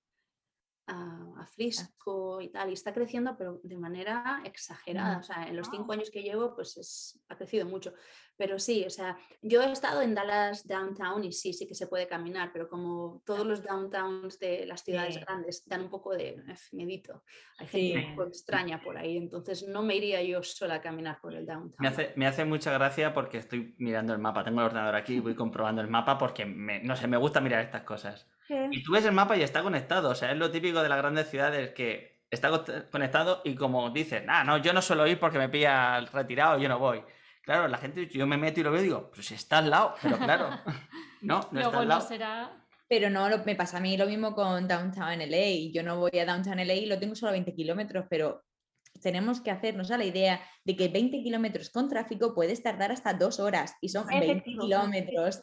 a, 0.89 1.45
Frisco 1.55 2.41
y 2.41 2.49
tal, 2.49 2.69
y 2.69 2.73
está 2.73 2.93
creciendo, 2.93 3.35
pero 3.37 3.59
de 3.63 3.77
manera 3.77 4.41
exagerada. 4.45 5.17
O 5.17 5.23
sea, 5.23 5.47
en 5.47 5.55
los 5.55 5.67
cinco 5.69 5.93
años 5.93 6.09
que 6.09 6.21
llevo, 6.21 6.53
pues 6.55 6.77
es, 6.77 7.19
ha 7.27 7.35
crecido 7.35 7.65
mucho. 7.65 7.93
Pero 8.37 8.57
sí, 8.57 8.85
o 8.85 8.89
sea, 8.89 9.17
yo 9.41 9.61
he 9.61 9.71
estado 9.71 10.01
en 10.01 10.15
Dallas 10.15 10.65
Downtown 10.65 11.25
y 11.25 11.33
sí, 11.33 11.51
sí 11.51 11.67
que 11.67 11.75
se 11.75 11.87
puede 11.87 12.07
caminar, 12.07 12.51
pero 12.53 12.69
como 12.69 13.21
todos 13.25 13.45
los 13.45 13.61
downtowns 13.61 14.39
de 14.39 14.65
las 14.65 14.83
ciudades 14.83 15.19
grandes 15.19 15.67
dan 15.67 15.81
un 15.81 15.89
poco 15.89 16.13
de 16.15 16.41
medito. 16.71 17.23
Hay 17.57 17.67
gente 17.67 18.05
un 18.07 18.15
poco 18.15 18.29
extraña 18.29 18.81
por 18.81 18.97
ahí, 18.97 19.17
entonces 19.17 19.67
no 19.67 19.83
me 19.83 19.97
iría 19.97 20.23
yo 20.23 20.41
sola 20.41 20.75
a 20.75 20.81
caminar 20.81 21.19
por 21.19 21.35
el 21.35 21.45
downtown. 21.45 21.75
Me 21.79 21.89
hace, 21.89 22.13
me 22.15 22.27
hace 22.27 22.45
mucha 22.45 22.71
gracia 22.71 23.13
porque 23.13 23.39
estoy 23.39 23.75
mirando 23.77 24.13
el 24.13 24.19
mapa, 24.19 24.45
tengo 24.45 24.61
el 24.61 24.67
ordenador 24.67 24.95
aquí 24.95 25.15
y 25.15 25.19
voy 25.19 25.35
comprobando 25.35 25.81
el 25.81 25.89
mapa 25.89 26.17
porque, 26.17 26.45
me, 26.45 26.81
no 26.81 26.95
sé, 26.95 27.07
me 27.07 27.17
gusta 27.17 27.41
mirar 27.41 27.61
estas 27.61 27.83
cosas. 27.83 28.29
Y 28.71 28.83
tú 28.83 28.93
ves 28.93 29.05
el 29.05 29.11
mapa 29.11 29.37
y 29.37 29.43
está 29.43 29.61
conectado. 29.61 30.09
O 30.09 30.15
sea, 30.15 30.31
es 30.31 30.37
lo 30.37 30.51
típico 30.51 30.81
de 30.81 30.89
las 30.89 30.97
grandes 30.97 31.29
ciudades 31.29 31.71
que 31.71 32.23
está 32.29 32.49
conectado 32.91 33.41
y 33.43 33.55
como 33.55 33.89
dices, 33.89 34.23
ah, 34.27 34.43
no, 34.43 34.57
yo 34.57 34.73
no 34.73 34.81
suelo 34.81 35.07
ir 35.07 35.19
porque 35.19 35.37
me 35.37 35.49
pilla 35.49 35.99
retirado, 36.01 36.57
yo 36.59 36.69
no 36.69 36.79
voy. 36.79 37.03
Claro, 37.43 37.67
la 37.67 37.77
gente, 37.77 38.07
yo 38.07 38.27
me 38.27 38.37
meto 38.37 38.59
y 38.59 38.63
lo 38.63 38.71
veo 38.71 38.81
y 38.81 38.85
digo, 38.85 39.11
pues 39.13 39.31
está 39.31 39.59
al 39.59 39.69
lado, 39.69 39.95
pero 40.01 40.17
claro, 40.17 40.49
no, 41.21 41.47
no 41.51 41.59
está 41.59 41.79
al 41.79 41.87
lado. 41.87 42.01
será... 42.01 42.55
Pero 42.87 43.11
no, 43.11 43.27
me 43.45 43.55
pasa 43.55 43.77
a 43.77 43.81
mí 43.81 43.97
lo 43.97 44.07
mismo 44.07 44.33
con 44.33 44.67
Downtown 44.67 45.19
LA. 45.19 45.71
Yo 45.71 45.83
no 45.83 45.99
voy 45.99 46.17
a 46.19 46.25
Downtown 46.25 46.57
LA 46.57 46.73
y 46.73 46.85
lo 46.87 46.97
tengo 46.97 47.13
solo 47.13 47.29
a 47.29 47.33
20 47.33 47.53
kilómetros, 47.53 48.05
pero 48.09 48.43
tenemos 49.01 49.41
que 49.41 49.51
hacernos 49.51 49.91
a 49.91 49.97
la 49.97 50.05
idea 50.05 50.41
de 50.63 50.75
que 50.75 50.87
20 50.87 51.21
kilómetros 51.23 51.69
con 51.69 51.89
tráfico 51.89 52.33
puedes 52.33 52.61
tardar 52.61 52.91
hasta 52.91 53.13
dos 53.13 53.39
horas 53.39 53.75
y 53.81 53.89
son 53.89 54.07
20 54.07 54.43
kilómetros 54.43 55.41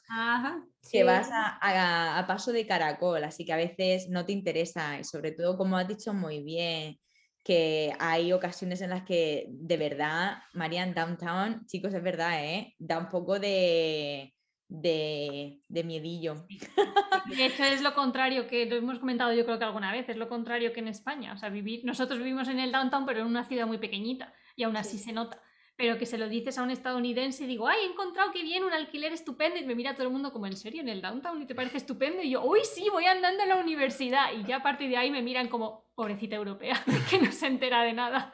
que 0.91 1.05
vas 1.05 1.29
a, 1.33 2.25
paso 2.29 2.53
de 2.53 2.67
caracol, 2.67 3.25
así 3.25 3.45
que 3.45 3.53
a 3.53 3.57
veces 3.57 4.09
no 4.09 4.25
te 4.25 4.33
interesa 4.33 4.99
y 4.99 5.05
sobre 5.05 5.33
todo, 5.33 5.57
como 5.57 5.77
has 5.77 5.89
dicho 5.89 6.13
muy 6.13 6.43
bien, 6.43 6.99
que 7.43 7.93
hay 7.99 8.33
ocasiones 8.33 8.81
en 8.81 8.91
las 8.91 9.05
que 9.05 9.47
de 9.49 9.77
verdad, 9.77 10.39
Marian 10.53 10.95
Downtown, 10.95 11.65
chicos, 11.67 11.95
es 11.95 12.03
verdad, 12.03 12.45
¿eh? 12.45 12.75
da 12.79 12.99
un 12.99 13.09
poco 13.09 13.39
de, 13.39 14.36
de, 14.69 15.61
de 15.69 15.85
miedillo. 15.85 16.47
De 17.27 17.45
hecho, 17.45 17.65
es 17.65 17.83
lo 17.83 17.95
contrario 17.95 18.47
que 18.47 18.67
lo 18.67 18.77
hemos 18.77 18.99
comentado 18.99 19.33
yo 19.33 19.45
creo 19.45 19.59
que 19.59 19.65
alguna 19.65 19.93
vez, 19.93 20.09
es 20.09 20.17
lo 20.17 20.29
contrario 20.29 20.73
que 20.73 20.81
en 20.81 20.89
España. 20.89 21.33
O 21.33 21.37
sea, 21.37 21.49
vivir, 21.49 21.85
nosotros 21.85 22.19
vivimos 22.19 22.49
en 22.49 22.61
el 22.61 22.73
downtown, 22.73 23.07
pero 23.07 23.21
en 23.21 23.27
una 23.27 23.45
ciudad 23.45 23.67
muy 23.67 23.79
pequeñita, 23.79 24.33
y 24.55 24.63
aún 24.63 24.77
así 24.77 24.99
se 24.99 25.13
nota. 25.13 25.43
Pero 25.77 25.99
que 25.99 26.07
se 26.07 26.17
lo 26.17 26.29
dices 26.29 26.57
a 26.57 26.63
un 26.63 26.71
estadounidense 26.71 27.45
y 27.45 27.47
digo, 27.47 27.69
ay, 27.69 27.79
he 27.83 27.91
encontrado 27.93 28.33
que 28.33 28.43
viene 28.43 28.65
un 28.65 28.73
alquiler 28.73 29.13
estupendo, 29.13 29.59
y 29.59 29.65
me 29.65 29.75
mira 29.75 29.95
todo 29.95 30.05
el 30.05 30.13
mundo 30.13 30.33
como, 30.33 30.47
¿en 30.47 30.57
serio? 30.57 30.81
¿En 30.81 30.89
el 30.89 31.03
downtown? 31.03 31.43
¿Y 31.43 31.47
te 31.47 31.55
parece 31.55 31.77
estupendo? 31.77 32.23
Y 32.23 32.31
yo, 32.31 32.45
uy, 32.45 32.61
sí, 32.63 32.89
voy 32.91 33.05
andando 33.05 33.43
a 33.43 33.47
la 33.47 33.57
universidad. 33.57 34.33
Y 34.33 34.45
ya 34.45 34.57
a 34.57 34.63
partir 34.63 34.89
de 34.89 34.97
ahí 34.97 35.11
me 35.11 35.23
miran 35.23 35.49
como, 35.49 35.85
pobrecita 35.95 36.37
europea, 36.37 36.83
que 37.11 37.19
no 37.19 37.31
se 37.31 37.47
entera 37.47 37.83
de 37.83 37.93
nada. 37.93 38.33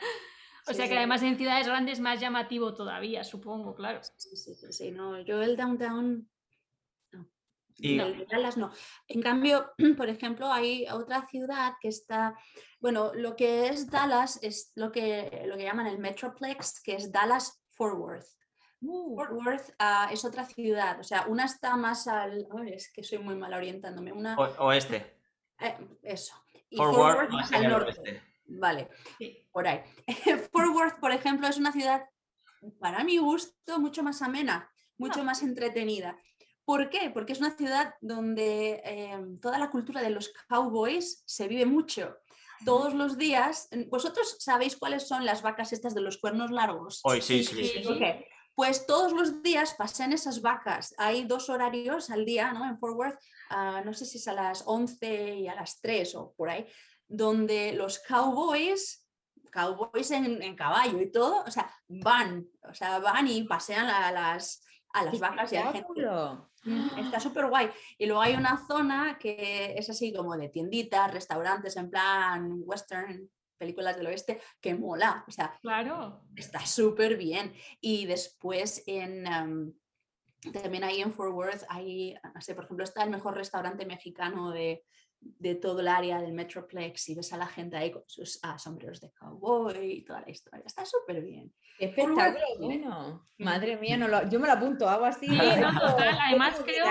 O 0.67 0.75
sea 0.75 0.89
que 0.89 0.97
además 0.97 1.23
en 1.23 1.37
ciudades 1.37 1.67
grandes 1.67 2.01
más 2.01 2.21
llamativo 2.21 2.75
todavía, 2.75 3.25
supongo, 3.25 3.75
claro. 3.75 4.01
Sí, 4.17 4.37
sí, 4.37 4.55
sí, 4.71 4.91
no, 4.91 5.21
yo 5.21 5.43
el 5.43 5.57
downtown 5.57 6.29
y... 7.79 7.97
No, 7.97 8.71
En 9.09 9.23
cambio, 9.23 9.73
por 9.97 10.09
ejemplo, 10.09 10.53
hay 10.53 10.87
otra 10.91 11.27
ciudad 11.27 11.75
que 11.81 11.89
está, 11.89 12.37
bueno, 12.81 13.13
lo 13.15 13.37
que 13.37 13.69
es 13.69 13.91
Dallas 13.91 14.39
es 14.43 14.73
lo 14.75 14.93
que, 14.93 15.45
lo 15.47 15.57
que 15.57 15.65
llaman 15.65 15.87
el 15.87 15.99
Metroplex, 15.99 16.81
que 16.83 16.95
es 16.95 17.11
Dallas 17.11 17.63
Fort 17.71 17.99
Worth. 17.99 18.27
Uh. 18.81 19.17
Fort 19.17 19.33
Worth 19.33 19.75
ah, 19.79 20.09
es 20.13 20.25
otra 20.25 20.45
ciudad, 20.45 20.99
o 20.99 21.05
sea, 21.05 21.27
una 21.29 21.45
está 21.45 21.77
más 21.77 22.07
al, 22.09 22.49
es 22.67 22.93
que 22.93 23.05
soy 23.05 23.19
muy 23.19 23.37
mal 23.37 23.55
orientándome, 23.55 24.13
una... 24.13 24.37
oeste. 24.37 25.19
Eh, 25.61 25.77
eso. 26.03 26.35
Y 26.69 26.77
Fort, 26.77 26.97
Worth 26.97 27.31
más 27.31 27.53
al 27.53 27.69
norte. 27.69 28.23
Vale, 28.45 28.89
por 29.51 29.67
ahí. 29.67 29.81
Fort 30.53 30.75
Worth, 30.75 31.01
por 31.01 31.13
ejemplo, 31.13 31.47
es 31.49 31.57
una 31.57 31.73
ciudad, 31.73 32.05
para 32.79 33.05
mi 33.05 33.19
gusto, 33.19 33.79
mucho 33.79 34.03
más 34.03 34.23
amena, 34.23 34.71
mucho 34.99 35.21
ah. 35.21 35.25
más 35.25 35.43
entretenida. 35.43 36.19
¿Por 36.65 36.91
qué? 36.91 37.11
Porque 37.13 37.33
es 37.33 37.41
una 37.41 37.57
ciudad 37.57 37.95
donde 38.01 38.81
em, 38.85 39.41
toda 39.41 39.59
la 39.59 39.71
cultura 39.71 40.01
de 40.01 40.11
los 40.11 40.33
cowboys 40.49 41.23
se 41.27 41.49
vive 41.49 41.67
mucho. 41.67 42.17
Todos 42.65 42.95
los 42.95 43.19
días, 43.19 43.69
¿vosotros 43.89 44.37
sabéis 44.39 44.77
cuáles 44.77 45.09
son 45.09 45.25
las 45.27 45.43
vacas 45.43 45.73
estas 45.73 45.95
de 45.95 46.01
los 46.01 46.19
cuernos 46.19 46.53
largos? 46.53 47.01
Hoy 47.03 47.21
sí, 47.21 47.43
sí, 47.43 47.67
sí. 47.67 47.83
Pues 48.55 48.87
todos 48.87 49.13
los 49.13 49.43
días 49.43 49.75
pasan 49.75 50.13
esas 50.13 50.43
vacas. 50.43 50.95
Hay 50.99 51.25
dos 51.25 51.49
horarios 51.49 52.11
al 52.11 52.25
día, 52.25 52.53
¿no? 52.53 52.69
En 52.69 52.79
Fort 52.79 52.97
Worth, 52.97 53.19
ah, 53.51 53.83
no 53.85 53.95
sé 53.95 54.05
si 54.05 54.19
es 54.19 54.29
a 54.29 54.35
las 54.35 54.63
11 54.67 55.37
y 55.37 55.49
a 55.49 55.55
las 55.55 55.81
3 55.81 56.15
o 56.17 56.35
por 56.37 56.51
ahí, 56.51 56.67
donde 57.13 57.75
los 57.75 57.99
cowboys, 57.99 59.07
cowboys 59.51 60.11
en, 60.11 60.57
caballo 60.57 61.01
y 61.01 61.13
todo, 61.13 61.45
o 61.47 61.51
sea, 61.51 61.71
van, 61.87 62.49
o 62.63 62.75
sea, 62.75 62.99
van 63.01 63.29
y 63.29 63.45
pasean 63.45 63.87
a 63.87 64.11
las, 64.11 64.65
a 64.95 65.05
las 65.05 65.21
vacas 65.21 65.53
y 65.53 65.57
a 65.57 65.67
la 65.67 65.73
gente. 65.73 66.07
Está 66.99 67.21
súper 67.21 67.49
guay. 67.49 67.71
Y 67.99 68.07
luego 68.07 68.23
hay 68.23 68.35
una 68.35 68.67
zona 68.67 69.19
que 69.19 69.75
es 69.77 69.91
así 69.91 70.13
como 70.13 70.37
de 70.37 70.49
tienditas, 70.49 71.13
restaurantes 71.13 71.77
en 71.77 71.91
plan 71.91 72.63
western, 72.65 73.29
películas 73.59 73.97
del 73.97 74.07
oeste, 74.07 74.41
que 74.61 74.75
mola. 74.75 75.25
O 75.29 75.31
sea, 75.31 75.59
claro. 75.61 76.23
está 76.35 76.65
súper 76.67 77.17
bien. 77.17 77.55
Y 77.81 78.07
después 78.07 78.83
en... 78.87 79.27
Em, 79.27 79.73
también 80.51 80.83
ahí 80.83 81.01
en 81.01 81.13
Fort 81.13 81.33
Worth 81.33 81.63
hay, 81.69 82.17
no 82.35 82.41
sé, 82.41 82.57
por 82.57 82.65
ejemplo, 82.65 82.83
está 82.83 83.05
el 83.05 83.11
mejor 83.11 83.37
restaurante 83.37 83.87
mexicano 83.87 84.51
de, 84.51 84.85
de 85.23 85.55
todo 85.55 85.81
el 85.81 85.89
área 85.89 86.21
del 86.21 86.33
Metroplex 86.33 87.09
y 87.09 87.15
ves 87.15 87.33
a 87.33 87.37
la 87.37 87.47
gente 87.47 87.77
ahí 87.77 87.91
con 87.91 88.03
sus 88.07 88.39
ah, 88.43 88.59
sombreros 88.59 89.01
de 89.01 89.13
cowboy 89.13 89.93
y 89.93 90.05
toda 90.05 90.21
la 90.21 90.31
historia. 90.31 90.65
Está 90.67 90.85
súper 90.85 91.23
bien. 91.23 91.53
espectáculo, 91.79 92.45
bueno. 92.59 93.29
Madre 93.39 93.77
mía, 93.77 93.97
no 93.97 94.09
lo, 94.09 94.29
yo 94.29 94.39
me 94.39 94.47
lo 94.47 94.55
apunto, 94.55 94.89
hago 94.89 95.05
así. 95.05 95.27
Además, 95.31 96.61
creo 96.65 96.85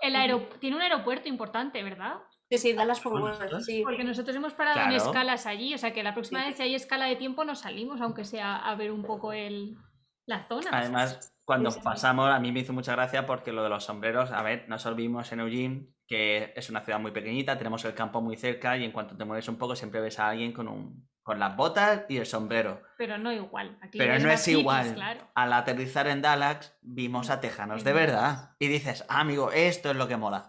el 0.00 0.48
tiene 0.60 0.76
un 0.76 0.82
aeropuerto 0.82 1.28
importante, 1.28 1.82
¿verdad? 1.82 2.16
Sí, 2.50 2.58
sí, 2.58 2.72
Dallas 2.72 3.00
Fort 3.00 3.42
sí. 3.60 3.82
Porque 3.84 4.04
nosotros 4.04 4.34
hemos 4.34 4.54
parado 4.54 4.80
en 4.80 4.92
escalas 4.92 5.46
allí, 5.46 5.74
o 5.74 5.78
sea 5.78 5.92
que 5.92 6.02
la 6.02 6.14
próxima 6.14 6.46
vez 6.46 6.56
si 6.56 6.62
hay 6.62 6.74
escala 6.74 7.06
de 7.06 7.16
tiempo 7.16 7.44
nos 7.44 7.60
salimos, 7.60 8.00
aunque 8.00 8.24
sea 8.24 8.56
a 8.56 8.74
ver 8.74 8.90
un 8.90 9.02
poco 9.02 9.34
el, 9.34 9.76
la 10.24 10.46
zona. 10.48 10.70
Además, 10.72 11.34
cuando 11.44 11.70
pasamos, 11.82 12.30
a 12.30 12.38
mí 12.38 12.50
me 12.50 12.60
hizo 12.60 12.72
mucha 12.72 12.92
gracia 12.92 13.26
porque 13.26 13.52
lo 13.52 13.62
de 13.62 13.68
los 13.68 13.84
sombreros, 13.84 14.30
a 14.30 14.42
ver, 14.42 14.66
nos 14.68 14.86
olvidamos 14.86 15.30
en 15.32 15.40
Eugene, 15.40 15.86
que 16.08 16.52
es 16.56 16.70
una 16.70 16.80
ciudad 16.80 16.98
muy 16.98 17.12
pequeñita, 17.12 17.58
tenemos 17.58 17.84
el 17.84 17.94
campo 17.94 18.20
muy 18.20 18.36
cerca 18.36 18.76
y 18.76 18.84
en 18.84 18.92
cuanto 18.92 19.16
te 19.16 19.24
mueves 19.24 19.48
un 19.48 19.56
poco 19.56 19.76
siempre 19.76 20.00
ves 20.00 20.18
a 20.18 20.30
alguien 20.30 20.52
con, 20.52 20.66
un, 20.66 21.08
con 21.22 21.38
las 21.38 21.56
botas 21.56 22.06
y 22.08 22.16
el 22.16 22.26
sombrero. 22.26 22.82
Pero 22.96 23.18
no 23.18 23.32
igual. 23.32 23.78
Pero 23.92 24.18
no 24.18 24.30
es 24.30 24.48
igual. 24.48 24.96
Al 25.34 25.52
aterrizar 25.52 26.08
en 26.08 26.22
Dallas 26.22 26.76
vimos 26.80 27.30
a 27.30 27.40
tejanos 27.40 27.84
de 27.84 27.92
verdad 27.92 28.56
y 28.58 28.66
dices, 28.66 29.04
ah, 29.08 29.20
amigo, 29.20 29.52
esto 29.52 29.90
es 29.90 29.96
lo 29.96 30.08
que 30.08 30.16
mola. 30.16 30.48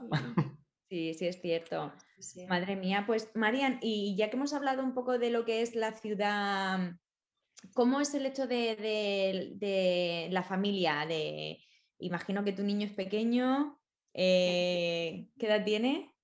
Sí, 0.90 1.14
sí, 1.20 1.28
es 1.28 1.42
cierto. 1.42 1.94
Madre 2.48 2.76
mía, 2.76 3.04
pues 3.06 3.30
Marian, 3.36 3.78
y 3.82 4.16
ya 4.18 4.30
que 4.30 4.38
hemos 4.38 4.54
hablado 4.54 4.84
un 4.84 4.94
poco 4.94 5.20
de 5.20 5.30
lo 5.30 5.46
que 5.46 5.62
es 5.62 5.76
la 5.76 5.92
ciudad 5.92 6.96
¿Cómo 7.74 8.00
es 8.00 8.14
el 8.14 8.26
hecho 8.26 8.48
de, 8.48 10.28
la 10.32 10.44
familia? 10.44 11.06
De, 11.06 11.60
imagino 12.00 12.44
que 12.44 12.54
tu 12.54 12.64
niño 12.64 12.88
es 12.88 12.94
pequeño. 12.94 13.79
Eh, 14.14 15.28
¿Qué 15.38 15.48
edad 15.48 15.64
tiene? 15.64 16.16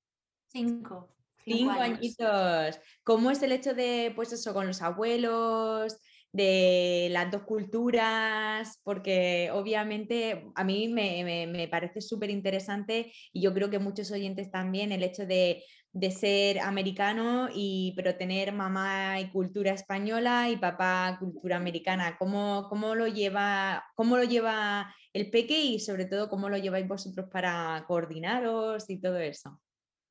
Cinco. 0.48 1.16
Cinco, 1.44 1.72
añitos. 1.72 2.80
¿Cómo 3.04 3.30
es 3.30 3.44
el 3.44 3.52
hecho 3.52 3.74
de, 3.74 4.12
pues 4.16 4.34
eso, 4.34 4.54
con 4.54 4.66
los 4.66 4.82
abuelos, 4.82 5.98
de 6.32 7.10
las 7.12 7.32
dos 7.32 7.44
culturas? 7.44 8.82
Porque 8.84 9.52
obviamente 9.54 10.48
a 10.56 10.64
mí 10.64 10.88
me, 10.88 11.48
me 11.48 11.68
parece 11.68 12.02
súper 12.02 12.32
interesante 12.32 13.14
y 13.32 13.42
yo 13.42 13.54
creo 13.54 13.70
que 13.70 13.78
muchos 13.78 14.12
oyentes 14.12 14.50
también 14.50 14.92
el 14.92 15.04
hecho 15.04 15.28
de 15.28 15.64
de 15.96 16.12
ser 16.12 16.60
americano, 16.60 17.48
y, 17.56 17.94
pero 17.96 18.18
tener 18.18 18.52
mamá 18.52 19.18
y 19.22 19.32
cultura 19.32 19.72
española 19.72 20.50
y 20.50 20.58
papá 20.58 21.16
cultura 21.18 21.56
americana. 21.56 22.18
¿Cómo, 22.20 22.68
cómo, 22.70 22.96
lo, 22.96 23.08
lleva, 23.08 23.86
¿Cómo 23.96 24.18
lo 24.18 24.26
lleva 24.26 24.94
el 25.16 25.30
peque 25.30 25.58
y 25.58 25.80
sobre 25.80 26.06
todo 26.06 26.28
cómo 26.28 26.50
lo 26.50 26.58
lleváis 26.58 26.86
vosotros 26.86 27.30
para 27.32 27.86
coordinaros 27.88 28.90
y 28.90 29.00
todo 29.00 29.18
eso? 29.18 29.62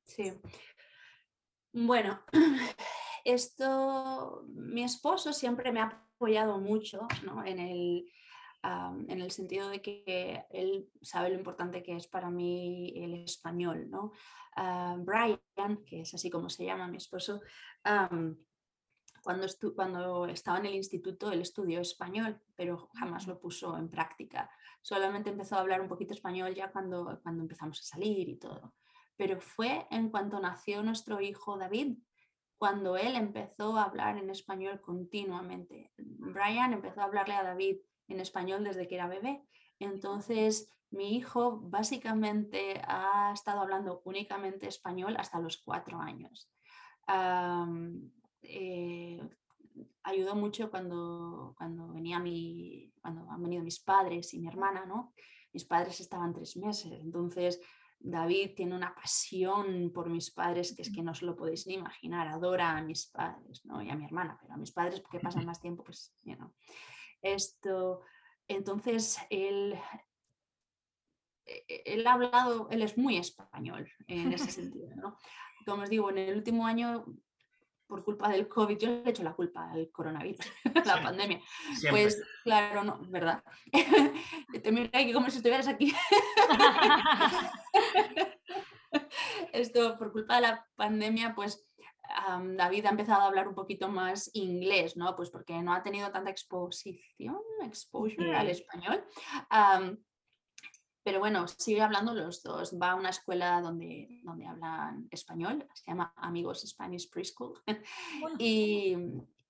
Sí. 0.03 0.33
Bueno, 1.71 2.21
esto, 3.23 4.45
mi 4.47 4.83
esposo 4.83 5.31
siempre 5.31 5.71
me 5.71 5.79
ha 5.79 6.05
apoyado 6.15 6.59
mucho 6.59 7.07
en, 7.45 7.59
el, 7.59 8.11
en 8.63 9.21
el 9.21 9.29
sentido 9.29 9.69
de 9.69 9.79
que 9.79 10.43
él 10.49 10.89
sabe 11.03 11.29
lo 11.29 11.35
importante 11.35 11.83
que 11.83 11.95
es 11.95 12.07
para 12.07 12.31
mí 12.31 12.91
el 12.95 13.13
español, 13.25 13.87
¿no? 13.91 14.11
Brian, 15.03 15.83
que 15.85 16.01
es 16.01 16.15
así 16.15 16.31
como 16.31 16.49
se 16.49 16.65
llama 16.65 16.87
mi 16.87 16.97
esposo, 16.97 17.41
cuando, 19.25 19.47
cuando 19.75 20.27
estaba 20.27 20.59
en 20.59 20.67
el 20.67 20.75
instituto, 20.75 21.31
él 21.31 21.41
estudió 21.41 21.81
español, 21.81 22.39
pero 22.55 22.91
jamás 22.93 23.25
lo 23.25 23.39
puso 23.39 23.75
en 23.75 23.89
práctica. 23.89 24.51
Solamente 24.83 25.31
empezó 25.31 25.55
a 25.55 25.61
hablar 25.61 25.81
un 25.81 25.87
poquito 25.87 26.13
español 26.13 26.53
ya 26.53 26.71
cuando, 26.71 27.19
cuando 27.23 27.41
empezamos 27.41 27.79
a 27.79 27.83
salir 27.83 28.29
y 28.29 28.37
todo. 28.37 28.75
Pero 29.17 29.41
fue 29.41 29.87
en 29.89 30.11
cuanto 30.11 30.39
nació 30.39 30.83
nuestro 30.83 31.21
hijo 31.21 31.57
David, 31.57 31.97
cuando 32.59 32.97
él 32.97 33.15
empezó 33.15 33.75
a 33.79 33.85
hablar 33.85 34.19
en 34.19 34.29
español 34.29 34.79
continuamente. 34.79 35.91
Brian 35.97 36.73
empezó 36.73 37.01
a 37.01 37.05
hablarle 37.05 37.33
a 37.33 37.43
David 37.43 37.77
en 38.07 38.19
español 38.19 38.63
desde 38.63 38.87
que 38.87 38.93
era 38.93 39.07
bebé. 39.07 39.43
Entonces, 39.79 40.71
mi 40.91 41.15
hijo 41.15 41.61
básicamente 41.61 42.79
ha 42.87 43.31
estado 43.33 43.61
hablando 43.61 44.03
únicamente 44.05 44.67
español 44.67 45.15
hasta 45.17 45.39
los 45.39 45.57
cuatro 45.57 45.99
años. 45.99 46.47
Eh, 48.49 49.21
ayudó 50.03 50.35
mucho 50.35 50.69
cuando, 50.69 51.53
cuando, 51.57 51.87
venía 51.89 52.19
mi, 52.19 52.93
cuando 53.01 53.29
han 53.29 53.41
venido 53.41 53.63
mis 53.63 53.79
padres 53.79 54.33
y 54.33 54.39
mi 54.39 54.47
hermana, 54.47 54.85
¿no? 54.85 55.13
Mis 55.51 55.65
padres 55.65 55.99
estaban 55.99 56.33
tres 56.33 56.57
meses, 56.57 56.99
entonces 57.01 57.61
David 57.99 58.51
tiene 58.55 58.75
una 58.75 58.93
pasión 58.93 59.91
por 59.93 60.09
mis 60.09 60.31
padres 60.31 60.75
que 60.75 60.81
es 60.81 60.91
que 60.91 61.01
no 61.01 61.15
se 61.15 61.25
lo 61.25 61.35
podéis 61.35 61.65
ni 61.65 61.75
imaginar, 61.75 62.27
adora 62.27 62.77
a 62.77 62.81
mis 62.81 63.07
padres, 63.07 63.65
¿no? 63.65 63.81
Y 63.81 63.89
a 63.89 63.95
mi 63.95 64.05
hermana, 64.05 64.37
pero 64.41 64.53
a 64.53 64.57
mis 64.57 64.71
padres 64.71 64.99
porque 64.99 65.19
pasan 65.19 65.45
más 65.45 65.59
tiempo, 65.59 65.83
pues, 65.83 66.13
you 66.23 66.35
Esto, 67.21 68.01
entonces 68.47 69.17
él 69.29 69.75
e-, 71.45 71.65
e-, 71.67 71.83
él 71.93 72.07
ha 72.07 72.13
hablado, 72.13 72.67
él 72.69 72.81
es 72.81 72.97
muy 72.97 73.17
español 73.17 73.89
en 74.07 74.33
ese 74.33 74.51
sentido, 74.51 74.95
¿no? 74.95 75.17
Como 75.65 75.83
os 75.83 75.89
digo, 75.89 76.09
en 76.09 76.17
el 76.17 76.35
último 76.35 76.67
año 76.67 77.05
por 77.87 78.03
culpa 78.03 78.29
del 78.29 78.47
COVID, 78.47 78.77
yo 78.77 78.87
le 78.87 79.03
he 79.03 79.09
hecho 79.09 79.23
la 79.23 79.33
culpa 79.33 79.71
al 79.71 79.89
coronavirus, 79.91 80.45
la 80.85 81.01
pandemia. 81.01 81.41
Pues 81.89 82.21
claro, 82.43 82.83
no, 82.83 82.99
¿verdad? 83.09 83.43
Te 83.71 84.89
aquí 84.93 85.13
como 85.13 85.29
si 85.29 85.37
estuvieras 85.37 85.67
aquí. 85.67 85.93
Esto, 89.53 89.97
por 89.97 90.11
culpa 90.11 90.35
de 90.35 90.41
la 90.41 90.67
pandemia, 90.75 91.33
pues 91.35 91.65
David 92.55 92.85
ha 92.85 92.89
empezado 92.89 93.21
a 93.21 93.27
hablar 93.27 93.47
un 93.47 93.55
poquito 93.55 93.89
más 93.89 94.29
inglés, 94.33 94.95
¿no? 94.95 95.15
Pues 95.15 95.29
porque 95.29 95.61
no 95.61 95.73
ha 95.73 95.83
tenido 95.83 96.11
tanta 96.11 96.29
exposición, 96.29 97.39
exposure 97.63 98.35
al 98.35 98.49
español. 98.49 99.03
Pero 101.05 101.19
bueno, 101.19 101.47
sigue 101.47 101.83
hablando 101.83 102.15
los 102.15 102.41
dos. 102.41 102.75
Va 102.81 102.91
a 102.91 102.95
una 102.95 103.09
escuela 103.09 103.61
donde, 103.61 104.21
donde 104.23 104.47
hablan 104.47 105.07
español, 105.11 105.67
se 105.75 105.85
llama 105.85 106.11
Amigos 106.17 106.63
Spanish 106.65 107.11
Preschool. 107.11 107.61
y, 108.39 108.97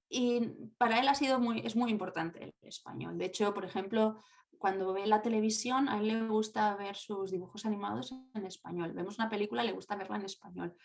y, 0.09 0.41
para 0.77 0.99
él 0.99 1.07
ha 1.07 1.15
sido 1.15 1.39
muy, 1.39 1.61
es 1.61 1.77
muy 1.77 1.91
importante 1.91 2.43
el 2.43 2.53
español. 2.67 3.17
De 3.17 3.27
hecho, 3.27 3.53
por 3.53 3.63
ejemplo, 3.63 4.21
cuando 4.57 4.91
ve 4.91 5.07
la 5.07 5.21
televisión, 5.21 5.87
a 5.87 5.99
él 5.99 6.07
le 6.07 6.27
gusta 6.27 6.75
ver 6.75 6.97
sus 6.97 7.31
dibujos 7.31 7.65
animados 7.65 8.13
en 8.33 8.45
español. 8.45 8.91
Vemos 8.91 9.17
una 9.17 9.29
película, 9.29 9.63
le 9.63 9.71
gusta 9.71 9.95
verla 9.95 10.17
en 10.17 10.25
español 10.25 10.75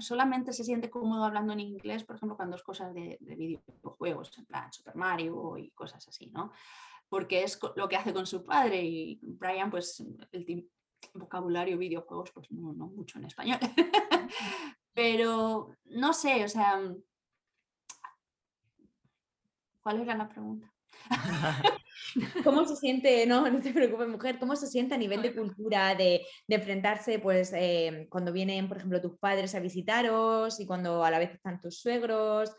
solamente 0.00 0.52
se 0.52 0.64
siente 0.64 0.90
cómodo 0.90 1.24
hablando 1.24 1.52
en 1.52 1.60
inglés, 1.60 2.04
por 2.04 2.16
ejemplo, 2.16 2.36
cuando 2.36 2.56
es 2.56 2.62
cosas 2.62 2.94
de, 2.94 3.18
videojuegos, 3.20 4.36
en 4.38 4.46
plan 4.46 4.72
Super 4.72 4.96
Mario 4.96 5.56
y 5.58 5.70
cosas 5.70 6.06
así, 6.08 6.30
¿no? 6.30 6.52
Porque 7.10 7.42
es 7.42 7.60
lo 7.76 7.88
que 7.88 7.96
hace 7.96 8.14
con 8.14 8.26
su 8.26 8.46
padre 8.46 8.82
y 8.82 9.18
Brian, 9.20 9.70
pues 9.70 10.02
el 10.32 10.70
vocabulario 11.12 11.76
videojuegos, 11.76 12.30
pues 12.32 12.50
no, 12.50 12.72
no 12.72 12.86
mucho 12.86 13.18
en 13.18 13.26
español. 13.26 13.58
Pero 14.94 15.76
no 15.84 16.12
sé, 16.12 16.44
o 16.44 16.48
sea, 16.48 16.80
¿cuál 19.82 20.00
era 20.00 20.14
la 20.14 20.28
pregunta? 20.28 20.72
¿Cómo 22.44 22.66
se 22.66 22.76
siente, 22.76 23.26
no, 23.26 23.48
no 23.48 23.60
te 23.60 23.72
preocupes 23.72 24.08
mujer, 24.08 24.38
cómo 24.38 24.56
se 24.56 24.66
siente 24.66 24.94
a 24.94 24.98
nivel 24.98 25.22
de 25.22 25.34
cultura, 25.34 25.94
de, 25.94 26.26
enfrentarse 26.48 27.18
pues 27.18 27.52
em, 27.54 28.08
cuando 28.08 28.32
vienen, 28.32 28.68
por 28.68 28.78
ejemplo, 28.78 29.00
tus 29.00 29.16
padres 29.18 29.54
a 29.54 29.60
visitaros 29.60 30.58
y 30.60 30.66
cuando 30.66 31.04
a 31.04 31.10
la 31.10 31.18
vez 31.18 31.32
están 31.32 31.60
tus 31.60 31.78
suegros? 31.78 32.50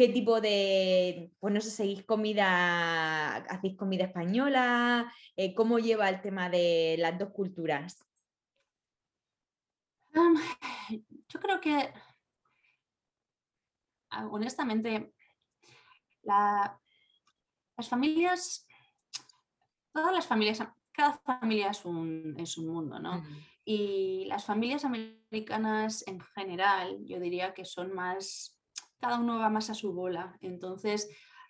¿Qué 0.00 0.08
tipo 0.08 0.40
de, 0.40 1.30
pues 1.40 1.52
no 1.52 1.60
sé, 1.60 1.68
seguís 1.70 2.06
comida, 2.06 3.36
hacéis 3.36 3.76
comida 3.76 4.04
española? 4.04 5.12
Eh, 5.36 5.54
¿Cómo 5.54 5.78
lleva 5.78 6.08
el 6.08 6.22
tema 6.22 6.48
de 6.48 6.96
las 6.98 7.18
dos 7.18 7.28
culturas? 7.34 8.02
yo 10.14 11.38
creo 11.38 11.60
que, 11.60 11.92
ah, 14.08 14.26
honestamente, 14.30 15.12
la, 16.22 16.80
las 17.76 17.88
familias, 17.90 18.66
todas 19.92 20.14
las 20.14 20.26
familias, 20.26 20.66
cada 20.92 21.18
familia 21.18 21.72
es 21.72 21.84
un, 21.84 22.36
es 22.38 22.56
un 22.56 22.68
mundo, 22.68 22.98
¿no? 22.98 23.22
Y 23.66 24.24
las 24.28 24.46
familias 24.46 24.82
americanas 24.86 26.02
en 26.06 26.20
general, 26.20 27.04
yo 27.04 27.20
diría 27.20 27.52
que 27.52 27.66
son 27.66 27.92
más, 27.92 28.58
cada 29.00 29.18
uno 29.18 29.38
va 29.38 29.48
más 29.48 29.70
a 29.70 29.74
su 29.74 29.92
bola. 29.92 30.36
Entonces, 30.40 31.08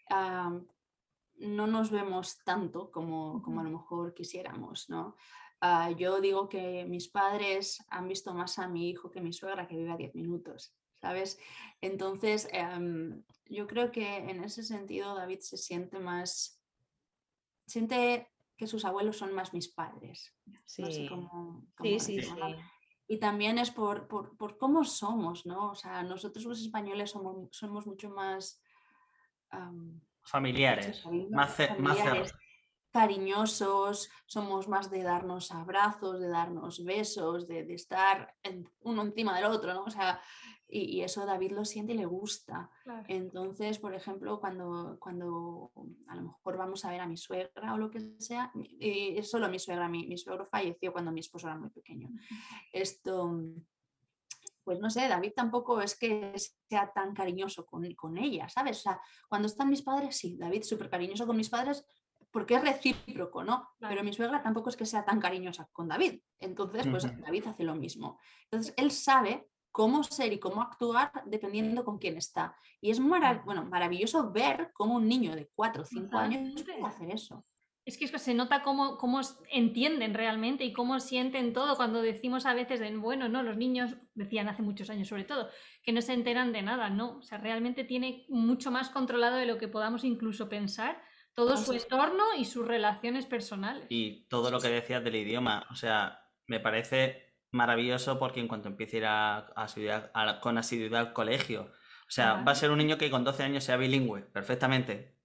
no 0.08 1.66
nos 1.66 1.90
vemos 1.90 2.42
tanto 2.44 2.90
como, 2.90 3.42
como, 3.42 3.60
a 3.60 3.64
lo 3.64 3.70
mejor 3.70 4.14
quisiéramos, 4.14 4.88
¿no? 4.88 5.16
Ah, 5.60 5.90
yo 5.90 6.20
digo 6.20 6.48
que 6.48 6.86
mis 6.86 7.08
padres 7.08 7.84
han 7.88 8.08
visto 8.08 8.32
más 8.32 8.58
a 8.58 8.66
mi 8.66 8.88
hijo 8.88 9.10
que 9.10 9.20
mi 9.20 9.32
suegra 9.32 9.68
que 9.68 9.76
vive 9.76 9.92
a 9.92 9.96
10 9.96 10.14
minutos. 10.14 10.74
¿sabes? 11.00 11.38
Entonces, 11.80 12.48
em, 12.52 13.22
yo 13.46 13.66
creo 13.66 13.90
que 13.90 14.16
en 14.16 14.44
ese 14.44 14.62
sentido 14.62 15.14
David 15.14 15.40
se 15.40 15.56
siente 15.56 15.98
más, 15.98 16.60
siente 17.66 18.28
que 18.56 18.66
sus 18.66 18.84
abuelos 18.84 19.16
son 19.16 19.32
más 19.32 19.54
mis 19.54 19.68
padres. 19.68 20.34
Sí, 20.66 20.84
sí, 20.92 21.08
sí, 21.98 22.20
Y 23.10 23.18
también 23.18 23.58
es 23.58 23.72
por, 23.72 24.06
por, 24.06 24.56
cómo 24.56 24.84
somos, 24.84 25.44
¿no? 25.44 25.72
O 25.72 25.74
sea, 25.74 26.04
nosotros 26.04 26.44
los 26.44 26.60
españoles 26.60 27.10
somos, 27.10 27.48
somos 27.50 27.84
mucho 27.84 28.08
más... 28.08 28.62
familiares, 30.22 31.04
más, 31.28 31.56
familiares, 31.56 32.32
cariñosos, 32.90 34.10
somos 34.26 34.68
más 34.68 34.90
de 34.90 35.02
darnos 35.02 35.52
abrazos, 35.52 36.20
de 36.20 36.28
darnos 36.28 36.84
besos, 36.84 37.46
de, 37.46 37.64
de 37.64 37.74
estar 37.74 38.34
uno 38.80 39.02
encima 39.02 39.36
del 39.36 39.46
otro, 39.46 39.72
¿no? 39.74 39.84
O 39.84 39.90
sea, 39.90 40.20
y, 40.70 41.02
eso 41.02 41.26
David 41.26 41.52
lo 41.52 41.64
siente 41.64 41.92
y 41.92 41.96
le 41.96 42.06
gusta. 42.06 42.70
Entonces, 43.08 43.78
por 43.78 43.94
ejemplo, 43.94 44.40
cuando, 44.40 44.96
cuando 45.00 45.72
a 46.08 46.16
lo 46.16 46.22
mejor 46.22 46.56
vamos 46.56 46.84
a 46.84 46.90
ver 46.90 47.00
a 47.00 47.06
mi 47.06 47.16
suegra 47.16 47.74
o 47.74 47.78
lo 47.78 47.90
que 47.90 48.00
sea, 48.18 48.52
es 48.78 49.30
solo 49.30 49.48
mi 49.48 49.58
suegra, 49.58 49.88
mi, 49.88 50.06
mi 50.06 50.16
suegro 50.16 50.46
falleció 50.46 50.92
cuando 50.92 51.12
mi 51.12 51.20
esposo 51.20 51.48
era 51.48 51.58
muy 51.58 51.70
pequeño. 51.70 52.08
Esto, 52.72 53.40
pues 54.62 54.78
no 54.80 54.90
sé, 54.90 55.08
David 55.08 55.32
tampoco 55.34 55.80
es 55.80 55.98
que 55.98 56.32
sea 56.68 56.92
tan 56.92 57.14
cariñoso 57.14 57.66
con, 57.66 57.92
con 57.94 58.16
ella, 58.16 58.48
¿sabes? 58.48 58.78
O 58.78 58.82
sea, 58.82 59.00
cuando 59.28 59.46
están 59.46 59.70
mis 59.70 59.82
padres, 59.82 60.16
sí, 60.16 60.36
David 60.38 60.62
súper 60.62 60.88
cariñoso 60.88 61.26
con 61.26 61.36
mis 61.36 61.50
padres, 61.50 61.84
porque 62.30 62.54
es 62.54 62.62
recíproco, 62.62 63.42
¿no? 63.42 63.70
Pero 63.78 64.04
mi 64.04 64.12
suegra 64.12 64.42
tampoco 64.42 64.70
es 64.70 64.76
que 64.76 64.86
sea 64.86 65.04
tan 65.04 65.20
cariñosa 65.20 65.68
con 65.72 65.88
David. 65.88 66.20
Entonces, 66.38 66.86
pues 66.88 67.20
David 67.20 67.46
hace 67.48 67.64
lo 67.64 67.74
mismo. 67.74 68.18
Entonces, 68.44 68.74
él 68.76 68.90
sabe 68.90 69.48
cómo 69.72 70.02
ser 70.02 70.32
y 70.32 70.38
cómo 70.38 70.62
actuar 70.62 71.12
dependiendo 71.26 71.84
con 71.84 71.98
quién 71.98 72.16
está. 72.16 72.56
Y 72.80 72.90
es 72.90 73.00
bueno, 73.00 73.64
maravilloso 73.64 74.30
ver 74.30 74.70
cómo 74.74 74.96
un 74.96 75.08
niño 75.08 75.34
de 75.34 75.48
4 75.54 75.82
o 75.82 75.84
5 75.84 76.18
años 76.18 76.62
puede 76.62 76.84
hacer 76.84 77.10
eso. 77.10 77.44
Es 77.86 77.96
que, 77.96 78.06
se 78.06 78.34
nota 78.34 78.62
cómo, 78.62 78.98
cómo, 78.98 79.20
entienden 79.50 80.14
realmente 80.14 80.64
y 80.64 80.72
cómo 80.72 81.00
sienten 81.00 81.52
todo 81.52 81.76
cuando 81.76 82.02
decimos 82.02 82.46
a 82.46 82.54
veces, 82.54 82.78
de, 82.78 82.94
bueno, 82.96 83.28
no, 83.28 83.42
los 83.42 83.56
niños, 83.56 83.96
decían 84.14 84.48
hace 84.48 84.62
muchos 84.62 84.90
años 84.90 85.08
sobre 85.08 85.24
todo, 85.24 85.48
que 85.82 85.92
no 85.92 86.02
se 86.02 86.12
enteran 86.12 86.52
de 86.52 86.62
nada, 86.62 86.90
no, 86.90 87.18
o 87.18 87.22
sea, 87.22 87.38
realmente 87.38 87.82
tiene 87.82 88.26
mucho 88.28 88.70
más 88.70 88.90
controlado 88.90 89.36
de 89.36 89.46
lo 89.46 89.58
que 89.58 89.66
podamos 89.66 90.04
incluso 90.04 90.48
pensar 90.48 91.02
todo 91.34 91.56
su 91.56 91.72
entorno 91.72 92.34
y 92.36 92.44
sus 92.44 92.66
relaciones 92.66 93.26
personales. 93.26 93.86
Y 93.88 94.26
todo 94.28 94.50
lo 94.50 94.60
que 94.60 94.68
decías 94.68 95.02
del 95.02 95.16
idioma, 95.16 95.66
o 95.70 95.74
sea, 95.74 96.26
me 96.46 96.60
parece 96.60 97.36
maravilloso 97.50 98.18
porque 98.18 98.40
en 98.40 98.48
cuanto 98.48 98.68
empiece 98.68 99.04
a 99.04 99.46
ir 99.76 99.90
a, 99.90 100.40
con 100.40 100.58
asiduidad 100.58 101.00
al 101.00 101.12
colegio, 101.12 101.62
o 101.62 102.10
sea, 102.12 102.42
va 102.42 102.52
a 102.52 102.56
ser 102.56 102.70
un 102.70 102.78
niño 102.78 102.98
que 102.98 103.10
con 103.10 103.24
12 103.24 103.42
años 103.42 103.64
sea 103.64 103.76
bilingüe, 103.76 104.22
perfectamente. 104.22 105.16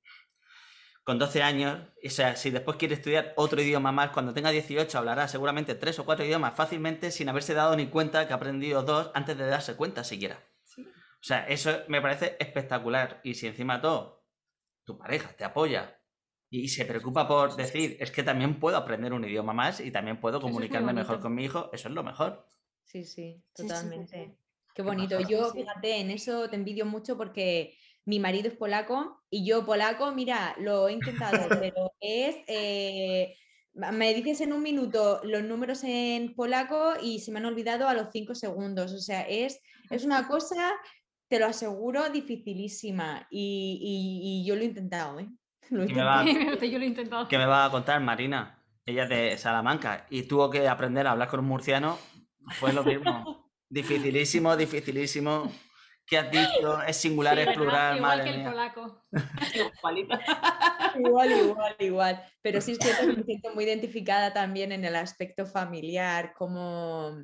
Con 1.04 1.20
12 1.20 1.44
años, 1.44 1.80
o 2.04 2.10
sea, 2.10 2.36
si 2.36 2.50
después 2.50 2.78
quiere 2.78 2.96
estudiar 2.96 3.34
otro 3.36 3.62
idioma 3.62 3.92
más, 3.92 4.10
cuando 4.10 4.34
tenga 4.34 4.50
18 4.50 4.98
hablará 4.98 5.28
seguramente 5.28 5.76
tres 5.76 6.00
o 6.00 6.06
cuatro 6.06 6.26
idiomas 6.26 6.56
fácilmente 6.56 7.12
sin 7.12 7.30
haberse 7.30 7.54
dado 7.54 7.76
ni 7.76 7.88
cuenta 7.88 8.28
que 8.28 8.34
ha 8.34 8.38
aprendido 8.38 8.82
dos 8.82 9.12
antes 9.14 9.38
de 9.38 9.46
darse 9.46 9.76
cuenta 9.76 10.04
siquiera. 10.04 10.40
O 10.78 11.28
sea, 11.28 11.48
eso 11.48 11.72
me 11.88 12.02
parece 12.02 12.38
espectacular. 12.40 13.20
Y 13.24 13.34
si 13.34 13.48
encima 13.48 13.82
todo, 13.82 14.15
tu 14.86 14.98
pareja 14.98 15.36
te 15.36 15.44
apoya, 15.44 16.00
y 16.50 16.70
se 16.70 16.86
preocupa 16.86 17.28
por 17.28 17.56
decir, 17.56 17.98
es 18.00 18.12
que 18.12 18.24
también 18.24 18.60
puedo 18.60 18.78
aprender 18.78 19.14
un 19.14 19.26
idioma 19.26 19.54
más 19.54 19.80
y 19.80 19.92
también 19.92 20.20
puedo 20.20 20.40
comunicarme 20.40 20.94
mejor 20.94 21.20
con 21.20 21.36
mi 21.36 21.44
hijo, 21.44 21.70
eso 21.74 21.90
es 21.90 21.94
lo 21.94 22.04
mejor. 22.04 22.48
Sí, 22.84 23.04
sí, 23.04 23.44
totalmente. 23.54 24.38
Qué 24.74 24.82
bonito. 24.82 25.20
Yo, 25.22 25.52
fíjate, 25.52 26.00
en 26.00 26.12
eso 26.12 26.50
te 26.50 26.56
envidio 26.56 26.86
mucho 26.86 27.18
porque 27.18 27.78
mi 28.06 28.20
marido 28.20 28.48
es 28.48 28.56
polaco 28.56 29.24
y 29.30 29.46
yo 29.46 29.66
polaco, 29.66 30.12
mira, 30.12 30.56
lo 30.60 30.88
he 30.88 30.94
intentado, 30.94 31.48
pero 31.74 31.92
es... 32.00 32.38
Eh, 32.48 33.36
me 33.74 34.14
dices 34.14 34.40
en 34.40 34.54
un 34.54 34.64
minuto 34.64 35.20
los 35.26 35.44
números 35.44 35.84
en 35.84 36.34
polaco 36.34 36.94
y 37.02 37.20
se 37.20 37.34
me 37.34 37.40
han 37.40 37.46
olvidado 37.46 37.90
a 37.90 37.94
los 37.94 38.08
cinco 38.10 38.34
segundos. 38.34 38.94
O 38.94 39.00
sea, 39.00 39.24
es, 39.24 39.60
es 39.90 40.06
una 40.06 40.30
cosa, 40.30 40.72
te 41.28 41.40
lo 41.40 41.48
aseguro, 41.48 42.10
dificilísima. 42.10 43.28
Y, 43.30 44.44
y 44.44 44.48
yo 44.48 44.56
lo 44.56 44.62
he 44.62 44.66
intentado, 44.66 45.20
¿eh? 45.20 45.30
¿Qué 45.70 47.38
me, 47.38 47.46
va, 47.46 47.66
a 47.66 47.72
contar 47.72 48.00
Marina? 48.02 48.64
Ella 48.86 49.04
es 49.04 49.10
de 49.10 49.38
Salamanca 49.38 50.06
y 50.10 50.24
tuvo 50.24 50.50
que 50.50 50.68
aprender 50.68 51.08
a 51.08 51.12
hablar 51.12 51.28
con 51.28 51.40
un 51.40 51.48
murciano. 51.48 51.98
Fue 52.60 52.72
lo 52.72 52.84
mismo. 52.84 53.50
dificilísimo, 53.70 54.56
dificilísimo. 54.56 55.52
¿Qué 56.06 56.20
has 56.20 56.30
dicho? 56.30 56.84
Es 56.84 56.98
singular, 56.98 57.40
es 57.40 57.56
plural. 57.56 57.98
Igual 57.98 58.24
que 58.24 58.30
el 58.30 58.44
polaco. 58.44 59.08
igual, 61.00 61.32
igual, 61.32 61.76
igual. 61.80 62.24
Pero 62.44 62.62
sí 62.62 62.74
es 62.74 62.78
cierto 62.78 63.08
que 63.08 63.14
me 63.14 63.24
siento 63.24 63.56
muy 63.56 63.64
identificada 63.64 64.32
también 64.32 64.72
en 64.72 64.86
el 64.86 64.96
aspecto 64.96 65.48
familiar, 65.48 66.36
como 66.38 67.24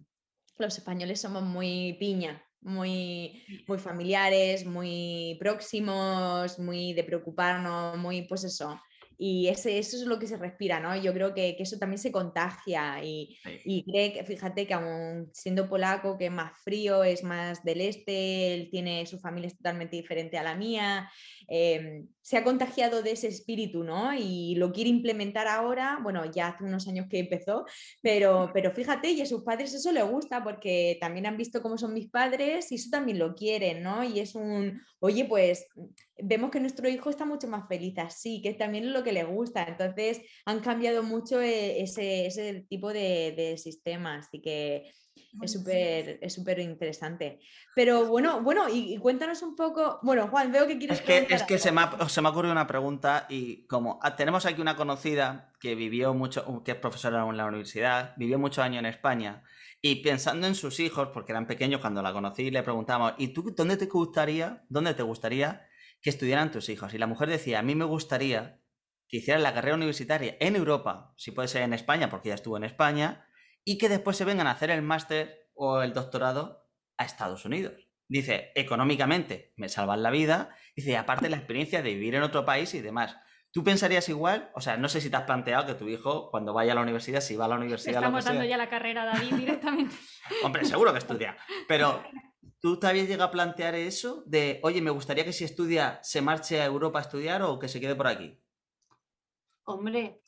los 0.57 0.77
españoles 0.79 1.21
somos 1.21 1.43
muy 1.43 1.95
piña 1.99 2.43
muy, 2.61 3.41
muy 3.67 3.77
familiares, 3.79 4.65
muy 4.65 5.37
próximos, 5.39 6.59
muy 6.59 6.93
de 6.93 7.03
preocuparnos, 7.03 7.97
muy 7.97 8.23
pues 8.23 8.43
eso. 8.43 8.81
Y 9.23 9.49
ese, 9.49 9.77
eso 9.77 9.97
es 9.97 10.07
lo 10.07 10.17
que 10.17 10.25
se 10.25 10.35
respira, 10.35 10.79
¿no? 10.79 10.95
Yo 10.95 11.13
creo 11.13 11.31
que, 11.31 11.55
que 11.55 11.61
eso 11.61 11.77
también 11.77 11.99
se 11.99 12.11
contagia 12.11 13.03
y, 13.03 13.37
y 13.65 13.85
fíjate 14.25 14.65
que 14.65 14.73
aún 14.73 15.29
siendo 15.31 15.69
polaco, 15.69 16.17
que 16.17 16.25
es 16.25 16.31
más 16.31 16.59
frío, 16.63 17.03
es 17.03 17.23
más 17.23 17.63
del 17.63 17.81
este, 17.81 18.55
él 18.55 18.69
tiene 18.71 19.05
su 19.05 19.19
familia 19.19 19.49
es 19.49 19.57
totalmente 19.57 19.95
diferente 19.95 20.39
a 20.39 20.43
la 20.43 20.55
mía, 20.55 21.07
em, 21.47 22.07
se 22.19 22.37
ha 22.37 22.43
contagiado 22.43 23.03
de 23.03 23.11
ese 23.11 23.27
espíritu, 23.27 23.83
¿no? 23.83 24.11
Y 24.15 24.55
lo 24.55 24.71
quiere 24.71 24.89
implementar 24.89 25.47
ahora, 25.47 25.99
bueno, 26.01 26.25
ya 26.31 26.47
hace 26.47 26.63
unos 26.63 26.87
años 26.87 27.05
que 27.07 27.19
empezó, 27.19 27.65
pero, 28.01 28.49
pero 28.55 28.71
fíjate, 28.71 29.11
y 29.11 29.21
a 29.21 29.27
sus 29.27 29.43
padres 29.43 29.71
eso 29.75 29.91
le 29.91 30.01
gusta 30.01 30.43
porque 30.43 30.97
también 30.99 31.27
han 31.27 31.37
visto 31.37 31.61
cómo 31.61 31.77
son 31.77 31.93
mis 31.93 32.09
padres 32.09 32.71
y 32.71 32.75
eso 32.75 32.89
también 32.89 33.19
lo 33.19 33.35
quieren, 33.35 33.83
¿no? 33.83 34.03
Y 34.03 34.19
es 34.19 34.33
un, 34.33 34.81
oye, 34.99 35.25
pues 35.25 35.67
vemos 36.23 36.51
que 36.51 36.59
nuestro 36.59 36.87
hijo 36.87 37.09
está 37.09 37.25
mucho 37.25 37.47
más 37.47 37.67
feliz 37.67 37.97
así, 37.97 38.41
que 38.41 38.53
también 38.53 38.85
es 38.85 38.91
lo 38.91 39.03
que 39.03 39.11
le 39.11 39.23
gusta. 39.23 39.63
Entonces 39.63 40.21
han 40.45 40.59
cambiado 40.59 41.03
mucho 41.03 41.41
eh, 41.41 41.81
ese, 41.81 42.65
tipo 42.69 42.93
de, 42.93 43.33
de 43.35 43.57
sistemas, 43.57 44.27
así 44.27 44.41
que 44.41 44.91
es 45.41 45.53
súper 45.53 46.19
es 46.21 46.33
súper 46.33 46.59
interesante. 46.59 47.39
Pero 47.73 48.05
bueno, 48.05 48.41
bueno, 48.41 48.65
y, 48.69 48.97
cuéntanos 48.97 49.41
un 49.41 49.55
poco. 49.55 49.99
Bueno, 50.01 50.27
Juan, 50.27 50.51
veo 50.51 50.67
que 50.67 50.77
quieres. 50.77 50.99
Es 50.99 51.05
que, 51.05 51.33
es 51.33 51.43
que 51.43 51.57
se, 51.57 51.71
me 51.71 51.81
ha, 51.81 52.09
se 52.09 52.21
me 52.21 52.27
ha 52.27 52.31
ocurrido 52.31 52.51
una 52.51 52.67
pregunta 52.67 53.27
y 53.29 53.65
como 53.67 53.99
ah, 54.01 54.15
tenemos 54.15 54.45
aquí 54.45 54.61
una 54.61 54.75
conocida 54.75 55.51
que 55.59 55.75
vivió 55.75 56.13
mucho, 56.13 56.63
que 56.63 56.71
es 56.71 56.77
profesora 56.77 57.25
en 57.27 57.37
la 57.37 57.45
universidad, 57.45 58.13
vivió 58.17 58.37
muchos 58.39 58.63
años 58.63 58.79
en 58.79 58.87
España 58.87 59.43
y 59.81 59.97
pensando 60.03 60.47
en 60.47 60.55
sus 60.55 60.79
hijos, 60.79 61.09
porque 61.13 61.31
eran 61.31 61.47
pequeños 61.47 61.81
cuando 61.81 62.01
la 62.01 62.13
conocí, 62.13 62.51
le 62.51 62.61
preguntamos, 62.61 63.13
¿y 63.17 63.29
tú 63.29 63.53
dónde 63.55 63.77
te 63.77 63.85
gustaría, 63.85 64.63
dónde 64.69 64.93
te 64.93 65.03
gustaría 65.03 65.65
que 66.01 66.09
estudiaran 66.09 66.51
tus 66.51 66.69
hijos? 66.69 66.93
Y 66.93 66.97
la 66.97 67.07
mujer 67.07 67.29
decía, 67.29 67.59
a 67.59 67.63
mí 67.63 67.75
me 67.75 67.85
gustaría 67.85 68.61
que 69.07 69.17
hicieran 69.17 69.43
la 69.43 69.53
carrera 69.53 69.75
universitaria 69.75 70.37
en 70.39 70.55
Europa, 70.55 71.13
si 71.17 71.31
puede 71.31 71.49
ser 71.49 71.63
en 71.63 71.73
España, 71.73 72.09
porque 72.09 72.29
ya 72.29 72.35
estuvo 72.35 72.57
en 72.57 72.63
España, 72.63 73.27
y 73.63 73.77
que 73.77 73.89
después 73.89 74.17
se 74.17 74.25
vengan 74.25 74.47
a 74.47 74.51
hacer 74.51 74.71
el 74.71 74.81
máster 74.81 75.49
o 75.53 75.81
el 75.81 75.93
doctorado 75.93 76.69
a 76.97 77.05
Estados 77.05 77.45
Unidos. 77.45 77.87
Dice, 78.07 78.51
económicamente 78.55 79.53
me 79.55 79.69
salvan 79.69 80.03
la 80.03 80.11
vida, 80.11 80.55
dice, 80.75 80.97
aparte 80.97 81.29
la 81.29 81.37
experiencia 81.37 81.81
de 81.81 81.93
vivir 81.93 82.15
en 82.15 82.23
otro 82.23 82.45
país 82.45 82.73
y 82.73 82.81
demás. 82.81 83.15
¿Tú 83.51 83.65
pensarías 83.65 84.07
igual? 84.07 84.49
O 84.55 84.61
sea, 84.61 84.77
no 84.77 84.87
sé 84.87 85.01
si 85.01 85.09
te 85.09 85.17
has 85.17 85.23
planteado 85.23 85.65
que 85.65 85.73
tu 85.73 85.89
hijo, 85.89 86.31
cuando 86.31 86.53
vaya 86.53 86.71
a 86.71 86.75
la 86.75 86.81
universidad, 86.81 87.19
si 87.19 87.35
va 87.35 87.45
a 87.45 87.47
la 87.49 87.55
universidad... 87.55 87.95
Estamos 87.95 88.23
dando 88.23 88.45
ya 88.45 88.55
la 88.55 88.69
carrera 88.69 89.03
a 89.03 89.05
David 89.07 89.35
directamente. 89.35 89.95
Hombre, 90.43 90.63
seguro 90.63 90.93
que 90.93 90.99
estudia. 90.99 91.35
Pero, 91.67 92.01
¿tú 92.59 92.79
te 92.79 92.87
habías 92.87 93.07
a 93.21 93.31
plantear 93.31 93.75
eso? 93.75 94.23
De, 94.25 94.59
oye, 94.63 94.81
me 94.81 94.91
gustaría 94.91 95.25
que 95.25 95.33
si 95.33 95.43
estudia 95.43 95.99
se 96.03 96.21
marche 96.21 96.61
a 96.61 96.65
Europa 96.65 96.99
a 96.99 97.01
estudiar 97.03 97.41
o 97.43 97.59
que 97.59 97.67
se 97.69 97.79
quede 97.81 97.95
por 97.95 98.07
aquí. 98.07 98.41
Hombre, 99.65 100.20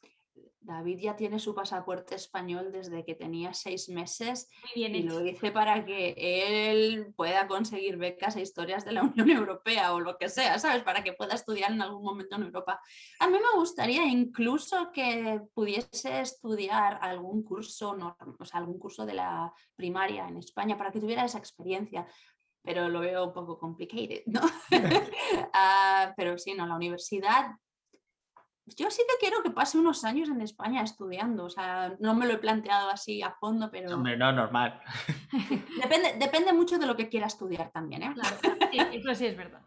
David 0.64 1.00
ya 1.00 1.16
tiene 1.16 1.40
su 1.40 1.54
pasaporte 1.54 2.16
español 2.16 2.72
desde 2.72 3.04
que 3.04 3.16
tenía 3.16 3.54
seis 3.54 3.90
meses 3.90 4.50
y 4.74 4.88
lo 5.04 5.20
dice 5.20 5.52
para 5.52 5.86
que 5.86 6.16
él 6.18 7.14
pueda 7.16 7.48
conseguir 7.48 7.98
becas 7.98 8.36
e 8.36 8.42
historias 8.42 8.86
de 8.86 8.94
la 8.94 9.04
Unión 9.04 9.30
Europea 9.30 9.94
o 9.94 10.00
lo 10.00 10.18
que 10.18 10.30
sea, 10.30 10.58
¿sabes? 10.60 10.84
Para 10.84 11.04
que 11.04 11.14
pueda 11.14 11.36
estudiar 11.36 11.72
en 11.72 11.82
algún 11.82 12.04
momento 12.04 12.36
en 12.36 12.44
Europa. 12.44 12.80
A 13.20 13.28
mí 13.28 13.34
me 13.34 13.60
gustaría 13.60 14.06
incluso 14.06 14.92
que 14.92 15.42
pudiese 15.54 16.22
estudiar 16.22 16.98
algún 17.02 17.44
curso, 17.44 17.98
o 18.40 18.46
sea, 18.46 18.60
algún 18.60 18.80
curso 18.80 19.06
de 19.06 19.14
la 19.16 19.54
primaria 19.76 20.28
en 20.28 20.38
España 20.38 20.78
para 20.78 20.92
que 20.92 21.00
tuviera 21.00 21.26
esa 21.26 21.40
experiencia 21.40 22.08
pero 22.66 22.88
lo 22.88 23.02
veo 23.02 23.26
un 23.26 23.34
poco 23.34 23.60
complicated, 23.60 24.24
¿no? 24.26 24.40
Ah, 25.54 26.14
pero 26.16 26.38
sí, 26.38 26.54
no, 26.54 26.66
la 26.66 26.76
universidad 26.76 27.58
yo 28.66 28.90
sí 28.90 29.02
que 29.08 29.18
quiero 29.20 29.44
que 29.44 29.52
pase 29.52 29.78
unos 29.78 30.04
años 30.04 30.30
en 30.30 30.42
España 30.42 30.84
estudiando, 30.84 31.46
o 31.46 31.50
sea, 31.50 31.96
no 32.00 32.16
me 32.16 32.26
lo 32.26 32.34
he 32.34 32.38
planteado 32.38 32.90
así 32.90 33.22
a 33.22 33.32
fondo, 33.32 33.70
pero... 33.70 33.94
Hombre, 33.94 34.18
no, 34.18 34.32
normal. 34.32 34.82
Depende, 35.82 36.16
depende 36.18 36.54
mucho 36.54 36.78
de 36.78 36.86
lo 36.86 36.96
que 36.96 37.10
quiera 37.10 37.28
estudiar 37.28 37.72
también, 37.72 38.04
¿eh? 38.04 38.14
Claro, 38.14 38.38
sí, 38.72 38.78
eso 38.94 39.16
sí 39.16 39.26
es 39.26 39.36
verdad. 39.36 39.62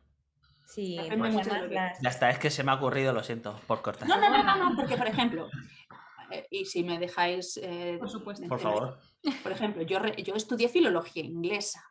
Sí, 0.65 0.97
depende 0.97 1.31
mucho 1.31 1.51
de 1.51 1.71
Ya 1.71 2.09
está, 2.09 2.31
es 2.31 2.39
que 2.39 2.51
se 2.51 2.65
me 2.65 2.73
ha 2.73 2.75
ocurrido, 2.75 3.13
lo 3.13 3.23
siento, 3.23 3.61
por 3.67 3.83
cortar. 3.83 4.09
No, 4.09 4.19
no, 4.19 4.31
no, 4.31 4.57
no, 4.57 4.77
porque 4.77 4.97
por 4.97 5.07
ejemplo, 5.07 5.49
eh, 6.31 6.47
y 6.51 6.65
si 6.65 6.83
me 6.83 6.99
dejáis... 6.99 7.59
Eh, 7.63 7.97
por 7.99 8.09
supuesto. 8.09 8.49
Por 8.49 8.61
favor. 8.61 8.99
Por 9.43 9.53
ejemplo, 9.53 9.83
yo, 9.83 10.03
yo 10.05 10.35
estudié 10.35 10.69
filología 10.69 11.25
inglesa 11.25 11.83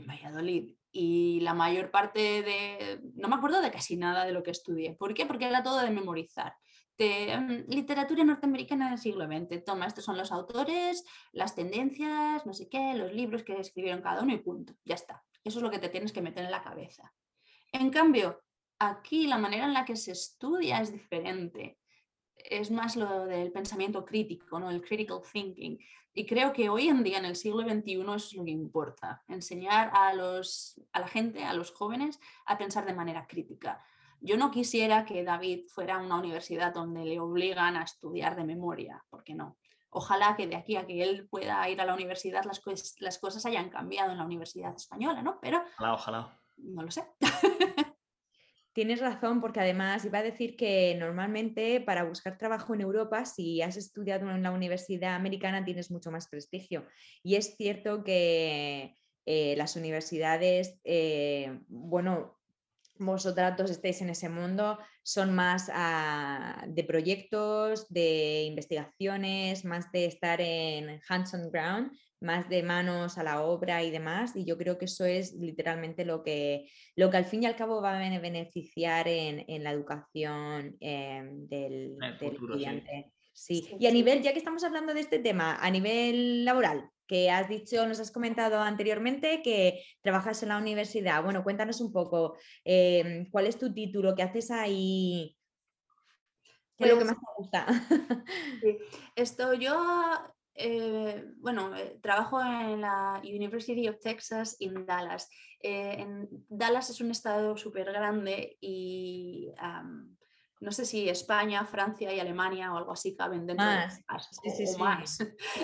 en 0.00 0.06
Valladolid 0.06 0.74
y 0.92 1.40
la 1.40 1.54
mayor 1.54 1.90
parte 1.90 2.42
de, 2.42 3.00
no 3.14 3.28
me 3.28 3.36
acuerdo 3.36 3.60
de 3.60 3.70
casi 3.70 3.96
nada 3.96 4.24
de 4.24 4.32
lo 4.32 4.42
que 4.42 4.50
estudié. 4.50 4.94
¿Por 4.94 5.14
qué? 5.14 5.26
Porque 5.26 5.46
era 5.46 5.62
todo 5.62 5.80
de 5.80 5.90
memorizar. 5.90 6.54
De, 6.98 7.36
mm, 7.38 7.72
literatura 7.72 8.24
norteamericana 8.24 8.90
del 8.90 8.98
siglo 8.98 9.26
XX. 9.26 9.64
Toma, 9.64 9.86
estos 9.86 10.04
son 10.04 10.18
los 10.18 10.32
autores, 10.32 11.04
las 11.32 11.54
tendencias, 11.54 12.44
no 12.44 12.52
sé 12.52 12.68
qué, 12.68 12.94
los 12.94 13.12
libros 13.12 13.42
que 13.44 13.58
escribieron 13.58 14.02
cada 14.02 14.22
uno 14.22 14.34
y 14.34 14.38
punto. 14.38 14.74
Ya 14.84 14.96
está. 14.96 15.22
Eso 15.44 15.58
es 15.58 15.62
lo 15.62 15.70
que 15.70 15.78
te 15.78 15.88
tienes 15.88 16.12
que 16.12 16.22
meter 16.22 16.44
en 16.44 16.50
la 16.50 16.62
cabeza. 16.62 17.12
En 17.72 17.90
cambio, 17.90 18.42
aquí 18.78 19.26
la 19.26 19.38
manera 19.38 19.64
en 19.64 19.72
la 19.72 19.84
que 19.84 19.96
se 19.96 20.12
estudia 20.12 20.80
es 20.80 20.92
diferente. 20.92 21.78
Es 22.44 22.70
más 22.70 22.96
lo 22.96 23.26
del 23.26 23.52
pensamiento 23.52 24.04
crítico, 24.04 24.58
¿no? 24.58 24.70
el 24.70 24.82
critical 24.82 25.20
thinking. 25.32 25.78
Y 26.12 26.26
creo 26.26 26.52
que 26.52 26.68
hoy 26.68 26.88
en 26.88 27.02
día, 27.02 27.18
en 27.18 27.24
el 27.24 27.36
siglo 27.36 27.62
XXI, 27.62 28.00
eso 28.00 28.14
es 28.14 28.32
lo 28.34 28.44
que 28.44 28.50
importa, 28.50 29.22
enseñar 29.28 29.90
a, 29.94 30.12
los, 30.14 30.80
a 30.92 31.00
la 31.00 31.08
gente, 31.08 31.44
a 31.44 31.52
los 31.52 31.72
jóvenes, 31.72 32.18
a 32.46 32.58
pensar 32.58 32.84
de 32.84 32.94
manera 32.94 33.26
crítica. 33.26 33.84
Yo 34.20 34.36
no 34.36 34.50
quisiera 34.50 35.04
que 35.04 35.22
David 35.22 35.66
fuera 35.68 35.96
a 35.96 36.02
una 36.02 36.18
universidad 36.18 36.74
donde 36.74 37.04
le 37.04 37.20
obligan 37.20 37.76
a 37.76 37.84
estudiar 37.84 38.36
de 38.36 38.44
memoria, 38.44 39.04
porque 39.08 39.34
no. 39.34 39.56
Ojalá 39.90 40.36
que 40.36 40.46
de 40.46 40.56
aquí 40.56 40.76
a 40.76 40.86
que 40.86 41.02
él 41.02 41.26
pueda 41.28 41.68
ir 41.68 41.80
a 41.80 41.84
la 41.84 41.94
universidad 41.94 42.44
las, 42.44 42.60
las 42.98 43.18
cosas 43.18 43.46
hayan 43.46 43.70
cambiado 43.70 44.12
en 44.12 44.18
la 44.18 44.24
universidad 44.24 44.74
española, 44.74 45.22
¿no? 45.22 45.38
Pero... 45.40 45.62
Ojalá, 45.78 45.94
ojalá. 45.94 46.40
No 46.56 46.82
lo 46.82 46.90
sé. 46.90 47.04
Tienes 48.72 49.00
razón, 49.00 49.40
porque 49.40 49.60
además 49.60 50.04
iba 50.04 50.20
a 50.20 50.22
decir 50.22 50.56
que 50.56 50.94
normalmente 50.98 51.80
para 51.80 52.04
buscar 52.04 52.38
trabajo 52.38 52.72
en 52.74 52.82
Europa, 52.82 53.24
si 53.24 53.62
has 53.62 53.76
estudiado 53.76 54.30
en 54.30 54.42
la 54.42 54.52
universidad 54.52 55.16
americana, 55.16 55.64
tienes 55.64 55.90
mucho 55.90 56.12
más 56.12 56.28
prestigio. 56.28 56.86
Y 57.24 57.34
es 57.34 57.56
cierto 57.56 58.04
que 58.04 58.94
eh, 59.26 59.54
las 59.56 59.74
universidades, 59.74 60.78
eh, 60.84 61.60
bueno, 61.68 62.38
vosotras 63.00 63.56
dos 63.56 63.70
estáis 63.70 64.00
en 64.02 64.10
ese 64.10 64.28
mundo, 64.28 64.78
son 65.02 65.34
más 65.34 65.70
ah, 65.72 66.64
de 66.68 66.84
proyectos, 66.84 67.88
de 67.88 68.44
investigaciones, 68.44 69.64
más 69.64 69.90
de 69.92 70.04
estar 70.06 70.40
en 70.40 71.00
hands 71.08 71.34
on 71.34 71.50
ground, 71.50 71.92
más 72.20 72.48
de 72.48 72.62
manos 72.62 73.18
a 73.18 73.22
la 73.22 73.42
obra 73.42 73.82
y 73.82 73.90
demás. 73.90 74.36
Y 74.36 74.44
yo 74.44 74.58
creo 74.58 74.78
que 74.78 74.84
eso 74.84 75.04
es 75.04 75.34
literalmente 75.34 76.04
lo 76.04 76.22
que, 76.22 76.70
lo 76.96 77.10
que 77.10 77.16
al 77.16 77.24
fin 77.24 77.42
y 77.42 77.46
al 77.46 77.56
cabo 77.56 77.80
va 77.80 77.96
a 77.96 78.20
beneficiar 78.20 79.08
en, 79.08 79.64
la 79.64 79.70
educación 79.70 80.76
em, 80.80 81.48
del, 81.48 81.96
estudiante. 82.20 83.12
Sí. 83.32 83.70
Y 83.78 83.86
a 83.86 83.92
nivel, 83.92 84.22
ya 84.22 84.32
que 84.32 84.38
estamos 84.38 84.64
hablando 84.64 84.92
de 84.92 85.00
este 85.00 85.18
tema, 85.18 85.56
a 85.56 85.70
nivel 85.70 86.44
laboral, 86.44 86.90
que 87.10 87.28
has 87.28 87.48
dicho, 87.48 87.84
nos 87.88 87.98
has 87.98 88.12
comentado 88.12 88.60
anteriormente 88.60 89.42
que 89.42 89.82
trabajas 90.00 90.44
en 90.44 90.50
la 90.50 90.58
universidad. 90.58 91.24
Bueno, 91.24 91.42
cuéntanos 91.42 91.80
un 91.80 91.90
poco, 91.92 92.36
em, 92.62 93.28
¿cuál 93.32 93.48
es 93.48 93.58
tu 93.58 93.74
título? 93.74 94.14
¿Qué 94.14 94.22
haces 94.22 94.52
ahí? 94.52 95.36
¿Qué 96.76 96.84
es 96.84 96.90
lo 96.90 96.98
que 96.98 97.04
pues 97.04 97.16
más 97.16 97.18
te 97.18 97.26
gusta? 97.36 97.66
Esto 99.16 99.54
yo 99.54 99.74
eh, 100.54 101.24
bueno, 101.38 101.74
eh, 101.74 101.98
trabajo 102.00 102.40
en 102.40 102.82
la 102.82 103.20
University 103.24 103.88
of 103.88 103.98
Texas 103.98 104.56
en 104.60 104.86
Dallas. 104.86 105.28
Eh, 105.60 105.96
en 105.98 106.28
Dallas 106.48 106.90
es 106.90 107.00
un 107.00 107.10
estado 107.10 107.56
súper 107.56 107.86
grande 107.86 108.56
y 108.60 109.52
no 110.60 110.72
sé 110.72 110.84
si 110.84 111.08
España, 111.08 111.64
Francia 111.64 112.12
y 112.12 112.20
Alemania 112.20 112.72
o 112.72 112.76
algo 112.76 112.92
así 112.92 113.14
caben 113.14 113.46
dentro 113.46 113.66
más. 113.66 113.98
de 113.98 114.78
más. 114.78 115.18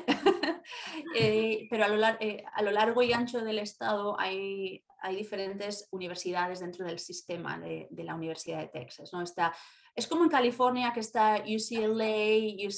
pero 1.70 1.84
a 1.84 1.88
lo, 1.88 2.04
a 2.06 2.62
lo, 2.62 2.70
largo 2.70 3.02
y 3.02 3.12
ancho 3.12 3.40
del 3.42 3.58
estado 3.58 4.18
hay, 4.18 4.84
hay 5.00 5.16
diferentes 5.16 5.88
universidades 5.90 6.60
dentro 6.60 6.86
del 6.86 6.98
sistema 6.98 7.58
de, 7.58 7.88
de 7.90 8.04
la 8.04 8.14
Universidad 8.14 8.58
de 8.60 8.68
Texas. 8.68 9.12
¿no? 9.12 9.22
Está 9.22 9.52
es 9.96 10.06
como 10.06 10.24
en 10.24 10.28
California 10.28 10.92
que 10.92 11.00
está 11.00 11.42
UCLA, 11.42 12.06
eh, 12.06 12.68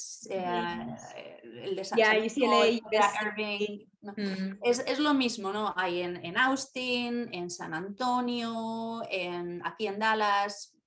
el 1.43 1.75
de 1.75 1.85
San 1.85 1.99
Irving. 1.99 3.87
Mm. 4.03 4.59
Es, 4.63 4.99
lo 5.01 5.13
mismo, 5.15 5.53
¿no? 5.53 5.75
Hay 5.77 6.01
en, 6.03 6.39
Austin, 6.39 7.29
en 7.35 7.51
San 7.51 7.75
Antonio, 7.75 9.03
en, 9.11 9.61
aquí 9.67 9.89
en 9.89 9.99
Dallas, 9.99 10.78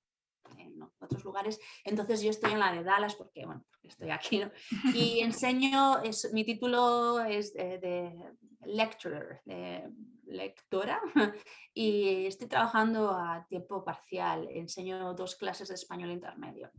en 0.58 0.82
otros 1.00 1.24
lugares. 1.24 1.60
Entonces 1.84 2.22
yo 2.22 2.30
estoy 2.30 2.52
en 2.52 2.60
la 2.60 2.72
de 2.72 2.82
Dallas 2.82 3.14
porque, 3.14 3.44
bueno, 3.46 3.64
estoy 3.82 4.10
aquí, 4.10 4.38
¿no? 4.38 4.50
Y 4.94 5.20
enseño, 5.20 6.02
es, 6.02 6.32
mi 6.32 6.44
título 6.44 7.20
es 7.20 7.52
de, 7.54 7.78
de 7.78 8.32
lecturer, 8.64 9.40
de 9.44 9.90
lectora 10.26 11.00
y 11.74 12.26
estoy 12.26 12.48
trabajando 12.48 13.10
a 13.10 13.46
tiempo 13.48 13.84
parcial. 13.84 14.48
Enseño 14.50 15.14
dos 15.14 15.36
clases 15.36 15.68
de 15.68 15.74
español 15.74 16.10
intermedio. 16.10 16.70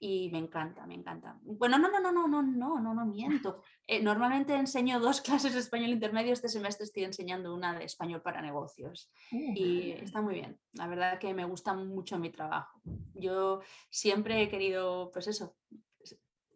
Y 0.00 0.30
me 0.30 0.38
encanta, 0.38 0.86
me 0.86 0.94
encanta. 0.94 1.38
Bueno, 1.42 1.78
no, 1.78 1.90
no, 1.90 2.00
no, 2.00 2.12
no, 2.12 2.28
no, 2.28 2.42
no, 2.42 2.80
no, 2.80 2.94
no 2.94 3.06
miento. 3.06 3.62
Eh, 3.90 4.02
normalmente 4.02 4.54
enseño 4.54 5.00
dos 5.00 5.20
clases 5.22 5.54
de 5.54 5.60
español 5.60 5.88
intermedio, 5.88 6.34
este 6.34 6.50
semestre 6.50 6.84
estoy 6.84 7.04
enseñando 7.04 7.54
una 7.54 7.72
de 7.72 7.86
español 7.86 8.20
para 8.20 8.42
negocios 8.42 9.10
y 9.30 9.92
está 9.92 10.20
muy 10.20 10.34
bien. 10.34 10.60
La 10.72 10.86
verdad 10.86 11.18
que 11.18 11.32
me 11.32 11.46
gusta 11.46 11.72
mucho 11.72 12.18
mi 12.18 12.28
trabajo. 12.28 12.82
Yo 13.14 13.62
siempre 13.88 14.42
he 14.42 14.50
querido, 14.50 15.10
pues 15.10 15.26
eso, 15.26 15.56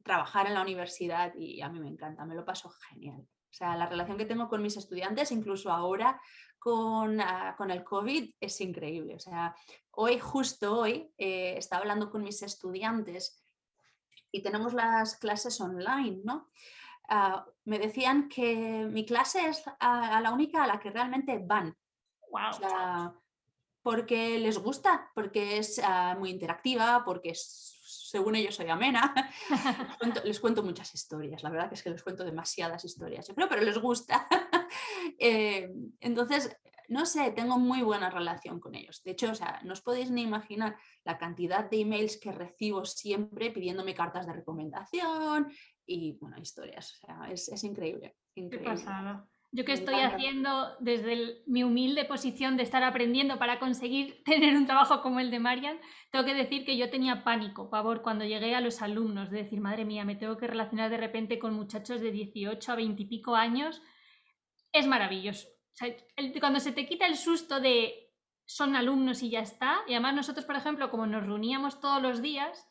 trabajar 0.03 0.47
en 0.47 0.53
la 0.53 0.61
universidad 0.61 1.35
y 1.35 1.63
a 1.63 1.71
mí 1.71 1.81
me 1.81 1.89
encanta, 1.89 2.27
me 2.27 2.35
lo 2.35 2.45
paso 2.45 2.69
genial. 2.91 3.27
O 3.53 3.55
sea, 3.55 3.77
la 3.77 3.87
relación 3.87 4.17
que 4.17 4.25
tengo 4.25 4.49
con 4.49 4.63
mis 4.63 4.79
estudiantes, 4.79 5.31
incluso 5.31 5.71
ahora 5.71 6.19
con, 6.59 7.21
ah, 7.21 7.55
con 7.59 7.71
el 7.71 7.85
COVID, 7.85 8.35
es 8.41 8.61
increíble. 8.63 9.15
O 9.15 9.19
sea, 9.19 9.55
hoy, 9.91 10.19
justo 10.19 10.79
hoy, 10.79 11.13
eh, 11.19 11.55
estaba 11.59 11.83
hablando 11.83 12.11
con 12.11 12.23
mis 12.23 12.43
estudiantes 12.43 13.45
y 14.31 14.43
tenemos 14.43 14.73
las 14.73 15.17
clases 15.17 15.61
online, 15.61 16.23
¿no? 16.25 16.51
Ah, 17.11 17.45
me 17.65 17.79
decían 17.79 18.31
que 18.31 18.89
mi 18.91 19.05
clase 19.05 19.47
es 19.47 19.63
a, 19.81 20.19
la 20.23 20.33
única 20.33 20.65
a 20.65 20.67
la 20.67 20.81
que 20.81 20.91
realmente 20.91 21.39
van. 21.39 21.77
Wow. 22.31 23.21
porque 23.83 24.39
les 24.39 24.57
gusta, 24.57 25.11
porque 25.15 25.59
es 25.59 25.79
ah, 25.85 26.17
muy 26.19 26.31
interactiva, 26.31 27.03
porque 27.05 27.31
es 27.31 27.72
según 28.13 28.35
ellos 28.35 28.55
soy 28.55 28.69
amena, 28.69 29.15
les 30.25 30.39
cuento, 30.39 30.63
muchas 30.63 30.95
historias, 30.95 31.43
la 31.43 31.49
verdad 31.49 31.69
que 31.71 31.77
es 31.77 31.83
que 31.83 31.89
les 31.89 32.03
cuento 32.03 32.25
demasiadas 32.25 32.85
historias, 32.85 33.27
yo 33.27 33.35
creo, 33.35 33.49
pero 33.49 33.63
les 33.63 33.79
gusta. 33.79 34.27
Eh, 35.19 35.69
entonces, 36.01 36.57
no 36.89 37.05
sé, 37.07 37.33
tengo 37.33 37.59
muy 37.59 37.83
buena 37.83 38.09
relación 38.09 38.59
con 38.59 38.75
ellos. 38.75 39.03
De 39.03 39.11
hecho, 39.13 39.31
o 39.31 39.35
sea, 39.35 39.61
no 39.63 39.73
os 39.73 39.83
podéis 39.83 40.11
ni 40.11 40.23
imaginar 40.23 40.77
la 41.05 41.19
cantidad 41.19 41.69
de 41.69 41.81
emails 41.81 42.19
que 42.19 42.33
recibo 42.33 42.85
siempre 42.85 43.51
pidiéndome 43.51 43.95
cartas 43.95 44.27
de 44.27 44.33
recomendación 44.33 45.53
y, 45.87 46.17
bueno, 46.21 46.39
historias. 46.41 46.95
O 46.95 47.07
sea, 47.07 47.31
es, 47.31 47.65
increíble. 47.65 48.17
increíble. 48.35 48.85
Yo 49.55 49.67
que 49.67 49.75
estoy 49.75 49.97
haciendo 49.97 50.75
desde 50.81 51.43
mi 51.47 51.63
humilde 51.63 52.07
posición 52.07 52.57
de 52.57 52.63
estar 52.63 52.83
aprendiendo 52.83 53.39
para 53.39 53.59
conseguir 53.59 54.23
tener 54.25 54.57
un 54.57 54.67
trabajo 54.67 55.03
como 55.03 55.21
el 55.21 55.31
de 55.31 55.41
Marian, 55.41 55.79
tengo 56.11 56.25
que 56.25 56.33
decir 56.33 56.65
que 56.65 56.79
yo 56.79 56.89
tenía 56.89 57.23
pánico, 57.23 57.69
pavor, 57.69 58.01
cuando 58.01 58.25
llegué 58.25 58.55
a 58.55 58.63
los 58.63 58.81
alumnos, 58.81 59.31
de 59.31 59.43
decir, 59.43 59.61
madre 59.61 59.85
mía, 59.85 60.07
me 60.07 60.17
tengo 60.17 60.39
que 60.39 60.47
relacionar 60.47 60.89
de 60.89 60.97
repente 60.97 61.39
con 61.39 61.53
muchachos 61.53 62.01
de 62.01 62.11
18 62.11 62.73
a 62.73 62.77
20 62.77 63.03
y 63.03 63.07
pico 63.07 63.35
años. 63.35 63.83
Es 64.73 64.87
maravilloso. 64.87 65.49
cuando 66.41 66.59
se 66.59 66.73
te 66.73 66.87
quita 66.87 67.07
el 67.07 67.17
susto 67.17 67.61
de 67.61 68.09
son 68.47 68.75
alumnos 68.75 69.23
y 69.23 69.31
ya 69.31 69.41
está, 69.41 69.83
y 69.87 69.93
además 69.93 70.15
nosotros, 70.15 70.47
por 70.47 70.57
ejemplo, 70.57 70.91
como 70.91 71.07
nos 71.07 71.27
reuníamos 71.27 71.79
todos 71.79 72.01
los 72.01 72.23
días, 72.23 72.67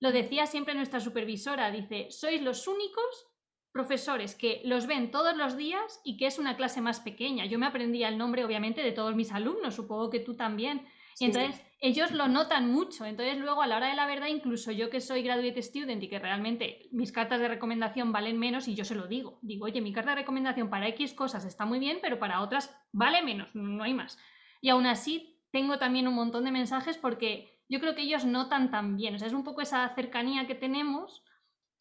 lo 0.00 0.10
decía 0.10 0.46
siempre 0.46 0.74
nuestra 0.74 0.98
supervisora, 0.98 1.70
dice, 1.70 2.10
sois 2.10 2.42
los 2.42 2.66
únicos 2.66 3.33
profesores 3.74 4.36
que 4.36 4.62
los 4.64 4.86
ven 4.86 5.10
todos 5.10 5.36
los 5.36 5.56
días 5.56 6.00
y 6.04 6.16
que 6.16 6.26
es 6.26 6.38
una 6.38 6.56
clase 6.56 6.80
más 6.80 7.00
pequeña. 7.00 7.44
Yo 7.44 7.58
me 7.58 7.66
aprendía 7.66 8.08
el 8.08 8.16
nombre, 8.16 8.44
obviamente, 8.44 8.82
de 8.82 8.92
todos 8.92 9.16
mis 9.16 9.32
alumnos, 9.32 9.74
supongo 9.74 10.10
que 10.10 10.20
tú 10.20 10.36
también. 10.36 10.86
Y 11.18 11.24
entonces 11.24 11.60
ellos 11.80 12.12
lo 12.12 12.28
notan 12.28 12.70
mucho. 12.70 13.04
Entonces 13.04 13.36
luego 13.36 13.62
a 13.62 13.66
la 13.66 13.78
hora 13.78 13.88
de 13.88 13.96
la 13.96 14.06
verdad, 14.06 14.28
incluso 14.28 14.70
yo 14.70 14.90
que 14.90 15.00
soy 15.00 15.24
graduate 15.24 15.60
student 15.60 16.00
y 16.04 16.08
que 16.08 16.20
realmente 16.20 16.88
mis 16.92 17.10
cartas 17.10 17.40
de 17.40 17.48
recomendación 17.48 18.12
valen 18.12 18.38
menos 18.38 18.68
y 18.68 18.76
yo 18.76 18.84
se 18.84 18.94
lo 18.94 19.08
digo. 19.08 19.40
Digo, 19.42 19.64
oye, 19.64 19.80
mi 19.80 19.92
carta 19.92 20.10
de 20.10 20.20
recomendación 20.20 20.70
para 20.70 20.86
X 20.90 21.12
cosas 21.12 21.44
está 21.44 21.64
muy 21.64 21.80
bien, 21.80 21.98
pero 22.00 22.20
para 22.20 22.42
otras 22.42 22.72
vale 22.92 23.22
menos, 23.22 23.52
no 23.54 23.82
hay 23.82 23.92
más. 23.92 24.20
Y 24.60 24.68
aún 24.68 24.86
así 24.86 25.40
tengo 25.50 25.78
también 25.78 26.06
un 26.06 26.14
montón 26.14 26.44
de 26.44 26.52
mensajes 26.52 26.96
porque 26.96 27.60
yo 27.68 27.80
creo 27.80 27.96
que 27.96 28.02
ellos 28.02 28.24
notan 28.24 28.70
también. 28.70 29.16
O 29.16 29.18
sea, 29.18 29.26
es 29.26 29.34
un 29.34 29.42
poco 29.42 29.62
esa 29.62 29.92
cercanía 29.96 30.46
que 30.46 30.54
tenemos 30.54 31.24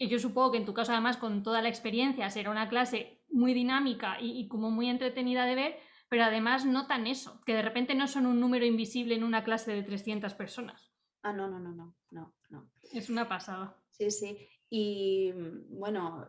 y 0.03 0.09
yo 0.09 0.19
supongo 0.19 0.51
que 0.51 0.57
en 0.57 0.65
tu 0.65 0.73
caso, 0.73 0.91
además, 0.91 1.15
con 1.15 1.43
toda 1.43 1.61
la 1.61 1.69
experiencia, 1.69 2.29
será 2.29 2.51
una 2.51 2.67
clase 2.67 3.21
muy 3.29 3.53
dinámica 3.53 4.17
y, 4.19 4.47
como 4.49 4.69
muy 4.69 4.89
entretenida 4.89 5.45
de 5.45 5.55
ver, 5.55 5.79
pero 6.09 6.25
además 6.25 6.65
notan 6.65 7.07
eso, 7.07 7.39
que 7.45 7.53
de 7.53 7.61
repente 7.61 7.95
no 7.95 8.07
son 8.07 8.25
un 8.25 8.39
número 8.39 8.65
invisible 8.65 9.15
en 9.15 9.23
una 9.23 9.45
clase 9.45 9.71
de 9.71 9.81
300 9.81 10.33
personas. 10.33 10.91
Ah, 11.21 11.31
no, 11.31 11.47
no, 11.47 11.57
no, 11.57 11.73
no, 11.73 11.95
no, 12.11 12.35
no. 12.49 12.69
Es 12.91 13.09
una 13.09 13.29
pasada. 13.29 13.77
Sí, 13.91 14.11
sí. 14.11 14.37
Y 14.69 15.31
mm, 15.33 15.79
bueno, 15.79 16.27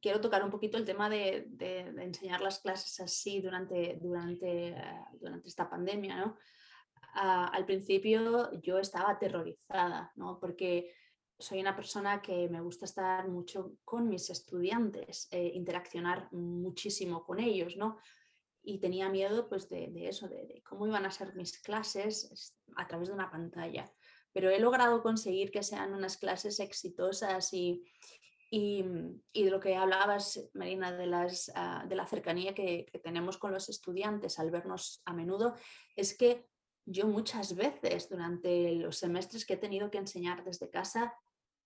quiero 0.00 0.20
tocar 0.20 0.44
un 0.44 0.50
poquito 0.50 0.78
el 0.78 0.84
tema 0.84 1.10
de, 1.10 1.48
enseñar 1.98 2.40
las 2.40 2.60
clases 2.60 3.00
así 3.00 3.40
durante, 3.40 3.98
durante, 4.00 4.68
eh, 4.68 5.04
durante 5.20 5.48
esta 5.48 5.68
pandemia, 5.68 6.18
¿no? 6.18 6.36
Ah, 7.14 7.50
al 7.52 7.64
principio 7.64 8.52
yo 8.60 8.78
estaba 8.78 9.10
aterrorizada, 9.10 10.12
¿no? 10.14 10.38
Porque 10.38 10.92
soy 11.38 11.60
una 11.60 11.76
persona 11.76 12.22
que 12.22 12.48
me 12.48 12.60
gusta 12.60 12.86
estar 12.86 13.28
mucho 13.28 13.72
con 13.84 14.08
mis 14.08 14.30
estudiantes, 14.30 15.28
eh, 15.30 15.50
interaccionar 15.54 16.32
muchísimo 16.32 17.24
con 17.24 17.40
ellos, 17.40 17.76
¿no? 17.76 17.98
Y 18.62 18.78
tenía 18.78 19.08
miedo 19.08 19.48
pues 19.48 19.68
de, 19.68 20.08
eso, 20.08 20.28
de, 20.28 20.62
cómo 20.68 20.86
iban 20.86 21.04
a 21.04 21.10
ser 21.10 21.34
mis 21.34 21.60
clases 21.60 22.56
a 22.76 22.86
través 22.86 23.08
de 23.08 23.14
una 23.14 23.30
pantalla. 23.30 23.92
Pero 24.32 24.50
he 24.50 24.58
logrado 24.58 25.02
conseguir 25.02 25.50
que 25.50 25.62
sean 25.62 25.94
unas 25.94 26.16
clases 26.16 26.58
exitosas 26.58 27.52
y, 27.52 27.84
y, 28.50 28.82
de 29.34 29.50
lo 29.50 29.60
que 29.60 29.76
hablabas, 29.76 30.48
Marina, 30.54 30.92
de, 30.92 31.36
ah, 31.54 31.84
de 31.86 31.94
la 31.94 32.06
cercanía 32.06 32.54
que 32.54 32.86
tenemos 33.04 33.38
con 33.38 33.52
los 33.52 33.68
estudiantes 33.68 34.38
al 34.38 34.50
vernos 34.50 35.02
a 35.04 35.12
menudo, 35.12 35.54
es 35.94 36.16
que 36.16 36.48
yo 36.86 37.06
muchas 37.06 37.54
veces 37.54 38.08
durante 38.08 38.72
los 38.72 38.96
semestres 38.96 39.44
que 39.44 39.54
he 39.54 39.58
tenido 39.58 39.90
que 39.90 39.98
enseñar 39.98 40.44
desde 40.44 40.70
casa 40.70 41.14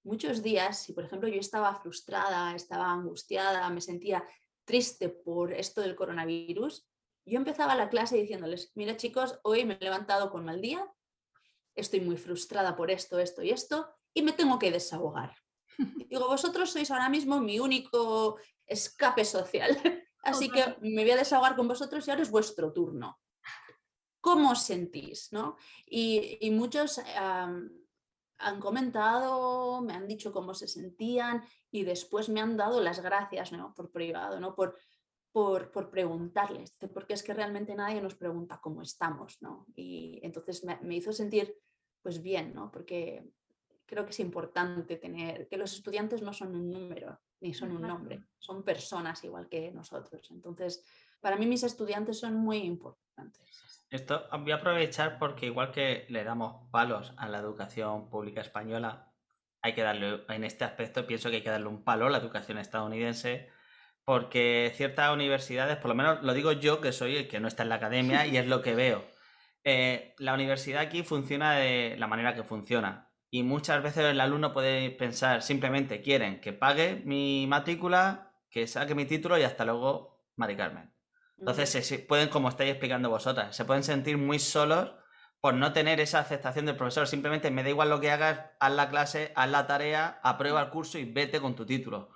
muchos 0.03 0.43
días, 0.43 0.83
si 0.83 0.93
por 0.93 1.05
ejemplo 1.05 1.29
yo 1.29 1.41
estaba 1.41 1.75
frustrada, 1.75 2.55
estaba 2.55 2.91
angustiada, 2.91 3.69
me 3.71 3.81
sentía 3.81 4.25
triste 4.65 5.09
por 5.09 5.53
esto 5.53 5.81
del 5.81 5.97
coronavirus, 5.97 6.87
yo 7.27 7.39
empezaba 7.39 7.75
la 7.75 7.89
clase 7.89 8.17
diciéndoles, 8.17 8.73
mira 8.75 8.97
chicos, 8.97 9.39
hoy 9.43 9.65
me 9.65 9.75
he 9.75 9.85
levantado 9.85 10.31
con 10.31 10.45
mal 10.45 10.61
día, 10.61 10.85
estoy 11.75 12.01
muy 12.01 12.17
frustrada 12.17 12.77
por 12.77 12.91
esto, 12.91 13.19
esto 13.19 13.43
y 13.43 13.51
esto, 13.51 13.89
y 14.15 14.23
me 14.23 14.33
tengo 14.33 14.59
que 14.59 14.71
desahogar. 14.71 15.35
Digo, 16.09 16.27
vosotros 16.29 16.71
sois 16.71 16.91
ahora 16.91 17.09
mismo 17.09 17.41
mi 17.41 17.61
único 17.61 18.39
escape 18.67 19.25
social, 19.25 19.71
así 20.23 20.51
que 20.51 20.77
me 20.81 21.03
voy 21.03 21.13
a 21.13 21.17
desahogar 21.17 21.57
con 21.57 21.69
vosotros 21.69 22.07
y 22.07 22.11
ahora 22.11 22.23
es 22.23 22.31
vuestro 22.31 22.73
turno. 22.73 23.19
¿Cómo 24.21 24.51
os 24.51 24.63
sentís? 24.63 25.33
¿no? 25.33 25.57
Y, 25.87 26.51
muchos 26.51 27.01
han 28.41 28.61
comentado, 28.61 29.81
me 29.83 29.95
han 29.95 30.07
dicho 30.07 30.33
cómo 30.33 30.55
se 30.55 30.67
sentían 30.67 31.43
y 31.71 31.85
después 31.85 32.29
me 32.29 32.41
han 32.41 32.57
dado 32.57 32.81
las 32.81 33.01
gracias 33.01 33.53
¿no? 33.53 33.75
por 33.75 33.91
privado, 33.91 34.41
¿no? 34.41 34.55
por, 34.55 34.77
por, 35.33 35.71
por, 35.71 35.91
preguntarles, 35.91 36.77
porque 36.93 37.15
es 37.15 37.23
que 37.23 37.35
realmente 37.35 37.75
nadie 37.75 38.01
nos 38.01 38.15
pregunta 38.15 38.61
cómo 38.63 38.83
estamos. 38.83 39.41
¿no? 39.41 39.67
Y 39.75 40.21
entonces 40.23 40.65
me, 40.65 40.97
hizo 40.97 41.13
sentir 41.13 41.55
pues 42.03 42.23
bien, 42.23 42.55
¿no? 42.55 42.71
porque 42.71 43.31
creo 43.87 44.05
que 44.05 44.11
es 44.11 44.21
importante 44.21 44.97
tener 44.97 45.49
que 45.49 45.57
los 45.57 45.73
estudiantes 45.75 46.23
no 46.23 46.33
son 46.33 46.55
un 46.55 46.71
número 46.71 47.21
ni 47.41 47.55
son 47.55 47.73
un 47.73 47.83
nombre, 47.83 48.23
son 48.39 48.63
personas 48.63 49.23
igual 49.25 49.49
que 49.49 49.73
nosotros. 49.73 50.31
Entonces, 50.31 50.85
para 51.21 51.37
mí 51.37 51.47
mis 51.47 51.63
estudiantes 51.63 52.19
son 52.19 52.35
muy 52.35 52.59
importantes. 52.59 53.41
Esto 53.91 54.25
voy 54.39 54.53
a 54.53 54.57
aprovechar 54.57 55.19
porque 55.19 55.47
igual 55.47 55.73
que 55.73 56.07
le 56.09 56.23
damos 56.23 56.69
palos 56.71 57.13
a 57.17 57.29
la 57.29 57.39
educación 57.39 58.09
pública 58.09 58.41
española, 58.41 59.13
hay 59.63 59.75
que 59.75 59.83
darle, 59.83 60.25
en 60.29 60.45
este 60.45 60.65
aspecto 60.65 61.07
pienso 61.07 61.29
que 61.29 61.37
hay 61.37 61.43
que 61.43 61.51
darle 61.51 61.67
un 61.67 61.83
palo 61.83 62.07
a 62.07 62.11
la 62.11 62.19
educación 62.19 62.59
estadounidense, 62.59 63.49
porque 64.05 64.73
ciertas 64.77 65.13
universidades, 65.13 65.77
por 65.77 65.89
lo 65.89 65.95
menos 65.95 66.23
lo 66.23 66.35
digo 66.35 66.53
yo 66.53 66.81
que 66.81 66.93
soy 66.93 67.17
el 67.17 67.29
que 67.29 67.41
no 67.41 67.49
está 67.49 67.65
en 67.65 67.69
la 67.69 67.75
academia 67.77 68.27
y 68.27 68.37
es 68.37 68.47
lo 68.47 68.63
que 68.63 68.75
veo. 68.75 69.05
Eh, 69.65 70.15
la 70.19 70.35
universidad 70.35 70.83
aquí 70.83 71.03
funciona 71.03 71.55
de 71.55 71.97
la 71.99 72.07
manera 72.07 72.35
que 72.35 72.45
funciona. 72.45 73.11
Y 73.29 73.43
muchas 73.43 73.83
veces 73.83 74.05
el 74.05 74.21
alumno 74.21 74.53
puede 74.53 74.91
pensar, 74.91 75.43
simplemente 75.43 76.01
quieren 76.01 76.41
que 76.41 76.53
pague 76.53 77.03
mi 77.05 77.47
matrícula, 77.49 78.33
que 78.51 78.67
saque 78.67 78.95
mi 78.95 79.05
título 79.05 79.39
y 79.39 79.43
hasta 79.43 79.65
luego, 79.65 80.25
Mari 80.37 80.57
Carmen. 80.57 80.93
Entonces, 81.41 81.71
se, 81.71 81.99
pueden, 81.99 82.29
como 82.29 82.51
estáis 82.51 82.71
explicando 82.71 83.09
vosotras, 83.09 83.57
se 83.57 83.65
pueden 83.65 83.83
sentir 83.83 84.19
muy 84.19 84.39
solos 84.39 84.93
por 85.41 85.55
no 85.55 85.73
tener 85.73 85.99
esa 86.01 86.21
aceptación 86.21 86.67
del 86.67 86.77
profesor. 86.77 87.09
Simplemente 87.09 87.51
me 87.51 87.63
da 87.63 87.71
igual 87.71 87.89
lo 87.89 87.99
que 87.99 88.11
hagas, 88.11 88.51
haz 88.61 88.73
la 88.73 88.91
clase, 88.91 89.33
haz 89.35 89.51
la 89.51 89.67
tarea, 89.67 90.21
aprueba 90.23 90.61
el 90.61 90.69
curso 90.69 90.99
y 90.99 91.11
vete 91.11 91.41
con 91.41 91.57
tu 91.57 91.65
título. 91.65 92.11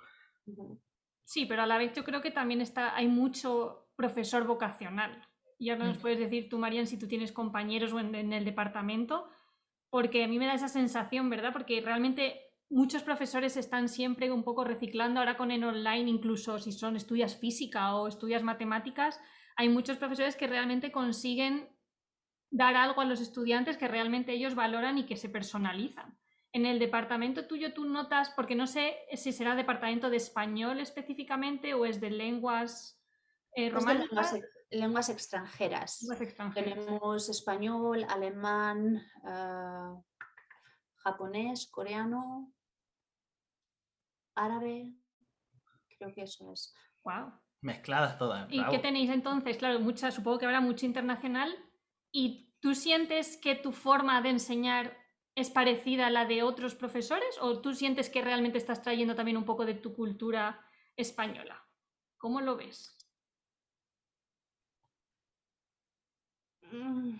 Sí, 1.23 1.47
pero 1.47 1.63
a 1.63 1.65
la 1.65 1.79
vez 1.79 1.93
yo 1.93 2.03
creo 2.03 2.21
que 2.21 2.29
también 2.29 2.61
está, 2.61 2.95
hay 2.95 3.07
mucho 3.07 3.89
profesor 3.95 4.45
vocacional. 4.45 5.27
Y 5.57 5.71
ahora 5.71 5.85
nos 5.85 5.97
mm. 5.97 6.01
puedes 6.01 6.19
decir 6.19 6.47
tú, 6.47 6.59
Marian, 6.59 6.85
si 6.85 6.99
tú 6.99 7.07
tienes 7.07 7.31
compañeros 7.31 7.93
o 7.93 7.99
en 7.99 8.31
el 8.31 8.45
departamento, 8.45 9.27
porque 9.89 10.23
a 10.23 10.27
mí 10.27 10.37
me 10.37 10.45
da 10.45 10.53
esa 10.53 10.67
sensación, 10.67 11.29
¿verdad? 11.29 11.51
Porque 11.51 11.81
realmente 11.81 12.44
muchos 12.69 13.03
profesores 13.03 13.57
están 13.57 13.89
siempre 13.89 14.31
un 14.31 14.43
poco 14.43 14.63
reciclando 14.63 15.19
ahora 15.19 15.37
con 15.37 15.51
el 15.51 15.63
online, 15.63 16.09
incluso 16.09 16.59
si 16.59 16.71
son 16.71 16.95
estudias 16.95 17.37
física 17.37 17.95
o 17.95 18.07
estudias 18.07 18.43
matemáticas, 18.43 19.19
hay 19.55 19.69
muchos 19.69 19.97
profesores 19.97 20.35
que 20.35 20.47
realmente 20.47 20.91
consiguen 20.91 21.69
dar 22.49 22.75
algo 22.75 23.01
a 23.01 23.05
los 23.05 23.21
estudiantes 23.21 23.77
que 23.77 23.87
realmente 23.87 24.33
ellos 24.33 24.55
valoran 24.55 24.97
y 24.97 25.05
que 25.05 25.17
se 25.17 25.29
personalizan. 25.29 26.17
en 26.53 26.65
el 26.65 26.79
departamento 26.79 27.47
tuyo 27.47 27.73
tú 27.73 27.83
notas, 27.83 28.29
porque 28.29 28.55
no 28.55 28.65
sé 28.65 28.95
si 29.13 29.33
será 29.33 29.55
departamento 29.55 30.09
de 30.09 30.15
español 30.15 30.79
específicamente 30.79 31.73
o 31.73 31.85
es 31.85 31.99
de 31.99 32.11
lenguas 32.11 33.03
eh, 33.55 33.69
románicas. 33.69 34.39
Lenguas, 34.71 35.09
extranjeras. 35.09 36.07
Tenemos 36.53 37.27
español, 37.27 38.05
alemán, 38.09 39.01
ah, 39.25 40.01
japonés, 41.05 41.67
coreano, 41.67 42.51
árabe. 44.33 44.91
Creo 45.97 46.13
que 46.13 46.23
eso 46.23 46.51
es. 46.51 46.73
Wow. 47.03 47.31
Mezcladas 47.61 48.17
todas. 48.17 48.47
¿Y 48.51 48.63
qué 48.69 48.79
tenéis 48.79 49.09
entonces? 49.09 49.57
Claro, 49.57 49.79
mucha, 49.79 50.11
supongo 50.11 50.39
que 50.39 50.45
habrá 50.45 50.61
mucho 50.61 50.85
internacional. 50.85 51.55
¿Y 52.11 52.51
tú 52.59 52.73
sientes 52.73 53.37
que 53.37 53.55
tu 53.55 53.71
forma 53.71 54.21
de 54.21 54.29
enseñar 54.29 54.97
es 55.35 55.49
parecida 55.51 56.07
a 56.07 56.09
la 56.09 56.25
de 56.25 56.41
otros 56.43 56.75
profesores 56.75 57.37
o 57.39 57.61
tú 57.61 57.73
sientes 57.73 58.09
que 58.09 58.21
realmente 58.21 58.57
estás 58.57 58.81
trayendo 58.81 59.15
también 59.15 59.37
un 59.37 59.45
poco 59.45 59.65
de 59.65 59.75
tu 59.75 59.93
cultura 59.93 60.59
española? 60.95 61.63
¿Cómo 62.17 62.41
lo 62.41 62.55
ves? 62.55 62.97
Mm. 66.71 67.19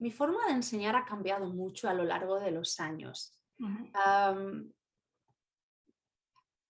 Mi 0.00 0.10
forma 0.10 0.46
de 0.46 0.52
enseñar 0.52 0.96
ha 0.96 1.04
cambiado 1.04 1.46
mucho 1.46 1.88
a 1.88 1.94
lo 1.94 2.04
largo 2.04 2.40
de 2.40 2.50
los 2.50 2.80
años. 2.80 3.36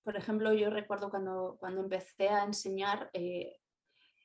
por 0.03 0.17
ejemplo, 0.17 0.53
yo 0.53 0.71
recuerdo 0.71 1.11
cuando, 1.11 1.57
cuando 1.61 1.81
empecé 1.83 2.29
a 2.29 2.45
enseñar, 2.45 3.11
eh, 3.13 3.57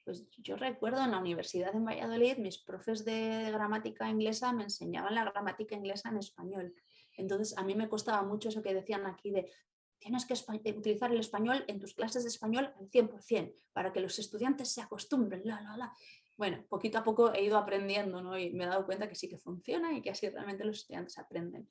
pues 0.04 0.28
yo 0.38 0.56
recuerdo 0.56 1.04
en 1.04 1.12
la 1.12 1.20
universidad 1.20 1.76
en 1.76 1.86
Valladolid, 1.86 2.38
mis 2.38 2.58
profes 2.58 3.06
de 3.06 3.52
gramática 3.52 4.10
inglesa 4.10 4.52
me 4.54 4.64
enseñaban 4.64 5.16
la 5.16 5.26
gramática 5.26 5.76
inglesa 5.76 6.10
en 6.10 6.18
español. 6.18 6.74
Entonces 7.18 7.58
a 7.58 7.64
mí 7.64 7.76
me 7.76 7.90
costaba 7.90 8.24
mucho 8.24 8.50
eso 8.50 8.62
que 8.62 8.74
decían 8.74 9.06
aquí 9.06 9.32
de 9.32 9.52
tienes 10.00 10.26
que 10.26 10.34
eh, 10.34 10.78
utilizar 10.78 11.12
el 11.12 11.20
español 11.20 11.64
en 11.68 11.80
tus 11.80 11.94
clases 11.94 12.24
de 12.24 12.30
español 12.30 12.74
al 12.80 12.90
100% 12.90 13.56
para 13.74 13.92
que 13.92 14.00
los 14.00 14.20
estudiantes 14.20 14.72
se 14.72 14.82
acostumbren. 14.82 15.42
La, 15.46 15.62
la, 15.62 15.78
la. 15.78 15.94
Bueno, 16.38 16.66
poquito 16.68 16.98
a 16.98 17.04
poco 17.04 17.34
he 17.34 17.44
ido 17.44 17.58
aprendiendo 17.58 18.22
¿no? 18.22 18.38
y 18.38 18.52
me 18.52 18.66
he 18.66 18.68
dado 18.68 18.86
cuenta 18.86 19.08
que 19.08 19.16
sí 19.16 19.30
que 19.30 19.38
funciona 19.38 19.94
y 19.94 20.02
que 20.02 20.10
así 20.10 20.30
realmente 20.30 20.66
los 20.66 20.78
estudiantes 20.78 21.18
aprenden. 21.18 21.70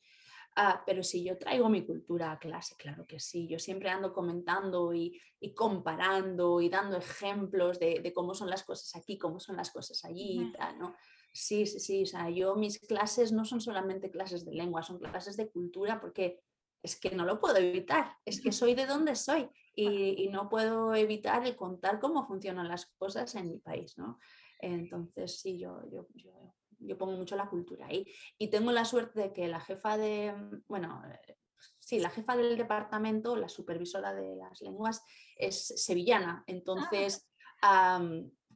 Ah, 0.57 0.83
pero 0.87 1.03
si 1.03 1.25
yo 1.25 1.37
traigo 1.37 1.69
mi 1.69 1.85
cultura 1.85 2.31
a 2.31 2.39
clase, 2.39 2.77
claro 2.77 3.07
que 3.07 3.19
sí. 3.19 3.49
Yo 3.49 3.59
siempre 3.59 3.91
ando 3.91 4.13
comentando 4.13 4.95
y, 4.95 5.21
comparando 5.55 6.61
y 6.61 6.69
dando 6.69 6.97
ejemplos 6.97 7.81
de, 7.81 8.13
cómo 8.15 8.35
son 8.35 8.49
las 8.49 8.63
cosas 8.63 8.95
aquí, 8.95 9.19
cómo 9.19 9.41
son 9.41 9.57
las 9.57 9.73
cosas 9.73 10.05
allí 10.05 10.41
y 10.41 10.53
tal, 10.53 10.79
¿no? 10.79 10.95
Sí, 11.33 11.67
sí, 11.67 11.81
sí. 11.81 12.03
O 12.05 12.07
sea, 12.07 12.31
yo 12.31 12.55
mis 12.55 12.79
clases 12.79 13.33
no 13.33 13.45
son 13.45 13.61
solamente 13.61 14.11
clases 14.11 14.45
de 14.45 14.53
lengua, 14.53 14.85
son 14.85 15.01
clases 15.01 15.37
de 15.37 15.51
cultura 15.51 16.01
porque 16.01 16.41
es 16.85 17.01
que 17.01 17.11
no 17.11 17.25
lo 17.25 17.41
puedo 17.41 17.57
evitar. 17.57 18.17
Es 18.25 18.41
que 18.41 18.53
soy 18.53 18.75
de 18.75 18.87
donde 18.87 19.17
soy 19.17 19.49
y, 19.75 20.29
no 20.29 20.49
puedo 20.49 20.95
evitar 20.95 21.45
el 21.45 21.57
contar 21.57 21.99
cómo 21.99 22.25
funcionan 22.27 22.69
las 22.69 22.87
cosas 22.87 23.35
en 23.35 23.49
mi 23.49 23.59
país, 23.59 23.99
¿no? 23.99 24.21
Entonces, 24.65 25.41
sí, 25.41 25.59
yo, 25.59 25.83
yo, 25.91 26.07
yo 26.15 26.55
yo 26.79 26.99
pongo 26.99 27.13
mucho 27.13 27.37
la 27.37 27.49
cultura 27.49 27.87
ahí. 27.87 28.07
Y 28.39 28.49
tengo 28.49 28.73
la 28.73 28.85
suerte 28.85 29.21
de 29.21 29.33
que 29.33 29.49
la 29.49 29.61
jefa 29.61 29.97
de, 29.97 30.33
mm, 30.33 30.65
bueno, 30.69 31.03
eh, 31.27 31.37
sí, 31.79 31.99
la 31.99 32.11
jefa 32.11 32.37
del 32.37 32.57
departamento, 32.57 33.37
la 33.37 33.49
supervisora 33.49 34.13
de 34.15 34.37
las 34.37 34.61
lenguas, 34.61 35.03
es 35.37 35.67
sevillana. 35.67 36.39
Ah. 36.41 36.45
Entonces, 36.47 37.29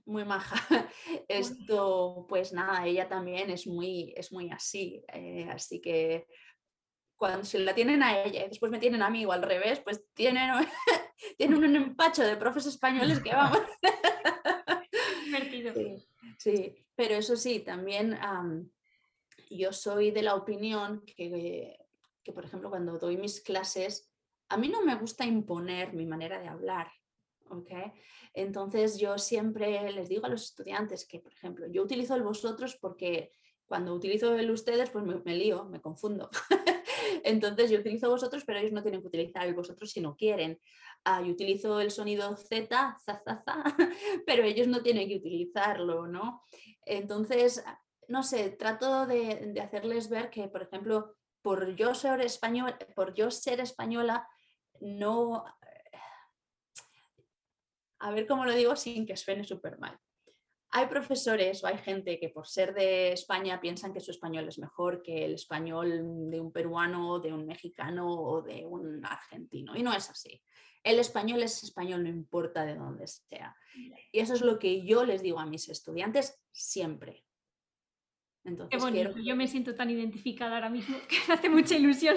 muy 0.05 0.25
maja. 0.25 0.57
Esto, 1.29 2.27
pues 2.29 2.53
nada, 2.53 2.87
ella 2.87 3.09
también 3.09 3.51
es 3.51 3.67
muy, 3.67 4.13
es 4.17 4.33
muy 4.33 4.51
así. 4.51 5.03
Eh, 5.13 5.49
así 5.51 5.81
que 5.81 6.27
cuando 7.17 7.45
se 7.45 7.59
la 7.59 7.75
tienen 7.75 8.03
a 8.03 8.23
ella 8.23 8.45
y 8.45 8.49
después 8.49 8.71
me 8.71 8.79
tienen 8.79 9.03
a 9.03 9.11
mí 9.11 9.27
o 9.27 9.33
al 9.33 9.43
revés, 9.43 9.81
pues 9.81 10.05
tienen, 10.15 10.51
tienen 11.39 11.65
un 11.65 11.77
empacho 11.77 12.23
de 12.23 12.37
profes 12.37 12.67
españoles 12.67 13.21
que 13.21 13.31
vamos. 13.35 13.61
Sí. 16.39 16.75
Pero 16.95 17.15
eso 17.15 17.37
sí, 17.37 17.61
también 17.61 18.19
yo 19.51 19.73
soy 19.73 20.11
de 20.11 20.23
la 20.23 20.35
opinión 20.35 21.05
que, 21.05 21.79
que, 22.23 22.33
por 22.33 22.45
ejemplo, 22.45 22.71
cuando 22.71 22.99
doy 22.99 23.17
mis 23.17 23.41
clases, 23.41 24.11
a 24.49 24.57
mí 24.57 24.69
no 24.69 24.83
me 24.83 24.97
gusta 24.97 25.25
imponer 25.25 25.95
mi 25.95 26.07
manera 26.07 26.41
de 26.41 26.49
hablar. 26.49 26.89
¿okay? 27.51 27.93
Entonces 28.35 28.99
yo 28.99 29.19
siempre 29.19 29.91
les 29.93 30.09
digo 30.09 30.27
a 30.27 30.29
los 30.29 30.45
estudiantes 30.45 31.07
que, 31.07 31.21
por 31.21 31.33
ejemplo, 31.33 31.67
yo 31.67 31.83
utilizo 31.83 32.15
el 32.15 32.23
vosotros 32.23 32.77
porque 32.77 33.33
cuando 33.67 33.95
utilizo 33.95 34.35
el 34.35 34.51
ustedes, 34.51 34.91
pues 34.91 35.05
me, 35.05 35.35
lío, 35.35 35.65
me 35.67 35.81
confundo. 35.81 36.31
Entonces 37.25 37.71
yo 37.71 37.81
utilizo 37.81 38.11
vosotros, 38.11 38.45
pero 38.45 38.59
ellos 38.59 38.73
no 38.73 38.83
tienen 38.83 39.01
que 39.01 39.09
utilizar 39.09 39.47
el 39.47 39.55
vosotros 39.55 39.91
si 39.91 40.01
no 40.01 40.17
quieren. 40.17 40.59
Ah, 41.05 41.23
yo 41.23 41.33
utilizo 41.33 41.81
el 41.81 41.91
sonido 41.91 42.37
Z, 42.37 42.97
za, 43.05 43.23
za, 43.25 43.43
za, 43.45 43.65
pero 44.27 44.45
ellos 44.45 44.67
no 44.69 44.83
tienen 44.83 45.09
que 45.09 45.17
utilizarlo, 45.17 46.07
¿no? 46.07 46.43
Entonces, 46.85 47.65
no 48.09 48.23
sé, 48.23 48.51
trato 48.51 49.07
de, 49.07 49.55
hacerles 49.63 50.09
ver 50.09 50.31
que, 50.31 50.49
por 50.49 50.63
ejemplo, 50.63 51.15
por 51.43 51.77
yo 51.77 51.95
ser 51.95 52.21
español, 52.23 52.75
por 52.95 53.15
yo 53.15 53.31
ser 53.31 53.61
española, 53.61 54.27
no. 54.81 55.45
A 58.01 58.11
ver 58.11 58.27
cómo 58.27 58.45
lo 58.45 58.55
digo 58.55 58.77
sin 58.77 59.07
que 59.07 59.17
suene 59.17 59.45
súper 59.45 59.79
mal. 59.79 59.99
Hay 60.71 60.87
profesores 60.87 61.65
o 61.65 61.67
hay 61.67 61.79
gente 61.79 62.21
que 62.21 62.29
por 62.29 62.47
ser 62.47 62.75
de 62.75 63.13
España 63.13 63.61
piensan 63.61 63.93
que 63.93 64.01
su 64.01 64.11
español 64.11 64.47
es 64.49 64.59
mejor 64.59 65.03
que 65.03 65.25
el 65.25 65.35
español 65.35 66.31
de 66.31 66.41
un 66.41 66.53
peruano, 66.53 67.21
de 67.21 67.33
un 67.33 67.47
mexicano 67.47 68.07
o 68.09 68.43
de 68.43 68.67
un 68.67 69.05
argentino. 69.05 69.75
Y 69.77 69.83
no 69.83 69.95
es 69.95 70.11
así. 70.11 70.43
El 70.83 70.99
español 70.99 71.43
es 71.43 71.63
español, 71.65 72.03
no 72.03 72.09
importa 72.09 72.65
de 72.65 72.77
dónde 72.77 73.07
sea. 73.07 73.57
Y 74.13 74.21
eso 74.21 74.35
es 74.35 74.43
lo 74.43 74.59
que 74.59 74.85
yo 74.85 75.05
les 75.05 75.23
digo 75.23 75.39
a 75.39 75.47
mis 75.47 75.69
estudiantes 75.69 76.41
siempre. 76.53 77.25
Entonces, 78.45 78.83
Yo 79.25 79.37
me 79.37 79.47
siento 79.47 79.75
tan 79.75 79.91
identificada 79.91 80.57
ahora 80.57 80.71
mismo 80.71 80.97
que 81.09 81.17
me 81.27 81.35
hace 81.35 81.49
mucha 81.49 81.77
ilusión. 81.77 82.17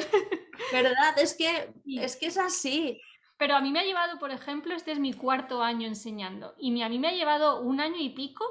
¿Verdad? 0.72 1.18
Es 1.18 1.34
que, 1.34 1.74
es 1.86 2.16
que 2.16 2.28
es 2.28 2.38
así. 2.38 3.02
Pero 3.42 3.56
a 3.56 3.62
mí 3.62 3.72
me 3.72 3.80
ha 3.80 3.84
llevado, 3.84 4.20
por 4.20 4.30
ejemplo, 4.30 4.76
este 4.76 4.92
es 4.92 5.00
mi 5.00 5.14
cuarto 5.14 5.64
año 5.64 5.88
enseñando 5.88 6.54
y 6.60 6.80
a 6.84 6.90
mí 6.90 7.00
me 7.00 7.08
ha 7.08 7.12
llevado 7.12 7.60
un 7.62 7.80
año 7.80 7.96
y 7.98 8.10
pico 8.10 8.46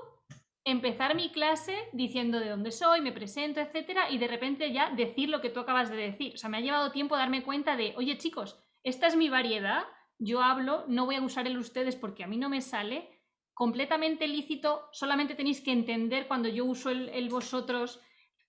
empezar 0.65 1.15
mi 1.15 1.31
clase 1.31 1.77
diciendo 1.93 2.41
de 2.41 2.49
dónde 2.49 2.73
soy, 2.73 3.01
me 3.01 3.13
presento, 3.13 3.61
etcétera, 3.61 4.11
y 4.11 4.19
de 4.19 4.27
repente 4.27 4.73
ya 4.73 4.91
decir 4.91 5.29
lo 5.29 5.41
que 5.41 5.49
tú 5.49 5.61
acabas 5.61 5.91
de 5.91 5.97
decir. 5.97 6.35
O 6.35 6.39
sea, 6.39 6.51
me 6.51 6.57
ha 6.57 6.61
llevado 6.61 6.91
tiempo 6.91 7.17
darme 7.17 7.45
cuenta 7.45 7.77
de, 7.77 7.95
oye 7.97 8.19
chicos, 8.19 8.59
esta 8.83 9.07
es 9.07 9.15
mi 9.15 9.29
variedad, 9.29 9.85
yo 10.19 10.43
hablo, 10.43 10.85
no 10.89 11.07
voy 11.07 11.15
a 11.15 11.23
usar 11.23 11.47
el 11.47 11.59
ustedes 11.59 11.95
porque 11.95 12.25
a 12.25 12.27
mí 12.27 12.37
no 12.37 12.49
me 12.49 12.61
sale, 12.61 13.09
completamente 13.55 14.27
lícito, 14.27 14.89
solamente 14.91 15.37
tenéis 15.37 15.61
que 15.61 15.71
entender 15.71 16.27
cuando 16.27 16.49
yo 16.49 16.65
uso 16.65 16.91
el, 16.91 17.29
vosotros 17.29 18.01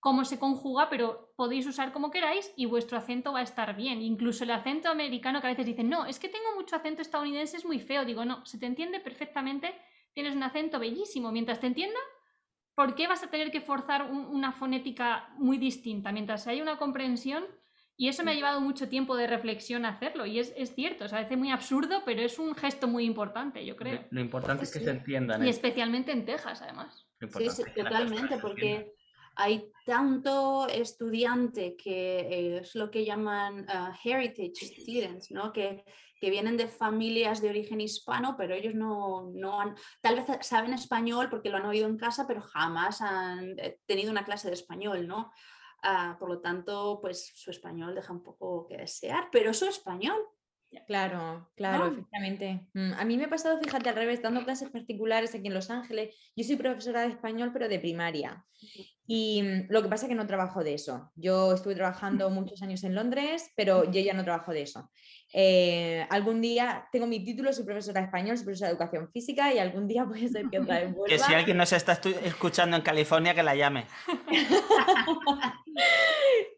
cómo 0.02 0.24
se 0.24 0.40
conjuga, 0.40 0.90
pero 0.90 1.32
podéis 1.36 1.64
usar 1.64 1.92
como 1.92 2.10
queráis 2.10 2.52
y 2.56 2.66
vuestro 2.66 2.98
acento 2.98 3.32
va 3.32 3.38
a 3.38 3.44
estar 3.44 3.76
bien. 3.76 4.02
Incluso 4.02 4.42
el 4.42 4.50
acento 4.50 4.88
americano 4.88 5.40
que 5.40 5.46
a 5.46 5.50
veces 5.50 5.64
dicen, 5.64 5.88
no, 5.88 6.06
es 6.06 6.18
que 6.18 6.28
tengo 6.28 6.56
mucho 6.56 6.74
acento 6.74 7.02
estadounidense, 7.02 7.56
es 7.56 7.64
muy 7.64 7.78
feo. 7.78 8.04
Digo, 8.04 8.24
no, 8.24 8.44
se 8.44 8.58
te 8.58 8.66
entiende 8.66 8.98
perfectamente, 8.98 9.72
tienes 10.12 10.34
un 10.34 10.42
acento 10.42 10.80
bellísimo. 10.80 11.30
Mientras 11.30 11.60
te 11.60 11.68
entienda, 11.68 12.00
¿por 12.74 12.96
qué 12.96 13.06
vas 13.06 13.22
a 13.22 13.30
tener 13.30 13.52
que 13.52 13.60
forzar 13.60 14.10
una 14.10 14.50
fonética 14.50 15.28
muy 15.38 15.56
distinta? 15.56 16.10
Mientras 16.10 16.48
hay 16.48 16.60
una 16.60 16.78
comprensión, 16.78 17.44
y 17.96 18.08
eso 18.08 18.24
me 18.24 18.32
ha 18.32 18.34
llevado 18.34 18.60
mucho 18.60 18.88
tiempo 18.88 19.14
de 19.14 19.28
reflexión 19.28 19.84
hacerlo. 19.84 20.26
Y 20.26 20.40
es, 20.40 20.74
cierto, 20.74 21.04
o 21.04 21.08
sea, 21.08 21.18
parece 21.18 21.36
muy 21.36 21.52
absurdo, 21.52 22.02
pero 22.04 22.22
es 22.22 22.40
un 22.40 22.56
gesto 22.56 22.88
muy 22.88 23.04
importante, 23.04 23.64
yo 23.64 23.76
creo. 23.76 24.04
Lo, 24.10 24.20
importante 24.20 24.64
es 24.64 24.72
que 24.72 24.80
se 24.80 24.90
entiendan. 24.90 25.44
Y 25.44 25.46
¿eh? 25.46 25.50
especialmente 25.50 26.10
en 26.10 26.24
Texas, 26.24 26.60
además. 26.60 27.06
Sí, 27.20 27.48
sí, 27.50 27.62
totalmente, 27.76 28.38
porque 28.38 28.96
hay 29.36 29.70
tanto 29.84 30.68
estudiante 30.68 31.76
que 31.76 32.58
es 32.58 32.74
lo 32.74 32.90
que 32.90 33.04
llaman 33.04 33.66
uh, 33.68 33.92
heritage 34.04 34.66
students, 34.66 35.30
¿no? 35.30 35.52
Que, 35.52 35.84
que, 36.20 36.30
vienen 36.30 36.56
de 36.56 36.68
familias 36.68 37.40
de 37.40 37.50
origen 37.50 37.80
hispano, 37.80 38.36
pero 38.36 38.54
ellos 38.54 38.74
no, 38.74 39.30
no 39.34 39.60
han, 39.60 39.74
tal 40.00 40.16
vez 40.16 40.26
saben 40.42 40.72
español 40.72 41.28
porque 41.30 41.50
lo 41.50 41.56
han 41.56 41.66
oído 41.66 41.88
en 41.88 41.96
casa, 41.96 42.26
pero 42.26 42.40
jamás 42.42 43.00
han 43.00 43.58
eh, 43.58 43.80
tenido 43.86 44.10
una 44.10 44.24
clase 44.24 44.48
de 44.48 44.54
español, 44.54 45.06
¿no? 45.06 45.32
Ah, 45.82 46.16
por 46.18 46.28
lo 46.28 46.40
tanto, 46.40 47.00
pues 47.00 47.32
su 47.34 47.50
español 47.50 47.94
deja 47.94 48.12
un 48.12 48.22
poco 48.22 48.66
que 48.68 48.76
desear, 48.76 49.28
pero 49.32 49.52
su 49.52 49.66
español. 49.66 50.22
Claro, 50.86 51.50
claro, 51.54 51.88
efectivamente. 51.88 52.66
Mm, 52.72 52.92
a 52.94 53.04
mí 53.04 53.16
me 53.16 53.24
ha 53.24 53.30
pasado, 53.30 53.58
fíjate, 53.58 53.90
al 53.90 53.94
revés, 53.94 54.22
dando 54.22 54.44
clases 54.44 54.70
particulares 54.70 55.34
aquí 55.34 55.48
en 55.48 55.54
Los 55.54 55.70
Ángeles. 55.70 56.16
Yo 56.34 56.44
soy 56.44 56.56
profesora 56.56 57.02
de 57.02 57.08
español, 57.08 57.50
pero 57.52 57.68
de 57.68 57.78
primaria. 57.78 58.44
Y 59.06 59.42
mm, 59.42 59.66
lo 59.68 59.82
que 59.82 59.88
pasa 59.88 60.06
es 60.06 60.08
que 60.08 60.14
no 60.14 60.26
trabajo 60.26 60.62
de 60.62 60.74
eso. 60.74 61.10
Yo 61.16 61.52
estuve 61.52 61.74
trabajando 61.74 62.30
muchos 62.30 62.62
años 62.62 62.84
en 62.84 62.94
Londres, 62.94 63.50
pero 63.56 63.90
yo 63.90 64.00
ya 64.00 64.14
no 64.14 64.24
trabajo 64.24 64.52
de 64.52 64.62
eso. 64.62 64.90
Eh, 65.34 66.06
algún 66.10 66.42
día 66.42 66.86
tengo 66.92 67.06
mi 67.06 67.24
título, 67.24 67.52
soy 67.54 67.64
profesora 67.64 68.00
de 68.00 68.06
español, 68.06 68.36
soy 68.36 68.44
profesora 68.44 68.68
de 68.68 68.74
educación 68.74 69.10
física 69.10 69.52
y 69.52 69.58
algún 69.58 69.88
día 69.88 70.04
puede 70.08 70.28
ser 70.28 70.48
que 70.50 70.58
otra 70.58 70.80
vez 70.80 70.94
vuelva. 70.94 71.06
Que 71.12 71.18
si 71.18 71.34
alguien 71.34 71.56
nos 71.56 71.72
está 71.72 71.98
escuchando 72.24 72.76
en 72.76 72.82
California, 72.82 73.34
que 73.34 73.42
la 73.42 73.54
llame. 73.54 73.86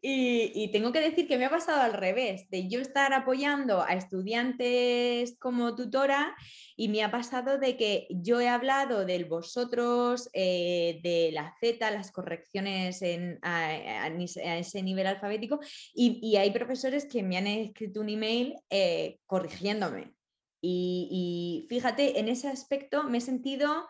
y, 0.02 0.52
y, 0.54 0.70
tengo 0.72 0.92
que 0.92 1.00
decir 1.00 1.26
que 1.26 1.38
me 1.38 1.46
ha 1.46 1.50
pasado 1.50 1.80
al 1.82 1.92
revés, 1.92 2.48
de 2.50 2.68
yo 2.68 2.80
estar 2.80 3.12
apoyando 3.12 3.82
a 3.82 3.94
estudiantes 3.94 5.36
como 5.38 5.74
tutora 5.74 6.34
y 6.76 6.88
me 6.88 7.02
ha 7.04 7.10
pasado 7.10 7.58
de 7.58 7.76
que 7.76 8.06
yo 8.10 8.40
he 8.40 8.48
hablado 8.48 9.04
del 9.04 9.24
vosotros, 9.26 10.28
eh, 10.32 11.00
de 11.02 11.30
la 11.32 11.54
Z, 11.60 11.90
las 11.90 12.10
correcciones 12.10 12.33
en, 12.52 13.38
a, 13.42 14.08
ese 14.58 14.82
nivel 14.82 15.06
alfabético, 15.06 15.60
y, 15.94 16.36
hay 16.36 16.50
profesores 16.50 17.06
que 17.06 17.22
me 17.22 17.36
han 17.36 17.46
escrito 17.46 18.00
un 18.00 18.08
email 18.08 18.56
eh, 18.70 19.18
corrigiéndome. 19.26 20.14
Y, 20.66 21.66
fíjate, 21.68 22.18
en 22.18 22.28
ese 22.28 22.48
aspecto 22.48 23.04
me 23.04 23.18
he 23.18 23.20
sentido 23.20 23.86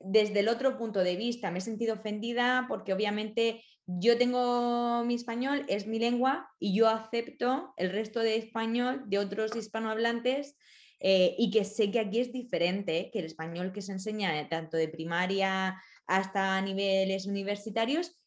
desde 0.00 0.40
el 0.40 0.48
otro 0.48 0.76
punto 0.76 1.04
de 1.04 1.14
vista, 1.14 1.52
me 1.52 1.58
he 1.58 1.62
sentido 1.62 1.94
ofendida 1.94 2.66
porque 2.68 2.92
obviamente 2.92 3.62
yo 3.86 4.18
tengo 4.18 5.04
mi 5.04 5.14
español, 5.14 5.64
es 5.68 5.86
mi 5.86 6.00
lengua 6.00 6.50
y 6.58 6.74
yo 6.74 6.88
acepto 6.88 7.72
el 7.76 7.90
resto 7.90 8.18
de 8.18 8.36
español 8.36 9.04
de 9.06 9.18
otros 9.18 9.54
hispanohablantes 9.54 10.56
eh, 10.98 11.34
y 11.38 11.50
que 11.50 11.64
sé 11.64 11.90
que 11.90 12.00
aquí 12.00 12.20
es 12.20 12.32
diferente, 12.32 13.10
que 13.12 13.18
el 13.20 13.26
español 13.26 13.72
que 13.72 13.82
se 13.82 13.92
enseña 13.92 14.48
tanto 14.48 14.76
de 14.76 14.88
primaria 14.88 15.80
hasta 16.06 16.60
niveles 16.60 17.26
universitarios 17.26 18.18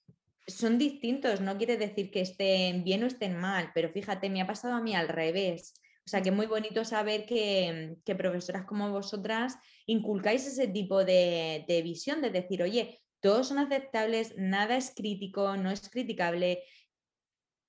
son 0.48 0.78
distintos, 0.78 1.42
no 1.42 1.58
quiere 1.58 1.78
decir 1.78 2.12
que 2.12 2.22
estén 2.22 2.84
bien 2.84 3.04
o 3.04 3.08
estén 3.08 3.38
mal, 3.38 3.72
pero 3.74 3.90
fíjate, 3.90 4.30
me 4.30 4.42
ha 4.42 4.48
pasado 4.48 4.76
a 4.76 4.82
mí 4.82 4.96
al 4.96 5.08
revés. 5.08 5.74
O 6.06 6.10
sea 6.10 6.22
que 6.22 6.30
es 6.30 6.36
muy 6.36 6.46
bonito 6.46 6.86
saber 6.86 7.26
que, 7.26 7.98
profesoras 8.16 8.66
como 8.66 8.92
vosotras 8.92 9.58
inculcáis 9.88 10.46
ese 10.46 10.68
tipo 10.68 11.04
de, 11.04 11.66
de, 11.68 11.82
visión, 11.82 12.22
de 12.22 12.30
decir, 12.30 12.62
oye, 12.62 13.02
todos 13.22 13.48
son 13.48 13.58
aceptables, 13.58 14.36
nada 14.38 14.78
es 14.78 14.94
crítico, 14.96 15.58
no 15.58 15.72
es 15.72 15.90
criticable, 15.90 16.62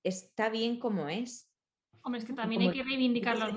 está 0.03 0.49
bien 0.49 0.77
como 0.77 1.09
es. 1.09 1.51
Hombre, 2.03 2.19
es 2.19 2.25
que 2.25 2.33
también 2.33 2.61
hay 2.61 2.71
que 2.71 2.83
reivindicar 2.83 3.37
lo, 3.37 3.51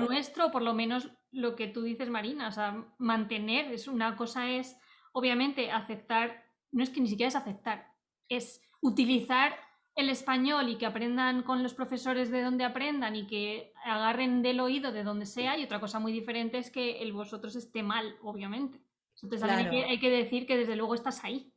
nuestro, 0.00 0.50
por 0.50 0.62
lo 0.62 0.74
menos 0.74 1.10
lo 1.30 1.54
que 1.54 1.68
tú 1.68 1.82
dices, 1.82 2.10
Marina, 2.10 2.48
o 2.48 2.52
sea, 2.52 2.84
mantener, 2.98 3.72
es 3.72 3.88
una 3.88 4.16
cosa 4.16 4.50
es, 4.50 4.76
obviamente, 5.14 5.70
aceptar, 5.70 6.44
no 6.72 6.82
es 6.82 6.90
que 6.90 7.00
ni 7.00 7.08
siquiera 7.08 7.28
es 7.28 7.36
aceptar, 7.36 7.88
es 8.28 8.60
utilizar 8.82 9.54
el 9.94 10.08
español 10.08 10.68
y 10.68 10.76
que 10.76 10.86
aprendan 10.86 11.42
con 11.42 11.62
los 11.62 11.72
profesores 11.72 12.30
de 12.30 12.42
donde 12.42 12.64
aprendan 12.64 13.14
y 13.14 13.26
que 13.28 13.72
agarren 13.84 14.42
del 14.42 14.58
oído 14.58 14.90
de 14.90 15.04
donde 15.04 15.24
sea, 15.24 15.56
y 15.56 15.64
otra 15.64 15.80
cosa 15.80 16.00
muy 16.00 16.12
diferente 16.12 16.58
es 16.58 16.70
que 16.70 17.00
el 17.00 17.12
vosotros 17.12 17.54
esté 17.54 17.82
mal, 17.82 18.16
obviamente. 18.22 18.80
Entonces 19.22 19.48
hay, 19.48 20.00
que, 20.00 20.10
decir 20.10 20.46
que 20.46 20.56
desde 20.56 20.76
luego 20.76 20.94
estás 20.94 21.22
ahí. 21.24 21.52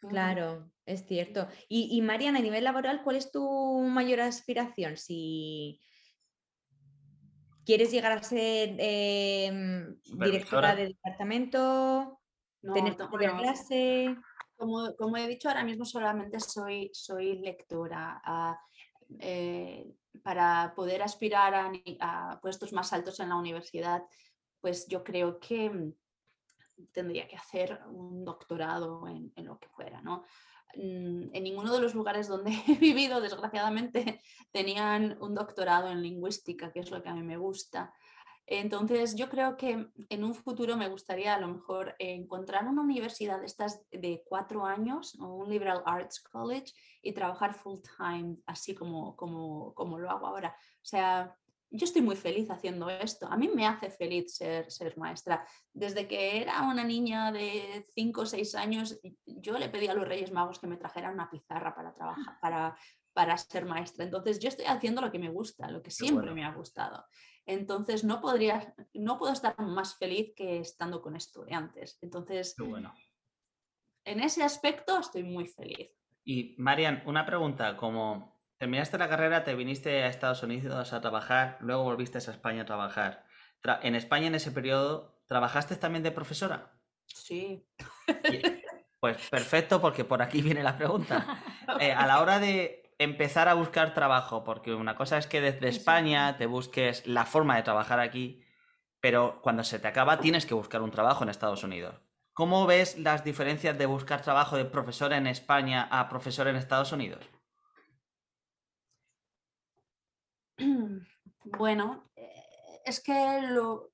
Claro, 0.00 0.72
es 0.86 1.06
cierto. 1.06 1.46
Y, 1.68 2.00
Mariana, 2.00 2.38
a 2.38 2.42
nivel 2.42 2.64
laboral, 2.64 3.02
¿cuál 3.04 3.16
es 3.16 3.30
tu 3.30 3.82
mayor 3.82 4.20
aspiración? 4.20 4.96
Si 4.96 5.78
quieres 7.66 7.92
llegar 7.92 8.12
a 8.12 8.22
ser 8.22 8.76
em, 8.78 9.94
directora 10.18 10.74
de 10.74 10.88
departamento, 10.88 12.18
tener 12.72 12.96
tu 12.96 13.08
clase. 13.08 14.16
Como, 14.56 14.94
como, 14.96 15.16
he 15.16 15.26
dicho, 15.26 15.48
ahora 15.48 15.64
mismo 15.64 15.84
solamente 15.84 16.38
soy, 16.40 16.90
soy 16.92 17.38
lectora. 17.38 18.20
Ah, 18.24 18.58
eh, 19.18 19.94
para 20.22 20.72
poder 20.74 21.02
aspirar 21.02 21.54
a, 22.00 22.38
puestos 22.40 22.72
más 22.72 22.92
altos 22.92 23.20
en 23.20 23.28
la 23.28 23.36
universidad, 23.36 24.02
pues 24.60 24.86
yo 24.86 25.02
creo 25.02 25.38
que 25.40 25.92
tendría 26.92 27.28
que 27.28 27.36
hacer 27.36 27.80
un 27.90 28.24
doctorado 28.24 29.06
en, 29.08 29.32
lo 29.44 29.58
que 29.58 29.68
fuera, 29.68 30.00
¿no? 30.00 30.24
Mm, 30.76 31.34
en 31.34 31.44
ninguno 31.44 31.72
de 31.72 31.80
los 31.80 31.94
lugares 31.94 32.28
donde 32.28 32.52
he 32.68 32.74
vivido, 32.76 33.20
desgraciadamente, 33.20 34.20
tenían 34.50 35.18
un 35.20 35.34
doctorado 35.34 35.88
en 35.90 36.02
lingüística, 36.02 36.72
que 36.72 36.80
es 36.80 36.90
lo 36.90 37.02
que 37.02 37.08
a 37.08 37.14
mí 37.14 37.22
me 37.22 37.36
gusta. 37.36 37.92
Entonces, 38.46 39.14
yo 39.14 39.30
creo 39.30 39.56
que 39.56 39.88
en 40.10 40.24
un 40.24 40.34
futuro 40.34 40.76
me 40.76 40.88
gustaría 40.88 41.34
a 41.34 41.40
lo 41.40 41.48
mejor 41.48 41.94
encontrar 41.98 42.66
una 42.66 42.82
universidad 42.82 43.40
de 43.40 43.46
estas 43.46 43.82
de 43.90 44.22
cuatro 44.26 44.66
años 44.66 45.16
o 45.18 45.36
un 45.36 45.48
liberal 45.48 45.82
arts 45.86 46.20
college 46.20 46.72
y 47.00 47.12
trabajar 47.12 47.54
full 47.54 47.80
time, 47.96 48.36
así 48.46 48.74
como, 48.74 49.16
como, 49.16 49.72
como 49.74 49.98
lo 49.98 50.10
hago 50.10 50.26
ahora. 50.26 50.54
O 50.58 50.84
sea, 50.84 51.34
yo 51.70 51.84
estoy 51.86 52.02
muy 52.02 52.16
feliz 52.16 52.50
haciendo 52.50 52.88
esto. 52.88 53.26
A 53.26 53.36
mí 53.36 53.48
me 53.48 53.66
hace 53.66 53.90
feliz 53.90 54.36
ser, 54.36 54.70
ser 54.70 54.96
maestra. 54.96 55.46
Desde 55.72 56.06
que 56.06 56.40
era 56.40 56.62
una 56.62 56.84
niña 56.84 57.32
de 57.32 57.86
5 57.94 58.20
o 58.20 58.26
6 58.26 58.54
años, 58.54 59.00
yo 59.24 59.58
le 59.58 59.68
pedí 59.68 59.88
a 59.88 59.94
los 59.94 60.06
Reyes 60.06 60.32
Magos 60.32 60.58
que 60.58 60.68
me 60.68 60.76
trajeran 60.76 61.14
una 61.14 61.30
pizarra 61.30 61.74
para 61.74 61.92
trabajar, 61.92 62.38
para, 62.40 62.76
para 63.12 63.36
ser 63.38 63.64
maestra. 63.64 64.04
Entonces, 64.04 64.38
yo 64.38 64.48
estoy 64.48 64.66
haciendo 64.66 65.00
lo 65.00 65.10
que 65.10 65.18
me 65.18 65.30
gusta, 65.30 65.70
lo 65.70 65.82
que 65.82 65.90
siempre 65.90 66.32
me 66.32 66.44
ha 66.44 66.52
gustado. 66.52 67.04
Entonces, 67.46 68.04
no 68.04 68.20
podría, 68.20 68.74
no 68.94 69.18
puedo 69.18 69.32
estar 69.32 69.58
más 69.60 69.96
feliz 69.96 70.32
que 70.34 70.58
estando 70.60 71.02
con 71.02 71.16
estudiantes. 71.16 71.98
Entonces, 72.00 72.54
bueno. 72.58 72.94
en 74.04 74.20
ese 74.20 74.42
aspecto 74.42 74.98
estoy 74.98 75.24
muy 75.24 75.46
feliz. 75.46 75.90
Y 76.24 76.54
Marian, 76.58 77.02
una 77.06 77.26
pregunta, 77.26 77.76
como 77.76 78.34
Terminaste 78.58 78.98
la 78.98 79.08
carrera, 79.08 79.44
te 79.44 79.54
viniste 79.54 80.02
a 80.02 80.08
Estados 80.08 80.42
Unidos 80.42 80.92
a 80.92 81.00
trabajar, 81.00 81.58
luego 81.60 81.82
volviste 81.82 82.18
a 82.18 82.20
España 82.20 82.62
a 82.62 82.64
trabajar. 82.64 83.26
en 83.82 83.94
España 83.94 84.28
en 84.28 84.36
ese 84.36 84.52
periodo, 84.52 85.20
¿trabajaste 85.26 85.76
también 85.76 86.02
de 86.02 86.12
profesora? 86.12 86.72
Sí. 87.06 87.66
Pues 89.00 89.28
perfecto, 89.28 89.82
porque 89.82 90.02
por 90.02 90.22
aquí 90.22 90.40
viene 90.40 90.62
la 90.62 90.78
pregunta. 90.78 91.42
Eh, 91.80 91.92
a 91.92 92.06
la 92.06 92.20
hora 92.20 92.38
de 92.38 92.83
empezar 92.98 93.48
a 93.48 93.54
buscar 93.54 93.94
trabajo, 93.94 94.44
porque 94.44 94.74
una 94.74 94.96
cosa 94.96 95.18
es 95.18 95.26
que 95.26 95.40
desde 95.40 95.68
España 95.68 96.36
te 96.36 96.46
busques 96.46 97.06
la 97.06 97.24
forma 97.24 97.56
de 97.56 97.62
trabajar 97.62 98.00
aquí, 98.00 98.42
pero 99.00 99.40
cuando 99.42 99.64
se 99.64 99.78
te 99.78 99.88
acaba 99.88 100.20
tienes 100.20 100.46
que 100.46 100.54
buscar 100.54 100.82
un 100.82 100.90
trabajo 100.90 101.24
en 101.24 101.30
Estados 101.30 101.64
Unidos. 101.64 102.00
¿Cómo 102.32 102.66
ves 102.66 102.98
las 102.98 103.22
diferencias 103.22 103.78
de 103.78 103.86
buscar 103.86 104.22
trabajo 104.22 104.56
de 104.56 104.64
profesor 104.64 105.12
en 105.12 105.26
España 105.26 105.88
a 105.90 106.08
profesor 106.08 106.48
en 106.48 106.56
Estados 106.56 106.92
Unidos? 106.92 107.24
Bueno, 111.46 112.10
eh, 112.16 112.44
es 112.86 113.00
que 113.00 113.12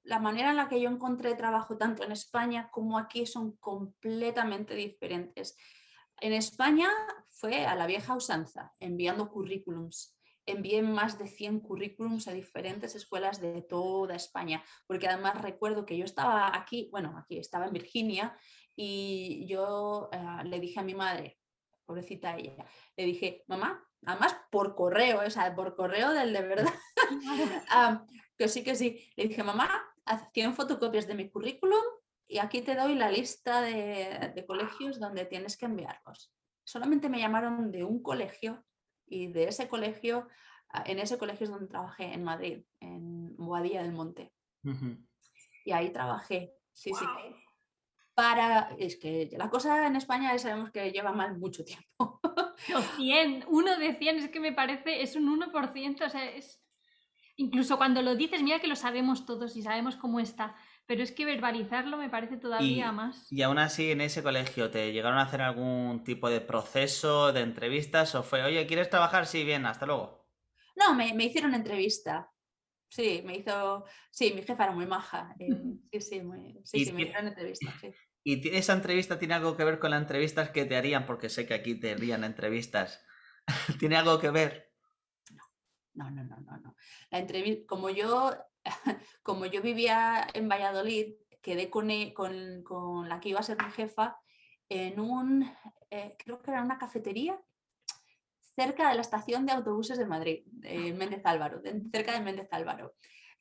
la 0.04 0.18
manera 0.20 0.50
en 0.50 0.56
la 0.56 0.68
que 0.68 0.80
yo 0.80 0.88
encontré 0.88 1.34
trabajo 1.34 1.76
tanto 1.76 2.04
en 2.04 2.12
España 2.12 2.70
como 2.70 2.96
aquí 2.96 3.26
son 3.26 3.56
completamente 3.56 4.74
diferentes. 4.74 5.56
En 6.20 6.32
España 6.34 6.90
fue 7.28 7.64
a 7.64 7.74
la 7.74 7.86
vieja 7.86 8.14
usanza, 8.14 8.74
enviando 8.78 9.30
currículums. 9.30 10.18
Envié 10.44 10.82
más 10.82 11.18
de 11.18 11.26
100 11.26 11.60
currículums 11.60 12.28
a 12.28 12.32
diferentes 12.32 12.94
escuelas 12.94 13.40
de 13.40 13.62
toda 13.62 14.16
España, 14.16 14.62
porque 14.86 15.08
además 15.08 15.40
recuerdo 15.40 15.86
que 15.86 15.96
yo 15.96 16.04
estaba 16.04 16.54
aquí, 16.54 16.88
bueno, 16.90 17.16
aquí 17.16 17.38
estaba 17.38 17.66
en 17.66 17.72
Virginia 17.72 18.36
y 18.76 19.46
yo 19.46 20.10
eh, 20.12 20.44
le 20.44 20.60
dije 20.60 20.80
a 20.80 20.82
mi 20.82 20.94
madre, 20.94 21.38
pobrecita 21.86 22.36
ella, 22.36 22.66
le 22.96 23.04
dije, 23.04 23.44
mamá, 23.46 23.82
además 24.04 24.36
por 24.50 24.74
correo, 24.74 25.22
o 25.26 25.30
sea, 25.30 25.54
por 25.54 25.74
correo 25.74 26.12
del 26.12 26.32
de 26.32 26.42
verdad, 26.42 26.74
que 28.36 28.48
sí, 28.48 28.62
que 28.62 28.74
sí, 28.74 29.10
le 29.16 29.28
dije, 29.28 29.42
mamá, 29.42 29.70
tienen 30.32 30.54
fotocopias 30.54 31.06
de 31.06 31.14
mi 31.14 31.30
currículum 31.30 31.82
y 32.30 32.38
aquí 32.38 32.62
te 32.62 32.76
doy 32.76 32.94
la 32.94 33.10
lista 33.10 33.60
de, 33.60 34.44
colegios 34.46 35.00
donde 35.00 35.24
tienes 35.26 35.56
que 35.56 35.66
enviarlos. 35.66 36.32
Solamente 36.64 37.08
me 37.08 37.18
llamaron 37.18 37.72
de 37.72 37.82
un 37.82 38.02
colegio 38.02 38.64
y 39.06 39.26
de 39.26 39.48
ese 39.48 39.68
colegio, 39.68 40.28
en 40.84 41.00
ese 41.00 41.18
colegio 41.18 41.44
es 41.44 41.50
donde 41.50 41.66
trabajé 41.66 42.14
en 42.14 42.22
Madrid, 42.22 42.62
en 42.78 43.36
Boadilla 43.36 43.82
del 43.82 43.92
Monte. 43.92 44.32
Y 45.64 45.72
ahí 45.72 45.90
trabajé, 45.90 46.54
sí, 46.72 46.92
sí 46.94 47.04
para... 48.20 48.74
Es 48.78 48.96
que 48.96 49.30
la 49.32 49.48
cosa 49.48 49.86
en 49.86 49.96
España 49.96 50.36
sabemos 50.38 50.70
que 50.70 50.92
lleva 50.92 51.12
mal 51.12 51.38
mucho 51.38 51.64
tiempo. 51.64 52.20
100, 52.96 53.46
uno 53.48 53.78
de 53.78 53.94
100, 53.94 54.18
es 54.18 54.28
que 54.28 54.40
me 54.40 54.52
parece, 54.52 55.02
es 55.02 55.16
un 55.16 55.40
1%, 55.40 56.04
o 56.04 56.08
sea, 56.08 56.30
es... 56.30 56.62
Incluso 57.36 57.78
cuando 57.78 58.02
lo 58.02 58.14
dices, 58.16 58.42
mira 58.42 58.60
que 58.60 58.66
lo 58.66 58.76
sabemos 58.76 59.24
todos 59.24 59.56
y 59.56 59.62
sabemos 59.62 59.96
cómo 59.96 60.20
está, 60.20 60.54
pero 60.90 61.04
es 61.04 61.12
que 61.12 61.24
verbalizarlo 61.24 61.96
me 61.98 62.10
parece 62.10 62.36
todavía 62.36 62.90
más. 62.90 63.30
Y 63.30 63.42
aún 63.42 63.58
así, 63.58 63.92
en 63.92 64.00
ese 64.00 64.24
colegio, 64.24 64.72
¿te 64.72 64.92
llegaron 64.92 65.20
a 65.20 65.22
hacer 65.22 65.40
algún 65.40 66.02
tipo 66.02 66.28
de 66.28 66.40
proceso, 66.40 67.32
de 67.32 67.42
entrevistas? 67.42 68.16
¿O 68.16 68.24
fue, 68.24 68.42
oye, 68.42 68.66
¿quieres 68.66 68.90
trabajar? 68.90 69.28
Sí, 69.28 69.44
bien, 69.44 69.66
hasta 69.66 69.86
luego? 69.86 70.26
No, 70.74 70.92
me, 70.96 71.14
me 71.14 71.26
hicieron 71.26 71.54
entrevista. 71.54 72.32
sí, 72.88 73.22
me 73.24 73.36
hizo, 73.36 73.84
sí, 74.10 74.32
mi 74.34 74.42
jefa 74.42 74.64
era 74.64 74.72
muy 74.72 74.86
maja. 74.86 75.32
Eh, 75.38 75.48
sí, 75.92 76.00
sí, 76.00 76.22
muy, 76.22 76.60
sí, 76.64 76.84
sí, 76.84 76.92
me 76.92 77.02
hizo 77.02 77.18
entrevista, 77.18 77.72
sí. 77.80 77.94
¿Y 78.24 78.48
esa 78.48 78.72
entrevista 78.72 79.16
tiene 79.16 79.34
algo 79.34 79.56
que 79.56 79.62
ver 79.62 79.78
con 79.78 79.92
las 79.92 80.02
entrevistas 80.02 80.50
que 80.50 80.64
te 80.64 80.76
harían? 80.76 81.06
Porque 81.06 81.28
sé 81.28 81.46
que 81.46 81.54
aquí 81.54 81.76
te 81.78 81.92
harían 81.92 82.24
entrevistas. 82.24 83.06
¿Tiene 83.78 83.96
algo 83.96 84.18
que 84.18 84.30
ver? 84.30 84.72
No, 85.94 86.10
no, 86.10 86.24
no, 86.24 86.40
no, 86.40 86.56
no. 86.58 86.76
La 87.12 87.20
entrevista, 87.20 87.64
como 87.68 87.90
yo, 87.90 88.34
como 89.22 89.46
yo 89.46 89.62
vivía 89.62 90.26
en 90.34 90.48
Valladolid, 90.48 91.14
quedé 91.42 91.70
con, 91.70 91.90
e, 91.90 92.12
con, 92.12 92.62
con 92.62 93.08
la 93.08 93.20
que 93.20 93.30
iba 93.30 93.40
a 93.40 93.44
ser 93.44 93.56
mi 93.62 93.70
jefa 93.70 94.18
en 94.68 95.00
un, 95.00 95.50
eh, 95.90 96.14
creo 96.18 96.40
que 96.40 96.50
era 96.50 96.62
una 96.62 96.78
cafetería 96.78 97.40
cerca 98.54 98.88
de 98.88 98.94
la 98.94 99.00
estación 99.00 99.46
de 99.46 99.52
autobuses 99.52 99.98
de 99.98 100.06
Madrid, 100.06 100.42
de 100.46 100.92
Méndez 100.92 101.22
Álvaro, 101.24 101.60
cerca 101.92 102.12
de 102.12 102.20
Méndez 102.20 102.48
Álvaro. 102.52 102.94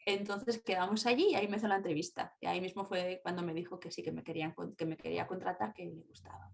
Entonces 0.05 0.63
quedamos 0.63 1.05
allí 1.05 1.31
y 1.31 1.35
ahí 1.35 1.47
me 1.47 1.57
hizo 1.57 1.67
la 1.67 1.75
entrevista. 1.75 2.35
Y 2.39 2.47
ahí 2.47 2.61
mismo 2.61 2.85
fue 2.85 3.19
cuando 3.21 3.43
me 3.43 3.53
dijo 3.53 3.79
que 3.79 3.91
sí, 3.91 4.01
que 4.01 4.11
me, 4.11 4.23
querían, 4.23 4.55
que 4.77 4.85
me 4.85 4.97
quería 4.97 5.27
contratar, 5.27 5.73
que 5.73 5.85
le 5.85 6.03
gustaba. 6.07 6.51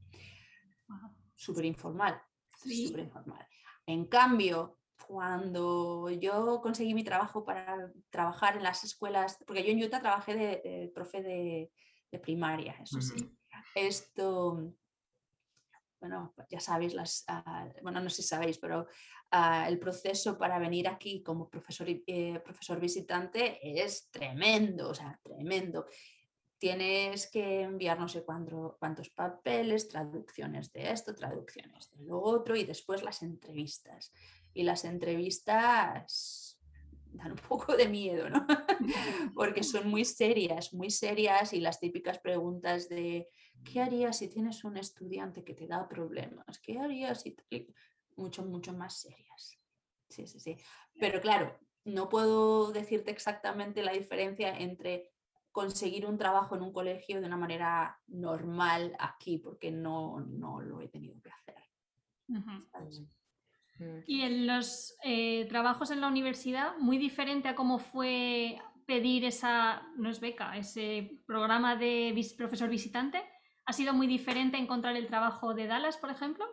Súper 1.35 1.65
informal, 1.65 2.21
súper 2.53 3.01
informal. 3.01 3.47
En 3.85 4.05
cambio, 4.07 4.79
cuando 5.07 6.09
yo 6.09 6.61
conseguí 6.61 6.93
mi 6.93 7.03
trabajo 7.03 7.43
para 7.43 7.91
trabajar 8.09 8.57
en 8.57 8.63
las 8.63 8.83
escuelas, 8.83 9.37
porque 9.45 9.63
yo 9.63 9.71
en 9.71 9.83
Utah 9.83 10.01
trabajé 10.01 10.35
de, 10.35 10.91
profe 10.93 11.21
de, 11.21 11.71
primaria, 12.21 12.77
eso 12.81 13.01
sí. 13.01 13.29
Esto, 13.75 14.73
bueno, 15.99 16.33
ya 16.49 16.61
sabéis, 16.61 16.93
las, 16.93 17.25
ah, 17.27 17.67
bueno, 17.81 17.99
no 17.99 18.09
sé 18.09 18.21
si 18.21 18.29
sabéis, 18.29 18.57
pero 18.57 18.87
ah, 19.31 19.65
el 19.67 19.79
proceso 19.79 20.37
para 20.37 20.57
venir 20.59 20.87
aquí 20.87 21.21
como 21.21 21.49
profesor, 21.49 21.87
eh, 21.89 22.39
profesor 22.39 22.79
visitante 22.79 23.59
es 23.61 24.09
tremendo, 24.11 24.89
o 24.91 24.93
sea, 24.93 25.19
tremendo. 25.21 25.87
Tienes 26.57 27.29
que 27.29 27.63
enviar 27.63 27.99
no 27.99 28.07
sé 28.07 28.23
cuántos 28.23 29.09
papeles, 29.09 29.89
traducciones 29.89 30.71
de 30.71 30.89
esto, 30.89 31.13
traducciones 31.13 31.91
de 31.91 32.05
lo 32.05 32.21
otro 32.21 32.55
y 32.55 32.63
después 32.63 33.03
las 33.03 33.21
entrevistas. 33.23 34.13
Y 34.55 34.63
las 34.63 34.83
entrevistas 34.85 36.59
dan 37.17 37.31
un 37.31 37.37
poco 37.37 37.75
de 37.75 37.87
miedo, 37.87 38.29
¿no? 38.29 38.45
Porque 39.35 39.63
son 39.63 39.87
muy 39.87 40.05
serias, 40.05 40.73
muy 40.73 40.89
serias 40.89 41.53
y 41.53 41.59
las 41.59 41.79
típicas 41.79 42.19
preguntas 42.19 42.89
de 42.89 43.29
¿qué 43.63 43.81
harías 43.81 44.17
si 44.17 44.27
tienes 44.27 44.63
un 44.63 44.77
estudiante 44.77 45.43
que 45.43 45.53
te 45.53 45.67
da 45.67 45.87
problemas? 45.87 46.59
¿Qué 46.59 46.79
harías 46.79 47.21
si 47.21 47.35
mucho, 48.15 48.43
mucho 48.45 48.73
más 48.73 48.99
serias? 48.99 49.59
Sí, 50.09 50.27
sí, 50.27 50.39
sí. 50.39 50.57
Pero 50.99 51.21
claro, 51.21 51.57
no 51.83 52.09
puedo 52.09 52.71
decirte 52.71 53.11
exactamente 53.11 53.83
la 53.83 53.93
diferencia 53.93 54.57
entre 54.57 55.11
conseguir 55.51 56.05
un 56.05 56.17
trabajo 56.17 56.55
en 56.55 56.63
un 56.63 56.73
colegio 56.73 57.21
de 57.21 57.27
una 57.27 57.37
manera 57.37 57.99
normal 58.07 58.95
aquí, 58.99 59.37
porque 59.37 59.71
no, 59.71 60.19
no 60.19 60.59
lo 60.61 60.81
he 60.81 60.89
tenido 60.89 61.21
que 61.21 61.29
hacer. 61.29 61.55
Mm. 62.27 62.65
Y 64.07 64.21
en 64.21 64.47
los 64.47 64.95
eh, 65.03 65.45
trabajos 65.49 65.91
en 65.91 66.01
la 66.01 66.07
universidad, 66.07 66.77
muy 66.77 66.97
diferente 66.97 67.49
a 67.49 67.55
cómo 67.55 67.77
fue 67.79 68.57
pedir 68.85 69.25
esa, 69.25 69.81
no 69.97 70.09
es 70.09 70.19
beca, 70.19 70.55
ese 70.57 71.19
programa 71.25 71.75
de 71.75 72.13
profesor 72.37 72.69
visitante, 72.69 73.23
¿Ha 73.67 73.73
sido 73.73 73.93
muy 73.93 74.05
diferente 74.05 74.57
encontrar 74.57 74.95
el 74.95 75.07
trabajo 75.07 75.55
de 75.55 75.65
Dallas, 75.65 75.97
por 75.97 76.11
ejemplo? 76.11 76.45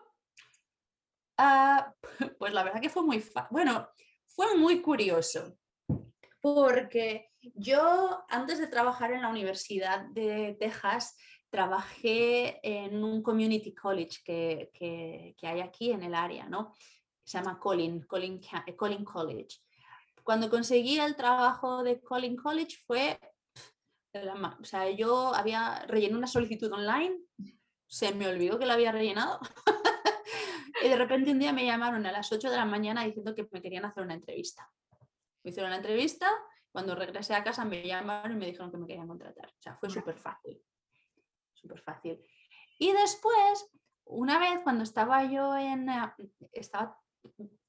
Ah, 1.37 1.95
pues 2.39 2.55
la 2.55 2.65
verdad 2.65 2.81
que 2.81 2.89
fue 2.89 3.03
muy, 3.03 3.23
bueno, 3.51 3.89
fue 4.27 4.57
muy 4.57 4.81
curioso, 4.81 5.59
porque 6.41 7.31
yo 7.55 8.25
antes 8.29 8.59
de 8.59 8.67
trabajar 8.67 9.13
en 9.13 9.23
la 9.23 9.29
Universidad 9.29 10.07
de 10.07 10.57
Texas, 10.59 11.17
trabajé 11.51 12.61
en 12.63 13.05
un 13.05 13.23
community 13.23 13.75
college 13.75 14.21
que, 14.25 14.71
que, 14.73 15.47
hay 15.47 15.61
aquí 15.61 15.91
en 15.91 16.03
el 16.03 16.15
área, 16.15 16.49
¿no? 16.49 16.73
Se 17.25 17.39
llama 17.39 17.59
Colin, 17.59 18.03
Colin, 18.03 18.41
Colin 18.77 19.05
College. 19.05 19.59
Cuando 20.23 20.51
conseguí 20.51 20.99
el 20.99 21.17
trabajo 21.17 21.83
de 21.83 22.01
Colin 22.01 22.37
College 22.37 22.77
fue 22.87 23.19
o 24.61 24.65
sea, 24.65 24.91
yo 24.91 25.35
había 25.35 25.85
rellenado 25.87 26.19
una 26.19 26.27
solicitud 26.27 26.71
online, 26.71 27.19
se 27.87 28.15
me 28.15 28.29
olvidó 28.29 28.59
que 28.59 28.67
la 28.67 28.75
había 28.75 28.93
rellenado. 28.93 29.41
y 30.85 30.89
de 30.89 30.97
repente 30.97 31.31
un 31.31 31.39
día 31.39 31.53
me 31.53 31.65
llamaron 31.65 32.05
a 32.05 32.13
las 32.13 32.31
8 32.31 32.51
de 32.51 32.57
la 32.57 32.67
mañana 32.67 33.05
diciendo 33.05 33.35
que 33.35 33.49
me 33.51 33.63
querían 33.63 33.85
hacer 33.85 34.03
una 34.03 34.15
entrevista. 34.15 34.71
Me 35.43 35.51
hicieron 35.51 35.71
la 35.71 35.79
entrevista, 35.79 36.31
cuando 36.71 36.95
regresé 36.95 37.35
a 37.35 37.43
casa 37.43 37.65
me 37.65 37.87
llamaron 37.87 38.33
y 38.33 38.37
me 38.37 38.47
dijeron 38.47 38.71
que 38.71 38.77
me 38.77 38.87
querían 38.87 39.09
contratar. 39.09 39.49
O 39.49 39.63
sea, 39.63 39.77
fue 39.77 39.89
súper 39.89 40.19
fácil. 40.19 40.63
Súper 41.55 41.81
fácil. 41.81 42.21
Y 42.79 42.93
después, 42.93 43.71
una 44.05 44.39
vez 44.39 44.61
cuando 44.63 44.85
estaba 44.85 45.25
yo 45.25 45.57
en... 45.57 45.89
Eh, 45.89 46.13
estaba 47.23 47.63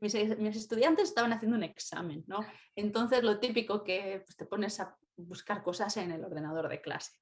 mis, 0.00 0.56
estudiantes 0.56 1.08
estaban 1.08 1.32
haciendo 1.32 1.56
un 1.56 1.62
examen, 1.62 2.24
¿no? 2.26 2.40
Entonces 2.74 3.22
lo 3.22 3.38
típico 3.38 3.84
que 3.84 4.22
pues, 4.24 4.36
te 4.36 4.46
pones 4.46 4.80
a 4.80 4.96
buscar 5.16 5.62
cosas 5.62 5.96
en 5.96 6.10
el 6.10 6.24
ordenador 6.24 6.68
de 6.68 6.80
clase, 6.80 7.12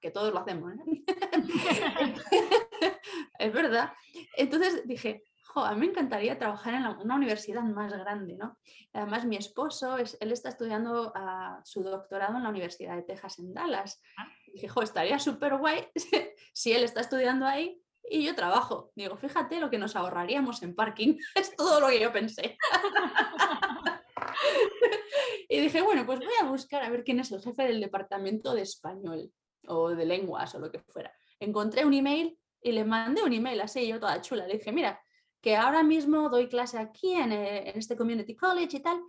que 0.00 0.10
todos 0.10 0.32
lo 0.32 0.40
hacemos, 0.40 0.74
¿eh? 0.74 1.04
es 3.38 3.52
verdad. 3.52 3.92
Entonces 4.36 4.86
dije, 4.86 5.24
jo, 5.44 5.60
a 5.60 5.74
mí 5.74 5.80
me 5.80 5.86
encantaría 5.86 6.38
trabajar 6.38 6.74
en 6.74 6.84
una 6.84 7.14
universidad 7.14 7.62
más 7.62 7.92
grande, 7.92 8.36
¿no? 8.36 8.58
Además, 8.92 9.24
mi 9.24 9.36
esposo, 9.36 9.96
es, 9.98 10.16
él 10.20 10.32
está 10.32 10.50
estudiando 10.50 11.12
ah, 11.14 11.60
su 11.64 11.82
doctorado 11.82 12.36
en 12.36 12.42
la 12.42 12.50
Universidad 12.50 12.96
de 12.96 13.02
Texas 13.02 13.38
en 13.38 13.54
Dallas. 13.54 14.00
Ah. 14.18 14.28
dije, 14.52 14.68
jo, 14.68 14.82
estaría 14.82 15.18
súper 15.18 15.56
guay 15.56 15.86
si 16.52 16.72
él 16.72 16.84
está 16.84 17.00
estudiando 17.00 17.46
ahí 17.46 17.81
y 18.08 18.24
yo 18.24 18.34
trabajo. 18.34 18.90
Digo, 18.94 19.16
fíjate 19.16 19.60
lo 19.60 19.70
que 19.70 19.78
nos 19.78 19.96
ahorraríamos 19.96 20.62
en 20.62 20.74
parking. 20.74 21.16
es 21.34 21.54
todo 21.56 21.80
lo 21.80 21.88
que 21.88 22.00
yo 22.00 22.12
pensé. 22.12 22.56
y 25.48 25.60
dije, 25.60 25.82
bueno, 25.82 26.06
pues 26.06 26.18
voy 26.18 26.34
a 26.40 26.44
buscar 26.44 26.82
a 26.82 26.90
ver 26.90 27.04
quién 27.04 27.20
es 27.20 27.32
el 27.32 27.42
jefe 27.42 27.64
del 27.64 27.80
departamento 27.80 28.54
de 28.54 28.62
español 28.62 29.32
o 29.66 29.90
de 29.90 30.04
lenguas 30.04 30.54
o 30.54 30.58
lo 30.58 30.70
que 30.70 30.80
fuera. 30.80 31.12
Encontré 31.40 31.84
un 31.84 31.94
email 31.94 32.38
y 32.60 32.72
le 32.72 32.84
mandé 32.84 33.22
un 33.22 33.32
email 33.32 33.60
así, 33.60 33.86
yo 33.86 33.98
toda 33.98 34.20
chula. 34.20 34.46
Le 34.46 34.54
dije, 34.54 34.72
mira, 34.72 35.00
que 35.40 35.56
ahora 35.56 35.82
mismo 35.82 36.28
doy 36.28 36.48
clase 36.48 36.78
aquí 36.78 37.14
en, 37.14 37.32
eh, 37.32 37.72
este 37.76 37.96
community 37.96 38.36
college 38.36 38.76
y 38.76 38.80
tal, 38.80 39.00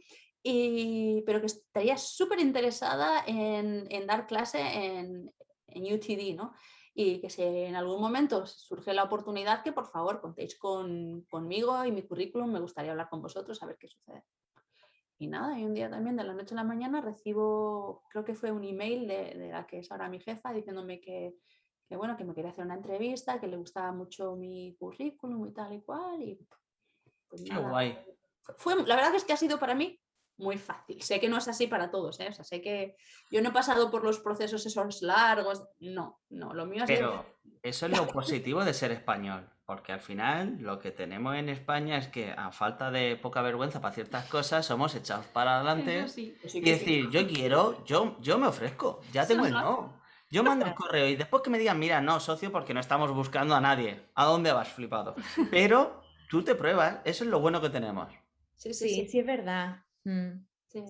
y, 0.42 1.24
pero 1.26 1.40
que 1.40 1.46
estaría 1.46 1.98
súper 1.98 2.40
interesada 2.40 3.24
en, 3.26 3.88
dar 4.06 4.28
clase 4.28 4.60
en, 4.60 5.32
en 5.68 5.94
UTD, 5.94 6.36
¿no? 6.36 6.54
Y 6.96 7.20
que 7.20 7.30
si 7.30 7.42
en 7.42 7.76
algún 7.76 8.00
momento 8.00 8.46
surge 8.46 8.94
la 8.94 9.04
oportunidad, 9.04 9.64
que 9.64 9.72
por 9.72 9.88
favor 9.88 10.22
contéis 10.22 10.58
con, 10.58 11.24
conmigo 11.30 11.84
y 11.86 11.92
mi 11.92 12.04
currículum, 12.04 12.52
me 12.52 12.60
gustaría 12.60 12.92
hablar 12.92 13.10
con 13.10 13.22
vosotros 13.22 13.62
a 13.62 13.66
ver 13.66 13.78
qué 13.80 13.88
sucede. 13.88 14.24
Y 15.18 15.28
nada, 15.28 15.58
y 15.58 15.64
un 15.64 15.74
día 15.74 15.90
también 15.90 16.16
de 16.16 16.24
la 16.24 16.34
noche 16.34 16.54
a 16.54 16.58
la 16.58 16.64
mañana 16.64 17.02
recibo, 17.02 18.04
creo 18.10 18.24
que 18.24 18.36
fue 18.36 18.52
un 18.52 18.64
email 18.64 19.08
de, 19.08 19.50
la 19.52 19.66
que 19.66 19.80
es 19.80 19.92
ahora 19.92 20.10
mi 20.10 20.20
jefa 20.20 20.54
diciéndome 20.54 21.02
que, 21.02 21.36
que, 21.88 21.96
bueno, 21.96 22.16
que 22.16 22.26
me 22.26 22.36
quería 22.36 22.52
hacer 22.52 22.66
una 22.66 22.76
entrevista, 22.76 23.40
que 23.40 23.48
le 23.48 23.58
gustaba 23.58 23.92
mucho 23.92 24.36
mi 24.36 24.76
currículum 24.78 25.48
y 25.48 25.54
tal 25.54 25.74
y 25.74 25.82
cual. 25.82 26.22
Y 26.22 26.36
pues 27.28 27.44
Qué 27.44 27.58
guay. 27.58 27.98
Fue, 28.58 28.76
la 28.76 28.96
verdad 28.96 29.16
es 29.16 29.24
que 29.24 29.34
ha 29.34 29.38
sido 29.38 29.58
para 29.58 29.74
mí 29.74 30.00
muy 30.44 30.58
fácil. 30.58 31.02
Sé 31.02 31.20
que 31.20 31.30
no 31.30 31.38
es 31.38 31.48
así 31.48 31.68
para 31.68 31.90
todos, 31.90 32.20
¿eh? 32.20 32.28
o 32.30 32.34
sea, 32.34 32.44
sé 32.44 32.62
que 32.62 32.96
yo 33.32 33.42
no 33.42 33.50
he 33.50 33.52
pasado 33.54 33.90
por 33.90 34.04
los 34.04 34.20
procesos 34.20 34.66
esos 34.66 35.02
largos, 35.02 35.64
no, 35.80 36.20
no, 36.30 36.54
lo 36.54 36.66
mío 36.66 36.84
es... 36.84 36.88
Pero 36.88 37.26
eso 37.64 37.86
es 37.86 37.98
lo 37.98 38.08
positivo 38.08 38.64
de 38.64 38.74
ser 38.74 38.92
español, 38.92 39.50
porque 39.66 39.94
al 39.94 40.02
final 40.02 40.58
lo 40.60 40.80
que 40.80 40.92
tenemos 40.92 41.36
en 41.36 41.50
España 41.50 41.98
es 41.98 42.10
que 42.10 42.32
a 42.32 42.52
falta 42.52 42.92
de 42.92 43.16
poca 43.16 43.42
vergüenza 43.42 43.82
para 43.82 43.96
ciertas 43.96 44.26
cosas 44.26 44.66
somos 44.66 44.94
echados 44.96 45.26
para 45.28 45.56
adelante 45.56 46.06
y 46.54 46.62
decir, 46.62 47.10
yo 47.10 47.26
quiero, 47.28 47.84
yo, 47.86 48.18
yo 48.20 48.38
me 48.38 48.48
ofrezco, 48.48 49.02
ya 49.12 49.26
tengo 49.26 49.46
el 49.46 49.54
no. 49.54 50.04
Yo 50.34 50.44
mando 50.44 50.66
el 50.66 50.74
correo 50.74 51.08
y 51.08 51.16
después 51.16 51.44
que 51.44 51.52
me 51.52 51.60
digan, 51.60 51.78
mira, 51.78 52.02
no, 52.02 52.20
socio, 52.20 52.52
porque 52.52 52.74
no 52.74 52.80
estamos 52.80 53.12
buscando 53.12 53.54
a 53.54 53.62
nadie. 53.62 54.10
¿A 54.16 54.26
dónde 54.26 54.52
vas, 54.52 54.68
flipado? 54.68 55.14
Pero 55.52 56.02
tú 56.28 56.44
te 56.44 56.56
pruebas, 56.56 57.02
eso 57.06 57.24
es 57.24 57.30
lo 57.30 57.40
bueno 57.40 57.62
que 57.62 57.70
tenemos. 57.70 58.12
Sí, 58.56 58.74
sí, 58.74 59.08
sí, 59.08 59.20
es 59.20 59.26
verdad. 59.28 59.84
Mm. 60.04 60.46
Sí. 60.68 60.84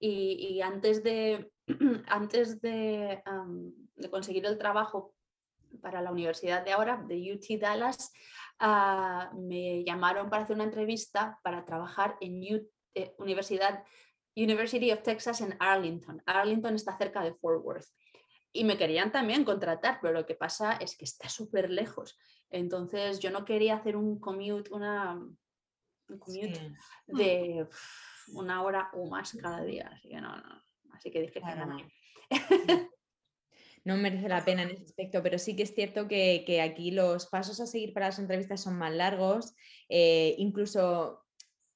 Y, 0.00 0.60
antes 0.60 1.02
de, 1.02 1.52
antes 2.08 2.60
de, 2.60 3.22
conseguir 4.10 4.44
el 4.46 4.58
trabajo 4.58 5.14
para 5.80 6.02
la 6.02 6.10
universidad 6.10 6.64
de 6.64 6.72
ahora, 6.72 7.02
de 7.06 7.32
UT 7.32 7.60
Dallas, 7.60 8.12
ah, 8.58 9.30
me 9.36 9.84
llamaron 9.84 10.28
para 10.28 10.42
hacer 10.42 10.56
una 10.56 10.64
entrevista 10.64 11.38
para 11.44 11.64
trabajar 11.64 12.16
en 12.20 12.42
eh, 12.94 13.14
Universidad, 13.18 13.84
University 14.34 14.90
of 14.90 15.02
Texas 15.02 15.40
en 15.42 15.56
Arlington. 15.60 16.20
Arlington 16.26 16.74
está 16.74 16.96
cerca 16.98 17.22
de 17.22 17.34
Fort 17.34 17.64
Worth. 17.64 17.86
Y 18.52 18.64
me 18.64 18.76
querían 18.76 19.12
también 19.12 19.44
contratar, 19.44 20.00
pero 20.02 20.12
lo 20.12 20.26
que 20.26 20.34
pasa 20.34 20.72
es 20.72 20.96
que 20.96 21.04
está 21.04 21.28
súper 21.28 21.70
lejos. 21.70 22.18
Entonces 22.50 23.20
yo 23.20 23.30
no 23.30 23.44
quería 23.44 23.76
hacer 23.76 23.96
un 23.96 24.18
commute, 24.18 24.72
una, 24.72 25.14
un 25.14 26.18
commute 26.18 26.74
de 27.06 27.68
una 28.28 28.62
hora 28.62 28.90
o 28.94 29.08
más 29.08 29.36
cada 29.40 29.62
día. 29.62 29.90
Así 29.92 30.08
que 30.08 30.20
no, 30.20 30.36
no. 30.36 30.62
Así 30.92 31.10
que 31.10 31.20
dije 31.20 31.40
que 31.40 31.40
no. 31.40 31.78
no 33.84 33.96
merece 33.96 34.28
la 34.28 34.44
pena 34.44 34.62
en 34.62 34.70
ese 34.70 34.84
aspecto, 34.84 35.22
pero 35.22 35.38
sí 35.38 35.56
que 35.56 35.62
es 35.62 35.74
cierto 35.74 36.08
que, 36.08 36.60
aquí 36.62 36.90
los 36.90 37.26
pasos 37.26 37.60
a 37.60 37.66
seguir 37.66 37.92
para 37.92 38.06
las 38.06 38.18
entrevistas 38.18 38.62
son 38.62 38.76
más 38.76 38.92
largos, 38.92 39.54
eh, 39.88 40.34
incluso 40.38 41.24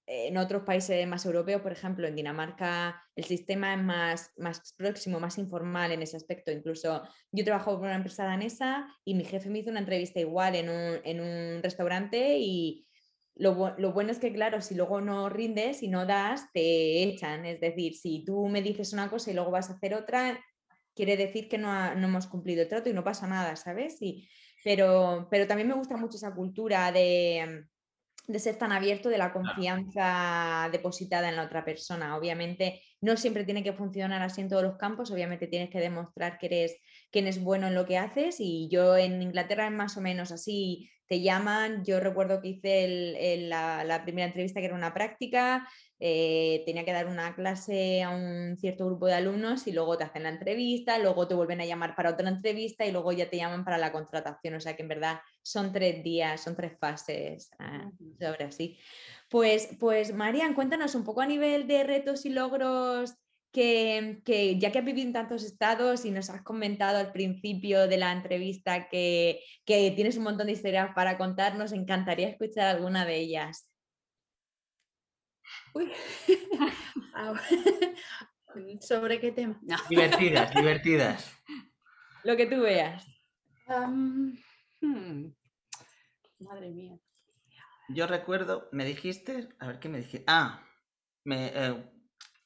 en 0.06 0.36
otros 0.36 0.64
países 0.64 1.06
más 1.06 1.24
europeos, 1.24 1.62
por 1.62 1.72
ejemplo, 1.72 2.06
en 2.06 2.14
Dinamarca, 2.14 3.02
el 3.16 3.24
sistema 3.24 3.74
es 3.74 3.82
más, 3.82 4.32
más 4.36 4.74
próximo, 4.76 5.18
más 5.18 5.38
informal 5.38 5.92
en 5.92 6.02
ese 6.02 6.16
aspecto. 6.16 6.52
Incluso 6.52 7.02
yo 7.32 7.44
trabajo 7.44 7.72
por 7.78 7.86
una 7.86 7.94
empresa 7.94 8.24
danesa 8.24 8.86
y 9.04 9.14
mi 9.14 9.24
jefe 9.24 9.48
me 9.48 9.60
hizo 9.60 9.70
una 9.70 9.80
entrevista 9.80 10.20
igual 10.20 10.56
en 10.56 10.68
un, 10.68 11.00
en 11.04 11.20
un 11.20 11.62
restaurante 11.62 12.36
y 12.38 12.83
lo, 13.36 13.74
lo, 13.78 13.92
bueno 13.92 14.10
es 14.12 14.18
que, 14.18 14.32
claro, 14.32 14.60
si 14.60 14.74
luego 14.74 15.00
no 15.00 15.28
rindes 15.28 15.82
y 15.82 15.88
no 15.88 16.06
das, 16.06 16.46
te 16.52 17.02
echan. 17.02 17.44
Es 17.46 17.60
decir, 17.60 17.94
si 17.94 18.24
tú 18.24 18.48
me 18.48 18.62
dices 18.62 18.92
una 18.92 19.10
cosa 19.10 19.30
y 19.30 19.34
luego 19.34 19.50
vas 19.50 19.70
a 19.70 19.74
hacer 19.74 19.94
otra, 19.94 20.38
quiere 20.94 21.16
decir 21.16 21.48
que 21.48 21.58
no, 21.58 21.94
no 21.94 22.06
hemos 22.06 22.26
cumplido 22.26 22.62
el 22.62 22.68
trato 22.68 22.90
y 22.90 22.92
no 22.92 23.04
pasa 23.04 23.26
nada, 23.26 23.56
¿sabes? 23.56 24.00
Y, 24.00 24.28
pero, 24.62 25.28
pero 25.30 25.46
también 25.46 25.68
me 25.68 25.74
gusta 25.74 25.96
mucho 25.96 26.16
esa 26.16 26.34
cultura 26.34 26.92
de, 26.92 27.66
de 28.26 28.38
ser 28.38 28.56
tan 28.56 28.72
abierto, 28.72 29.08
de 29.08 29.18
la 29.18 29.32
confianza 29.32 30.68
depositada 30.72 31.28
en 31.28 31.36
la 31.36 31.44
otra 31.44 31.64
persona. 31.64 32.16
Obviamente 32.16 32.82
no 33.00 33.16
siempre 33.16 33.44
tiene 33.44 33.62
que 33.62 33.74
funcionar 33.74 34.22
así 34.22 34.40
en 34.40 34.48
todos 34.48 34.62
los 34.62 34.76
campos, 34.76 35.10
obviamente 35.10 35.46
tienes 35.46 35.70
que 35.70 35.80
demostrar 35.80 36.38
que 36.38 36.46
eres, 36.46 36.76
que 37.10 37.18
eres 37.18 37.42
bueno 37.42 37.66
en 37.66 37.74
lo 37.74 37.84
que 37.84 37.98
haces 37.98 38.36
y 38.38 38.68
yo 38.70 38.96
en 38.96 39.20
Inglaterra 39.20 39.66
es 39.66 39.72
más 39.72 39.96
o 39.96 40.00
menos 40.00 40.32
así 40.32 40.90
te 41.06 41.20
llaman. 41.20 41.84
Yo 41.84 42.00
recuerdo 42.00 42.40
que 42.40 42.48
hice 42.48 43.38
la, 43.48 44.00
primera 44.04 44.26
entrevista 44.26 44.60
que 44.60 44.66
era 44.66 44.74
una 44.74 44.94
práctica, 44.94 45.68
eh, 45.98 46.62
tenía 46.66 46.84
que 46.84 46.92
dar 46.92 47.06
una 47.06 47.34
clase 47.34 48.02
a 48.02 48.10
un 48.10 48.56
cierto 48.56 48.86
grupo 48.86 49.06
de 49.06 49.14
alumnos 49.14 49.66
y 49.66 49.72
luego 49.72 49.96
te 49.96 50.04
hacen 50.04 50.24
la 50.24 50.30
entrevista, 50.30 50.98
luego 50.98 51.28
te 51.28 51.34
vuelven 51.34 51.60
a 51.60 51.66
llamar 51.66 51.94
para 51.94 52.10
otra 52.10 52.28
entrevista 52.28 52.84
y 52.84 52.92
luego 52.92 53.12
ya 53.12 53.30
te 53.30 53.36
llaman 53.36 53.64
para 53.64 53.78
la 53.78 53.92
contratación. 53.92 54.54
O 54.54 54.60
sea 54.60 54.76
que 54.76 54.82
en 54.82 54.88
verdad 54.88 55.20
son 55.42 55.72
tres 55.72 56.02
días, 56.02 56.40
son 56.40 56.56
tres 56.56 56.72
fases 56.78 57.50
ah, 57.58 57.90
sobre 58.18 58.44
así. 58.44 58.78
Pues, 59.30 59.70
pues 59.80 60.14
Marian, 60.14 60.54
cuéntanos 60.54 60.94
un 60.94 61.04
poco 61.04 61.20
a 61.20 61.26
nivel 61.26 61.66
de 61.66 61.84
retos 61.84 62.24
y 62.26 62.30
logros 62.30 63.14
que, 63.54 64.58
ya 64.58 64.72
que 64.72 64.78
has 64.78 64.84
vivido 64.84 65.06
en 65.06 65.12
tantos 65.12 65.44
estados 65.44 66.04
y 66.04 66.10
nos 66.10 66.28
has 66.28 66.42
comentado 66.42 66.98
al 66.98 67.12
principio 67.12 67.86
de 67.86 67.96
la 67.96 68.10
entrevista 68.10 68.88
que, 68.88 69.40
tienes 69.64 70.16
un 70.16 70.24
montón 70.24 70.48
de 70.48 70.54
historias 70.54 70.92
para 70.94 71.16
contar, 71.16 71.54
nos 71.54 71.72
encantaría 71.72 72.28
escuchar 72.28 72.66
alguna 72.66 73.06
de 73.06 73.16
ellas. 73.16 73.70
Ah, 77.16 77.32
¿Sobre 78.80 79.20
qué 79.20 79.30
tema? 79.30 79.60
Divertidas, 79.88 80.52
divertidas. 80.52 81.32
Lo 82.24 82.36
que 82.36 82.46
tú 82.46 82.62
veas. 82.62 83.06
Hmm, 84.80 85.28
madre 86.40 86.70
mía. 86.70 86.98
Yo 87.88 88.08
recuerdo, 88.08 88.68
me 88.72 88.84
dijiste, 88.84 89.48
a 89.60 89.68
ver 89.68 89.78
qué 89.78 89.88
me 89.88 89.98
dijiste. 89.98 90.24
Ah, 90.26 90.66
me, 91.24 91.52
eh, 91.54 91.93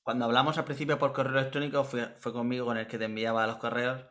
cuando 0.09 0.25
hablamos 0.25 0.57
al 0.57 0.65
principio 0.65 0.99
por 0.99 1.13
correo 1.13 1.39
electrónico, 1.39 1.85
fue, 1.85 2.33
conmigo 2.33 2.65
con 2.65 2.79
el 2.79 2.87
que 2.87 2.97
te 2.97 3.05
enviaba 3.05 3.47
los 3.47 3.59
correos. 3.59 4.07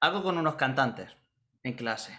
Algo 0.00 0.22
con 0.22 0.38
unos 0.38 0.54
cantantes 0.54 1.18
en 1.62 1.74
clase. 1.74 2.18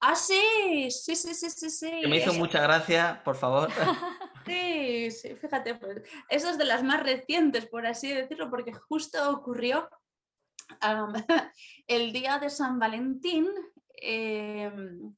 Ah, 0.00 0.16
sí, 0.16 0.90
sí, 0.90 1.14
sí, 1.14 1.32
sí, 1.32 1.70
sí. 1.70 2.00
Que 2.02 2.08
me 2.08 2.16
hizo 2.16 2.32
mucha 2.32 2.60
gracia, 2.60 3.22
por 3.24 3.36
favor. 3.36 3.70
Sí, 4.44 5.10
sí, 5.12 5.36
fíjate, 5.36 5.74
pues, 5.76 6.02
eso 6.28 6.50
es 6.50 6.58
de 6.58 6.64
las 6.64 6.82
más 6.82 7.02
recientes, 7.02 7.66
por 7.66 7.86
así 7.86 8.12
decirlo, 8.12 8.48
porque 8.48 8.72
justo 8.72 9.30
ocurrió 9.30 9.88
el 11.86 12.12
día 12.12 12.38
de 12.38 12.48
San 12.50 12.78
Valentín 12.78 13.48
em, 13.94 15.14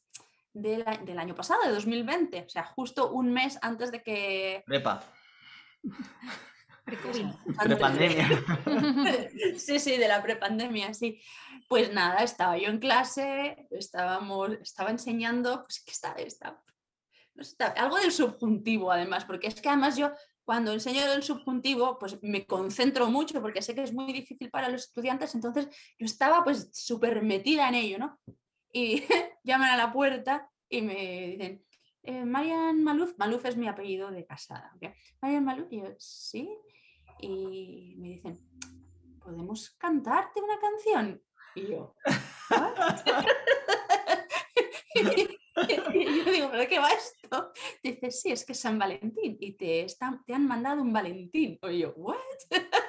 del, 0.53 0.85
del, 1.05 1.19
año 1.19 1.35
pasado, 1.35 1.63
de 1.63 1.73
2020, 1.73 2.45
o 2.47 2.49
sea, 2.49 2.65
justo 2.65 3.11
un 3.11 3.33
mes 3.33 3.59
antes 3.63 3.91
de 3.91 4.03
que... 4.03 4.63
Prepa. 4.67 5.03
Prepandemia. 7.63 8.29
sí, 9.59 9.79
sí, 9.79 9.97
de 9.97 10.09
la 10.09 10.23
prepandemia, 10.23 10.95
sí. 10.95 11.21
Pues 11.69 11.93
nada, 11.93 12.23
estaba 12.23 12.57
yo 12.57 12.69
en 12.69 12.79
clase, 12.79 13.67
estábamos, 13.71 14.53
estaba 14.63 14.91
enseñando, 14.91 15.65
pues 15.65 15.83
que 15.85 15.93
está, 15.93 16.15
está, 16.15 16.63
algo 17.77 17.97
del 17.97 18.13
subjuntivo 18.13 18.91
además, 18.91 19.25
porque 19.25 19.49
es 19.49 19.61
que 19.61 19.69
además 19.69 19.97
yo 19.97 20.13
cuando 20.45 20.73
enseño 20.73 21.03
el 21.13 21.23
subjuntivo, 21.23 21.99
pues 21.99 22.19
me 22.23 22.47
concentro 22.47 23.11
mucho 23.11 23.43
porque 23.43 23.61
sé 23.61 23.75
que 23.75 23.83
es 23.83 23.93
muy 23.93 24.13
difícil 24.15 24.51
para 24.51 24.71
los 24.71 24.85
estudiantes, 24.85 25.35
entonces 25.35 25.67
yo 25.99 26.07
estaba 26.07 26.43
pues 26.43 26.71
súper 26.73 27.23
metida 27.23 27.69
en 27.69 27.75
ello, 27.75 27.99
¿no? 27.99 28.19
Y 28.73 29.05
llaman 29.45 29.71
a 29.71 29.77
la 29.77 29.93
puerta 29.93 30.49
y 30.71 30.81
me 30.81 31.37
dicen, 31.37 31.65
eh, 32.03 32.25
Marian 32.25 32.83
Maluf, 32.83 33.13
Maluf 33.19 33.45
es 33.45 33.59
mi 33.59 33.69
apellido 33.69 34.11
de 34.11 34.25
casada, 34.25 34.73
Marian 35.21 35.45
Maluf, 35.45 35.71
y 35.71 35.83
yo, 35.83 35.89
sí, 35.99 36.49
y 37.21 37.95
me 37.99 38.09
dicen, 38.09 38.39
¿podemos 39.23 39.71
cantarte 39.71 40.41
una 40.41 40.59
canción? 40.59 41.23
Y 41.55 41.69
yo, 41.69 41.95
y 44.95 46.25
yo 46.25 46.33
digo, 46.33 46.51
¿pero 46.51 46.69
qué 46.69 46.79
va 46.79 46.91
esto? 46.91 47.53
Dice, 47.83 48.11
sí, 48.11 48.33
es 48.33 48.45
que 48.45 48.53
es 48.53 48.61
San 48.61 48.79
Valentín 48.79 49.37
y 49.41 49.53
te, 49.53 49.83
están, 49.83 50.25
te 50.25 50.35
han 50.35 50.47
mandado 50.47 50.83
un 50.83 50.93
Valentín. 50.93 51.59
Y 51.63 51.79
yo, 51.79 51.93
¿what? 51.97 52.17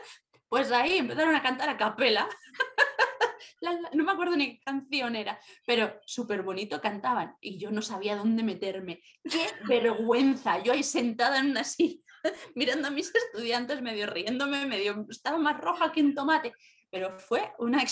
Pues 0.50 0.72
ahí 0.72 0.98
empezaron 0.98 1.36
a 1.36 1.44
cantar 1.44 1.70
a 1.70 1.78
capela. 1.78 2.28
no 3.94 4.04
me 4.04 4.12
acuerdo 4.12 4.36
ni 4.36 4.58
qué 4.58 4.64
canción 4.64 5.16
era, 5.16 5.40
pero 5.64 6.02
súper 6.08 6.42
bonito 6.42 6.82
cantaban 6.82 7.36
y 7.40 7.60
yo 7.60 7.70
no 7.70 7.84
sabía 7.84 8.16
dónde 8.16 8.42
meterme. 8.42 9.04
¡Qué 9.24 9.46
vergüenza! 9.68 10.58
Yo 10.64 10.74
ahí 10.74 10.82
sentada 10.82 11.38
en 11.38 11.52
una 11.52 11.64
silla 11.64 12.04
mirando 12.55 12.88
a 12.88 12.91
mis 12.91 13.13
estudiantes, 13.13 13.82
medio 13.82 14.07
riéndome, 14.07 14.65
medio 14.65 15.05
estaba 15.09 15.38
más 15.38 15.59
roja 15.59 15.91
que 15.91 16.01
un 16.01 16.15
tomate, 16.15 16.53
pero 16.89 17.17
fue 17.17 17.51
una, 17.59 17.84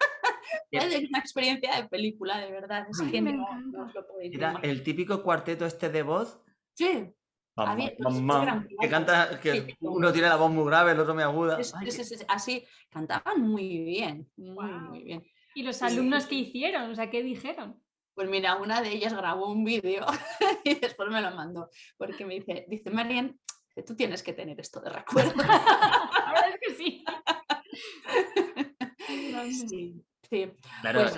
una 0.72 1.18
experiencia 1.18 1.76
de 1.76 1.88
película, 1.88 2.38
de 2.38 2.50
verdad. 2.50 2.86
Es 2.90 3.02
que 3.10 3.20
no, 3.20 3.46
lo 3.94 4.06
podéis 4.06 4.34
Era 4.34 4.58
el 4.62 4.82
típico 4.82 5.22
cuarteto 5.22 5.66
este 5.66 5.90
de 5.90 6.02
voz. 6.02 6.40
Sí. 6.74 7.12
que 8.80 8.88
canta, 8.88 9.40
que 9.40 9.76
uno 9.80 10.12
tiene 10.12 10.28
la 10.28 10.36
voz 10.36 10.50
muy 10.50 10.64
grave, 10.66 10.92
el 10.92 11.00
otro 11.00 11.14
muy 11.14 11.22
aguda. 11.22 11.58
así, 12.28 12.64
cantaban 12.90 13.40
muy 13.40 13.78
bien, 13.84 14.28
muy, 14.36 14.72
muy 14.72 15.04
bien. 15.04 15.24
¿Y 15.54 15.62
los 15.62 15.82
alumnos 15.82 16.26
qué 16.26 16.36
hicieron? 16.36 16.90
O 16.90 16.94
sea, 16.94 17.10
¿qué 17.10 17.22
dijeron? 17.22 17.78
Pues 18.14 18.28
mira, 18.28 18.56
una 18.56 18.82
de 18.82 18.90
ellas 18.90 19.14
grabó 19.14 19.50
un 19.50 19.64
vídeo 19.64 20.04
y 20.64 20.74
después 20.74 21.08
me 21.10 21.22
lo 21.22 21.30
mandó, 21.32 21.70
porque 21.96 22.26
me 22.26 22.34
dice, 22.34 22.66
dice 22.68 22.90
Marian, 22.90 23.38
tú 23.86 23.96
tienes 23.96 24.22
que 24.22 24.34
tener 24.34 24.60
esto 24.60 24.80
de 24.80 24.90
recuerdo. 24.90 25.32
La 25.36 26.32
verdad 26.32 26.50
es 26.52 26.60
que 26.60 26.74
sí. 26.74 27.04
sí. 29.68 30.04
Sí, 30.28 30.50
pues, 30.80 31.14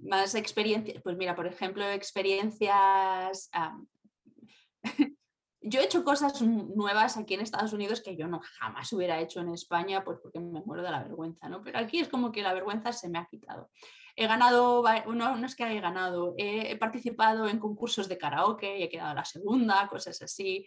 más 0.00 0.34
experiencias, 0.34 1.00
pues 1.00 1.16
mira, 1.16 1.36
por 1.36 1.46
ejemplo, 1.46 1.88
experiencias... 1.88 3.48
yo 5.60 5.80
he 5.80 5.84
hecho 5.84 6.02
cosas 6.02 6.42
nuevas 6.42 7.16
aquí 7.16 7.34
en 7.34 7.42
Estados 7.42 7.72
Unidos 7.72 8.02
que 8.02 8.16
yo 8.16 8.26
no 8.26 8.40
jamás 8.58 8.92
hubiera 8.92 9.20
hecho 9.20 9.40
en 9.40 9.50
España, 9.50 10.02
pues 10.04 10.18
porque 10.20 10.40
me 10.40 10.62
muero 10.62 10.82
de 10.82 10.90
la 10.90 11.04
vergüenza, 11.04 11.48
¿no? 11.48 11.62
Pero 11.62 11.78
aquí 11.78 12.00
es 12.00 12.08
como 12.08 12.32
que 12.32 12.42
la 12.42 12.54
vergüenza 12.54 12.92
se 12.92 13.08
me 13.08 13.18
ha 13.18 13.26
quitado. 13.26 13.70
He 14.18 14.26
ganado, 14.26 14.82
no, 15.08 15.36
no 15.36 15.46
es 15.46 15.54
que 15.54 15.64
haya 15.64 15.80
ganado, 15.80 16.34
he, 16.38 16.74
participado 16.76 17.48
en 17.48 17.58
concursos 17.58 18.08
de 18.08 18.16
karaoke 18.16 18.78
y 18.78 18.82
he 18.82 18.88
quedado 18.88 19.14
la 19.14 19.24
segunda, 19.24 19.86
cosas 19.88 20.20
así. 20.22 20.66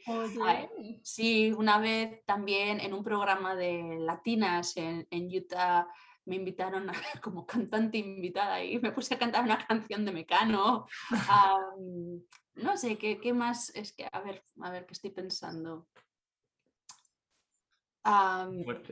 Sí, 1.03 1.51
una 1.51 1.79
vez 1.79 2.23
también 2.25 2.79
en 2.79 2.93
un 2.93 3.03
programa 3.03 3.55
de 3.55 3.97
latinas 3.99 4.77
en, 4.77 5.07
en 5.09 5.35
Utah 5.35 5.87
me 6.29 6.35
invitaron 6.35 6.87
como 7.23 7.45
cantante 7.45 7.97
invitada 7.97 8.63
y 8.63 8.79
me 8.79 8.91
puse 8.91 9.15
a 9.15 9.19
cantar 9.19 9.43
una 9.43 9.65
canción 9.65 10.05
de 10.05 10.11
Mecano. 10.11 10.85
no 12.55 12.77
sé, 12.77 12.97
¿qué, 12.97 13.19
¿qué, 13.19 13.33
más? 13.33 13.71
Es 13.75 13.93
que, 13.93 14.07
a 14.09 14.19
ver, 14.21 14.43
a 14.61 14.69
ver, 14.69 14.85
¿qué 14.85 14.93
estoy 14.93 15.09
pensando? 15.09 15.87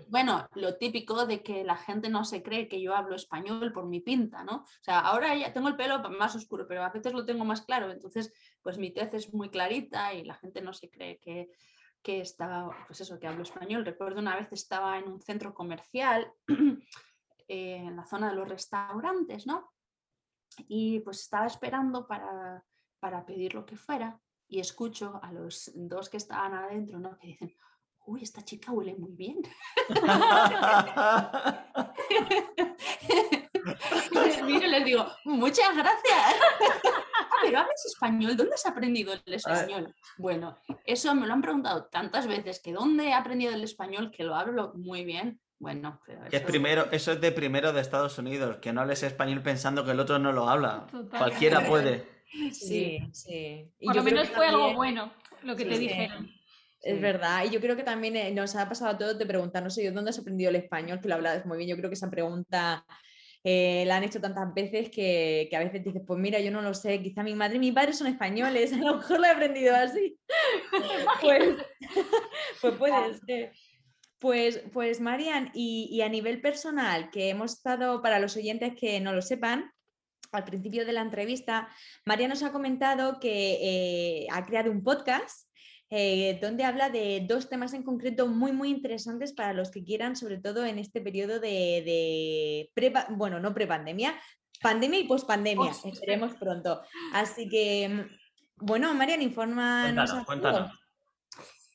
Bueno, 0.09 0.47
lo 0.55 0.75
típico 0.77 1.25
de 1.25 1.41
que 1.41 1.63
la 1.63 1.75
gente 1.75 2.09
no 2.09 2.23
se 2.23 2.43
cree 2.43 2.67
que 2.67 2.81
yo 2.81 2.95
hablo 2.95 3.15
español 3.15 3.71
por 3.71 3.87
mi 3.87 3.99
pinta, 3.99 4.43
¿no? 4.43 4.57
O 4.57 4.83
sea, 4.83 4.99
ahora 4.99 5.35
ya 5.35 5.53
tengo 5.53 5.67
el 5.67 5.75
pelo 5.75 5.99
más 6.11 6.35
oscuro, 6.35 6.67
pero 6.67 6.83
a 6.83 6.89
veces 6.89 7.13
lo 7.13 7.25
tengo 7.25 7.45
más 7.45 7.61
claro, 7.61 7.91
entonces 7.91 8.31
pues 8.61 8.77
mi 8.77 8.91
tez 8.91 9.13
es 9.13 9.33
muy 9.33 9.49
clarita 9.49 10.13
y 10.13 10.23
la 10.23 10.35
gente 10.35 10.61
no 10.61 10.73
se 10.73 10.89
cree 10.89 11.19
que, 11.19 11.49
que 12.01 12.21
está, 12.21 12.69
pues 12.87 13.01
eso, 13.01 13.19
que 13.19 13.27
hablo 13.27 13.43
español. 13.43 13.85
Recuerdo 13.85 14.19
una 14.19 14.35
vez 14.35 14.51
estaba 14.51 14.97
en 14.97 15.07
un 15.07 15.21
centro 15.21 15.53
comercial 15.53 16.31
en 17.47 17.95
la 17.95 18.05
zona 18.05 18.29
de 18.29 18.35
los 18.35 18.47
restaurantes, 18.47 19.47
¿no? 19.47 19.73
Y 20.67 20.99
pues 21.01 21.21
estaba 21.21 21.47
esperando 21.47 22.07
para, 22.07 22.63
para 22.99 23.25
pedir 23.25 23.53
lo 23.53 23.65
que 23.65 23.77
fuera 23.77 24.19
y 24.47 24.59
escucho 24.59 25.19
a 25.21 25.31
los 25.31 25.71
dos 25.75 26.09
que 26.09 26.17
estaban 26.17 26.53
adentro, 26.53 26.99
¿no? 26.99 27.17
Que 27.17 27.27
dicen, 27.27 27.55
uy, 28.07 28.23
esta 28.23 28.43
chica 28.43 28.71
huele 28.71 28.95
muy 28.95 29.11
bien. 29.11 29.37
y 34.47 34.67
les 34.67 34.85
digo, 34.85 35.05
muchas 35.25 35.75
gracias. 35.75 36.35
Ah, 37.19 37.29
pero 37.43 37.59
hablas 37.59 37.85
español, 37.85 38.37
¿dónde 38.37 38.55
has 38.55 38.65
aprendido 38.65 39.13
el 39.13 39.33
español? 39.33 39.93
Bueno, 40.17 40.57
eso 40.85 41.13
me 41.13 41.27
lo 41.27 41.33
han 41.33 41.41
preguntado 41.41 41.85
tantas 41.85 42.27
veces, 42.27 42.61
que 42.61 42.71
dónde 42.71 43.09
he 43.09 43.13
aprendido 43.13 43.53
el 43.53 43.63
español, 43.63 44.11
que 44.11 44.23
lo 44.23 44.35
hablo 44.35 44.71
muy 44.75 45.03
bien. 45.03 45.39
Bueno, 45.59 45.99
eso... 46.07 46.21
es 46.31 46.41
primero, 46.41 46.87
eso 46.91 47.11
es 47.11 47.21
de 47.21 47.31
primero 47.31 47.73
de 47.73 47.81
Estados 47.81 48.17
Unidos, 48.17 48.57
que 48.61 48.71
no 48.71 48.81
hables 48.81 49.03
español 49.03 49.41
pensando 49.41 49.83
que 49.83 49.91
el 49.91 49.99
otro 49.99 50.19
no 50.19 50.31
lo 50.31 50.47
habla. 50.47 50.87
Cualquiera 51.09 51.67
puede. 51.67 52.07
Sí, 52.51 52.99
sí. 53.11 53.71
Por 53.83 53.95
lo 53.95 54.03
menos 54.03 54.29
fue 54.29 54.47
algo 54.47 54.73
bueno 54.73 55.11
lo 55.43 55.55
que 55.55 55.65
te 55.65 55.77
dijeron. 55.77 56.36
Es 56.87 57.01
verdad, 57.01 57.43
y 57.45 57.49
yo 57.49 57.59
creo 57.59 57.75
que 57.75 57.83
también 57.83 58.15
eh, 58.15 58.31
nos 58.31 58.55
ha 58.55 58.67
pasado 58.69 58.91
a 58.91 58.97
todos 58.97 59.17
de 59.17 59.25
preguntar, 59.25 59.61
no 59.61 59.69
sé 59.69 59.83
yo, 59.83 59.91
¿dónde 59.91 60.11
has 60.11 60.19
aprendido 60.19 60.49
el 60.49 60.55
español? 60.55 61.01
Que 61.01 61.09
lo 61.09 61.15
hablabas 61.15 61.45
muy 61.45 61.57
bien, 61.57 61.69
yo 61.69 61.75
creo 61.75 61.89
que 61.89 61.95
esa 61.95 62.09
pregunta 62.09 62.85
eh, 63.43 63.85
la 63.85 63.97
han 63.97 64.03
hecho 64.03 64.19
tantas 64.19 64.53
veces 64.53 64.89
que, 64.89 65.49
a 65.53 65.59
veces 65.59 65.83
dices, 65.83 66.01
pues 66.05 66.19
mira, 66.19 66.39
yo 66.39 66.51
no 66.51 66.61
lo 66.61 66.73
sé, 66.73 67.01
quizá 67.01 67.23
mi 67.23 67.35
madre 67.35 67.57
y 67.57 67.59
mi 67.59 67.71
padre 67.71 67.93
son 67.93 68.07
españoles, 68.07 68.71
a 68.73 68.77
lo 68.77 68.97
mejor 68.97 69.19
lo 69.19 69.25
he 69.25 69.29
aprendido 69.29 69.75
así. 69.75 70.19
pues, 71.21 71.55
pues 72.61 72.75
puede 72.75 73.13
ser. 73.25 73.53
Pues, 74.19 74.63
pues 74.73 74.99
Marian, 74.99 75.51
y, 75.53 76.01
a 76.01 76.09
nivel 76.09 76.41
personal, 76.41 77.09
que 77.11 77.29
hemos 77.29 77.53
estado, 77.53 78.01
para 78.01 78.19
los 78.19 78.35
oyentes 78.35 78.73
que 78.75 78.99
no 78.99 79.13
lo 79.13 79.21
sepan, 79.21 79.71
al 80.31 80.43
principio 80.43 80.85
de 80.85 80.91
la 80.91 81.01
entrevista, 81.01 81.69
Marian 82.05 82.29
nos 82.29 82.43
ha 82.43 82.51
comentado 82.51 83.19
que 83.19 83.59
eh, 83.61 84.27
ha 84.31 84.45
creado 84.45 84.71
un 84.71 84.83
podcast 84.83 85.46
eh, 85.89 86.37
donde 86.41 86.65
habla 86.65 86.89
de 86.89 87.25
dos 87.27 87.47
temas 87.47 87.73
en 87.73 87.83
concreto 87.83 88.27
muy, 88.27 88.51
muy 88.51 88.69
interesantes 88.69 89.31
para 89.31 89.53
los 89.53 89.71
que 89.71 89.83
quieran, 89.83 90.17
sobre 90.17 90.37
todo 90.37 90.65
en 90.65 90.79
este 90.79 90.99
periodo 90.99 91.39
de, 91.39 92.69
bueno, 93.11 93.39
no 93.39 93.53
prepandemia, 93.53 94.19
pandemia 94.61 94.99
y 94.99 95.07
pospandemia, 95.07 95.71
esperemos 95.85 96.33
pronto. 96.35 96.81
Así 97.13 97.47
que, 97.47 97.87
mm, 97.87 98.65
bueno, 98.65 98.93
Marian, 98.93 99.21
infórmanos. 99.21 100.11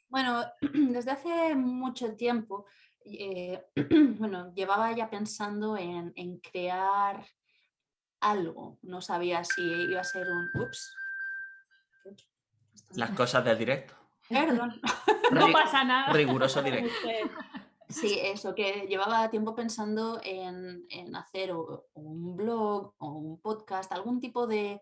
Bueno, 0.09 0.45
desde 0.91 1.13
hace 1.13 1.55
mucho 1.55 2.15
tiempo, 2.15 2.67
eh, 3.07 3.65
bueno, 4.19 4.53
llevaba 4.55 4.95
ya 4.95 5.09
pensando 5.09 5.77
en, 5.79 6.13
en 6.17 6.39
crear 6.39 7.25
algo. 8.21 8.79
No 8.83 9.01
sabía 9.01 9.43
si 9.43 9.63
iba 9.63 10.03
a 10.03 10.05
ser 10.05 10.29
un... 10.29 10.51
Ups. 10.61 10.95
Las 12.95 13.11
cosas 13.13 13.43
del 13.43 13.57
directo. 13.57 14.02
Perdón. 14.29 14.81
no 15.33 15.53
pasa 15.53 15.85
nada. 15.85 16.13
Riguroso 16.13 16.63
directo. 16.65 16.93
Sí, 17.89 18.19
eso, 18.23 18.55
que 18.55 18.87
llevaba 18.89 19.29
tiempo 19.31 19.55
pensando 19.55 20.19
en, 20.25 20.87
hacer 21.15 21.53
un 21.55 22.37
blog 22.37 22.95
o 22.97 23.13
un 23.13 23.41
podcast, 23.41 23.93
algún 23.93 24.19
tipo 24.19 24.47
de, 24.47 24.81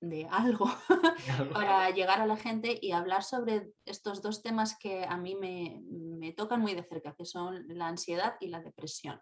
de 0.00 0.28
algo 0.30 0.66
para 1.52 1.90
llegar 1.90 2.20
a 2.20 2.26
la 2.26 2.36
gente 2.36 2.78
y 2.80 2.92
hablar 2.92 3.24
sobre 3.24 3.72
estos 3.84 4.22
dos 4.22 4.42
temas 4.42 4.78
que 4.78 5.04
a 5.04 5.16
mí 5.16 5.34
me, 5.34 5.82
me 5.90 6.32
tocan 6.32 6.60
muy 6.60 6.74
de 6.74 6.84
cerca, 6.84 7.14
que 7.16 7.24
son 7.24 7.64
la 7.66 7.88
ansiedad 7.88 8.36
y 8.40 8.46
la 8.46 8.60
depresión. 8.60 9.20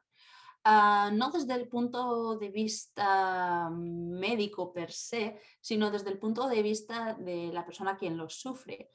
Ah, 0.68 1.12
no 1.12 1.30
desde 1.30 1.54
el 1.54 1.68
punto 1.68 2.36
de 2.38 2.48
vista 2.50 3.70
médico 3.70 4.72
per 4.72 4.90
se, 4.90 5.38
sino 5.60 5.92
desde 5.92 6.10
el 6.10 6.18
punto 6.18 6.48
de 6.48 6.60
vista 6.60 7.14
de 7.14 7.52
la 7.52 7.64
persona 7.64 7.96
quien 7.96 8.16
los 8.16 8.34
sufre. 8.40 8.90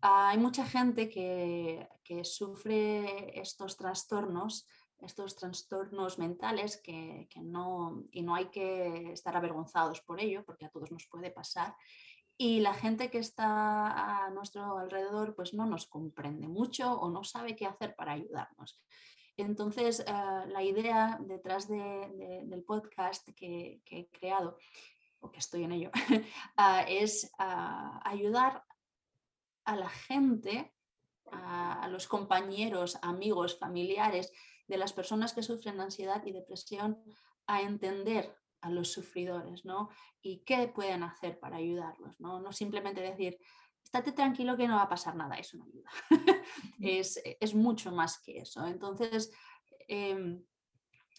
hay 0.00 0.36
mucha 0.38 0.66
gente 0.66 1.08
que, 1.08 1.88
sufre 2.24 3.40
estos 3.40 3.76
trastornos, 3.76 4.66
estos 4.98 5.36
trastornos 5.36 6.18
mentales 6.18 6.82
que, 6.82 7.28
no, 7.40 8.02
y 8.10 8.22
no 8.22 8.34
hay 8.34 8.46
que 8.46 9.12
estar 9.12 9.36
avergonzados 9.36 10.00
por 10.00 10.20
ello, 10.20 10.44
porque 10.44 10.66
a 10.66 10.70
todos 10.70 10.90
nos 10.90 11.06
puede 11.06 11.30
pasar. 11.30 11.76
Y 12.36 12.60
la 12.60 12.74
gente 12.74 13.10
que 13.12 13.18
está 13.18 14.24
a 14.26 14.30
nuestro 14.30 14.76
alrededor 14.76 15.36
pues 15.36 15.54
no 15.54 15.66
nos 15.66 15.86
comprende 15.86 16.48
mucho 16.48 16.92
o 16.94 17.10
no 17.10 17.22
sabe 17.22 17.54
qué 17.54 17.66
hacer 17.66 17.94
para 17.94 18.14
ayudarnos. 18.14 18.82
Entonces, 19.36 20.00
eh, 20.00 20.04
la 20.48 20.62
idea 20.62 21.18
detrás 21.20 21.68
del 21.68 22.64
podcast 22.66 23.28
que, 23.34 23.80
he 23.86 24.08
creado, 24.10 24.58
o 25.20 25.30
que 25.30 25.38
estoy 25.38 25.64
en 25.64 25.72
ello, 25.72 25.90
ah, 26.56 26.84
es 26.88 27.32
ah, 27.38 28.00
ayudar 28.04 28.64
a 29.64 29.76
la 29.76 29.88
gente, 29.88 30.74
a, 31.30 31.88
los 31.88 32.06
compañeros, 32.06 32.98
amigos, 33.02 33.58
familiares 33.58 34.32
de 34.66 34.76
las 34.76 34.92
personas 34.92 35.32
que 35.32 35.42
sufren 35.42 35.80
ansiedad 35.80 36.22
y 36.26 36.32
depresión 36.32 37.02
a 37.46 37.62
entender 37.62 38.36
a 38.60 38.70
los 38.70 38.92
sufridores, 38.92 39.64
¿no? 39.64 39.88
Y 40.20 40.44
qué 40.44 40.68
pueden 40.68 41.02
hacer 41.02 41.38
para 41.40 41.56
ayudarlos, 41.56 42.20
¿no? 42.20 42.40
No 42.40 42.52
simplemente 42.52 43.00
decir, 43.00 43.38
estate 43.92 44.12
tranquilo 44.12 44.56
que 44.56 44.66
no 44.66 44.76
va 44.76 44.82
a 44.82 44.88
pasar 44.88 45.14
nada, 45.14 45.36
eso 45.36 45.58
no 45.58 45.64
ayuda. 45.64 45.90
es, 46.80 47.54
mucho 47.54 47.92
más 47.92 48.20
que 48.20 48.38
eso. 48.38 48.66
Entonces, 48.66 49.30
em, 49.86 50.42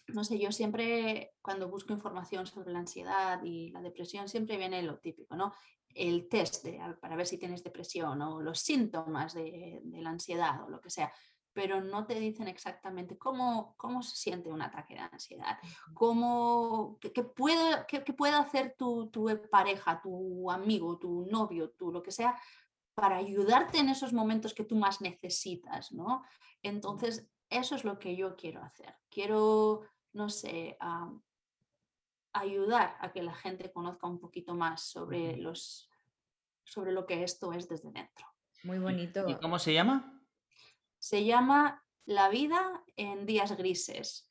no 0.08 0.24
sé, 0.24 0.40
yo 0.40 0.50
siempre 0.50 1.34
cuando 1.40 1.68
busco 1.68 1.92
información 1.92 2.46
sobre 2.46 2.72
la 2.72 2.80
ansiedad 2.80 3.40
y 3.44 3.70
la 3.70 3.80
depresión, 3.80 4.28
siempre 4.28 4.56
viene 4.56 4.82
lo 4.82 4.98
típico, 4.98 5.36
¿no? 5.36 5.54
El 5.88 6.28
test 6.28 6.66
para 7.00 7.14
ver 7.14 7.26
si 7.26 7.38
tienes 7.38 7.62
depresión 7.62 8.20
o 8.20 8.42
los 8.42 8.58
síntomas 8.58 9.34
de, 9.34 9.80
la 9.84 10.10
ansiedad 10.10 10.64
o 10.64 10.68
lo 10.68 10.80
que 10.80 10.90
sea 10.90 11.12
pero 11.54 11.80
no 11.80 12.04
te 12.04 12.18
dicen 12.18 12.48
exactamente 12.48 13.16
cómo, 13.16 13.76
cómo 13.78 14.02
se 14.02 14.16
siente 14.16 14.50
un 14.50 14.60
ataque 14.60 14.94
de 14.94 15.00
ansiedad, 15.00 15.56
cómo, 15.94 16.98
qué, 17.00 17.22
puede, 17.22 17.86
qué, 17.86 18.00
puede 18.12 18.34
hacer 18.34 18.74
tu, 18.76 19.08
tu, 19.08 19.30
pareja, 19.52 20.00
tu 20.02 20.50
amigo, 20.50 20.98
tu 20.98 21.26
novio, 21.30 21.70
tu 21.70 21.92
lo 21.92 22.02
que 22.02 22.10
sea, 22.10 22.36
para 22.94 23.16
ayudarte 23.16 23.78
en 23.78 23.88
esos 23.88 24.12
momentos 24.12 24.54
que 24.54 24.64
tú 24.64 24.76
más 24.76 25.00
necesitas, 25.00 25.92
¿no? 25.92 26.24
Entonces, 26.62 27.28
eso 27.50 27.74
es 27.74 27.84
lo 27.84 27.98
que 27.98 28.16
yo 28.16 28.36
quiero 28.36 28.62
hacer. 28.62 28.94
Quiero, 29.10 29.82
no 30.12 30.28
sé, 30.28 30.78
ayudar 32.32 32.96
a 33.00 33.12
que 33.12 33.22
la 33.22 33.34
gente 33.34 33.72
conozca 33.72 34.06
un 34.06 34.18
poquito 34.18 34.54
más 34.54 34.82
sobre, 34.82 35.36
los, 35.36 35.90
sobre 36.64 36.92
lo 36.92 37.06
que 37.06 37.22
esto 37.22 37.52
es 37.52 37.68
desde 37.68 37.90
dentro. 37.90 38.26
Muy 38.62 38.78
bonito. 38.78 39.28
¿Y 39.28 39.34
cómo 39.36 39.58
se 39.58 39.74
llama? 39.74 40.22
Se 40.98 41.24
llama 41.24 41.84
La 42.06 42.28
vida 42.28 42.84
en 42.96 43.26
días 43.26 43.56
grises. 43.56 44.26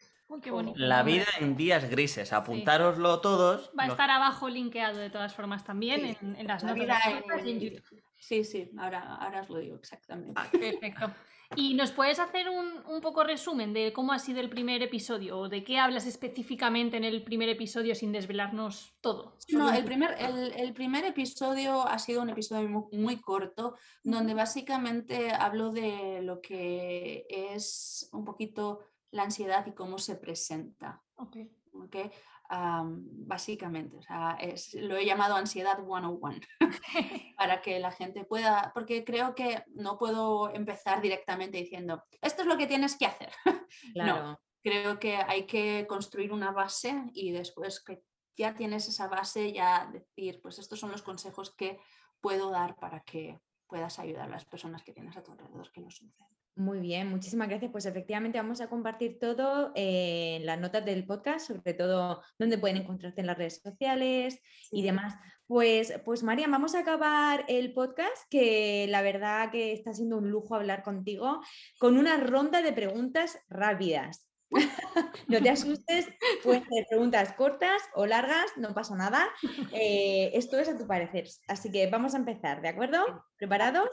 La 0.76 1.04
vida 1.04 1.26
en 1.40 1.56
días 1.56 1.90
grises. 1.90 2.34
Apuntároslo 2.34 3.22
todos. 3.22 3.72
Va 3.78 3.84
a 3.84 3.88
estar 3.88 4.10
abajo 4.10 4.50
linkeado 4.50 4.98
de 4.98 5.10
todas 5.10 5.34
formas 5.34 5.64
también 5.64 6.18
en, 6.22 6.48
las 6.48 6.64
notas 6.64 7.00
en 7.46 7.60
YouTube. 7.60 8.04
Sí, 8.18 8.44
sí, 8.44 8.72
ahora, 8.78 9.16
ahora 9.16 9.42
os 9.42 9.50
lo 9.50 9.60
digo 9.60 9.76
exactamente. 9.76 10.40
Perfecto. 10.52 11.14
¿Y 11.56 11.74
nos 11.74 11.92
puedes 11.92 12.20
hacer 12.20 12.48
un, 12.50 13.02
poco 13.02 13.24
resumen 13.24 13.74
de 13.74 13.92
cómo 13.94 14.14
ha 14.14 14.20
sido 14.20 14.40
el 14.40 14.50
primer 14.50 14.82
episodio 14.82 15.38
o 15.38 15.50
de 15.50 15.64
qué 15.64 15.78
hablas 15.78 16.06
específicamente 16.06 16.98
en 16.98 17.04
el 17.04 17.24
primer 17.24 17.50
episodio 17.50 17.96
sin 17.96 18.12
desvelarnos 18.12 18.96
todo? 19.02 19.38
No, 19.50 19.72
el 19.72 19.84
primer, 19.84 20.16
el, 20.20 20.74
primer 20.74 21.06
episodio 21.06 21.88
ha 21.88 22.00
sido 22.00 22.22
un 22.22 22.30
episodio 22.30 22.88
muy, 22.92 23.18
corto 23.18 23.76
donde 24.04 24.34
básicamente 24.34 25.32
hablo 25.32 25.72
de 25.72 26.22
lo 26.22 26.42
que 26.42 27.26
es 27.30 28.10
un 28.12 28.26
poquito 28.26 28.80
la 29.14 29.24
ansiedad 29.24 29.66
y 29.66 29.74
cómo 29.74 29.98
se 29.98 30.16
presenta. 30.16 31.02
Okay. 31.16 31.50
¿okay? 31.74 32.12
básicamente. 32.50 33.98
O 33.98 34.02
sea, 34.02 34.38
lo 34.74 34.98
he 34.98 35.06
llamado 35.06 35.36
ansiedad 35.36 35.78
101 35.78 36.20
para 37.38 37.62
que 37.62 37.80
la 37.80 37.92
gente 37.92 38.26
pueda, 38.26 38.72
porque 38.74 39.04
creo 39.04 39.34
que 39.34 39.64
no 39.74 39.98
puedo 39.98 40.54
empezar 40.54 41.02
directamente 41.02 41.58
diciendo, 41.58 42.04
esto 42.22 42.42
es 42.42 42.48
lo 42.48 42.58
que 42.58 42.68
tienes 42.68 42.98
que 42.98 43.06
hacer. 43.06 43.32
No, 43.96 44.40
creo 44.62 45.00
que 45.00 45.16
hay 45.18 45.46
que 45.46 45.86
construir 45.88 46.32
una 46.32 46.52
base 46.52 47.06
y 47.14 47.32
después 47.32 47.84
que 47.84 48.04
ya 48.38 48.54
tienes 48.54 48.88
esa 48.88 49.08
base, 49.08 49.52
ya 49.52 49.90
decir, 49.92 50.40
pues 50.42 50.60
estos 50.60 50.80
son 50.80 50.92
los 50.92 51.02
consejos 51.02 51.54
que 51.56 51.80
puedo 52.22 52.52
dar 52.52 52.76
para 52.76 53.02
que 53.02 53.40
puedas 53.68 53.98
ayudar 54.00 54.26
a 54.26 54.32
las 54.32 54.46
personas 54.46 54.84
que 54.84 54.94
tienes 54.94 55.18
a 55.18 55.24
tu 55.24 55.32
alrededor 55.32 55.72
que 55.72 55.82
lo 55.82 55.90
sufren. 55.90 56.28
Muy 56.56 56.80
bien, 56.80 57.10
muchísimas 57.10 57.50
gracias. 57.50 57.72
Pues 57.72 57.86
efectivamente 57.88 58.38
vamos 58.38 58.62
a 58.62 58.70
compartir 58.70 59.18
todo 59.20 59.72
en 59.74 60.46
las 60.46 60.60
notas 60.60 60.86
del 60.86 61.06
podcast, 61.06 61.48
sobre 61.48 61.74
todo 61.74 62.22
dónde 62.38 62.60
pueden 62.60 62.78
encontrarte 62.78 63.22
en 63.22 63.28
las 63.28 63.38
redes 63.38 63.60
sociales 63.64 64.40
y 64.72 64.84
demás. 64.84 65.16
Pues, 65.48 65.94
pues 66.06 66.22
María, 66.22 66.48
vamos 66.48 66.76
a 66.76 66.80
acabar 66.80 67.44
el 67.48 67.74
podcast, 67.74 68.30
que 68.30 68.86
la 68.88 69.02
verdad 69.02 69.50
que 69.52 69.74
está 69.74 69.94
siendo 69.94 70.18
un 70.18 70.30
lujo 70.30 70.54
hablar 70.54 70.84
contigo, 70.84 71.42
con 71.80 71.98
una 71.98 72.18
ronda 72.18 72.62
de 72.62 72.72
preguntas 72.72 73.40
rápidas. 73.50 74.30
no 75.28 75.42
te 75.42 75.50
asustes, 75.50 76.08
pueden 76.44 76.64
ser 76.70 76.86
preguntas 76.88 77.34
cortas 77.34 77.82
o 77.96 78.06
largas, 78.06 78.46
no 78.58 78.76
pasa 78.76 78.96
nada. 78.96 79.28
Eh, 79.72 80.30
esto 80.36 80.60
es 80.60 80.70
a 80.70 80.78
tu 80.78 80.86
parecer. 80.86 81.28
Así 81.48 81.72
que 81.72 81.88
vamos 81.88 82.14
a 82.14 82.18
empezar, 82.18 82.62
¿de 82.62 82.70
acuerdo? 82.70 83.26
¿Preparados? 83.38 83.90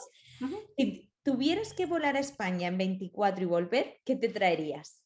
Tuvieras 1.23 1.75
que 1.75 1.87
volar 1.87 2.17
a 2.17 2.21
España 2.21 2.69
en 2.69 2.79
24 2.79 3.43
y 3.43 3.47
volver, 3.47 4.01
¿qué 4.05 4.17
te 4.17 4.29
traerías? 4.29 5.03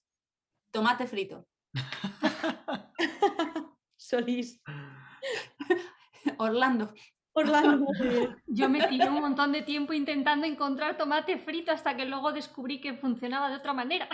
Tomate 0.71 1.07
frito. 1.07 1.47
Solís. 3.97 4.63
Orlando. 6.39 6.93
Orlando. 7.33 7.87
Yo 8.47 8.69
me 8.69 8.87
tiré 8.87 9.09
un 9.09 9.21
montón 9.21 9.53
de 9.53 9.63
tiempo 9.63 9.93
intentando 9.93 10.47
encontrar 10.47 10.97
tomate 10.97 11.39
frito 11.39 11.73
hasta 11.73 11.97
que 11.97 12.05
luego 12.05 12.33
descubrí 12.33 12.81
que 12.81 12.95
funcionaba 12.95 13.51
de 13.51 13.57
otra 13.57 13.73
manera. 13.73 14.09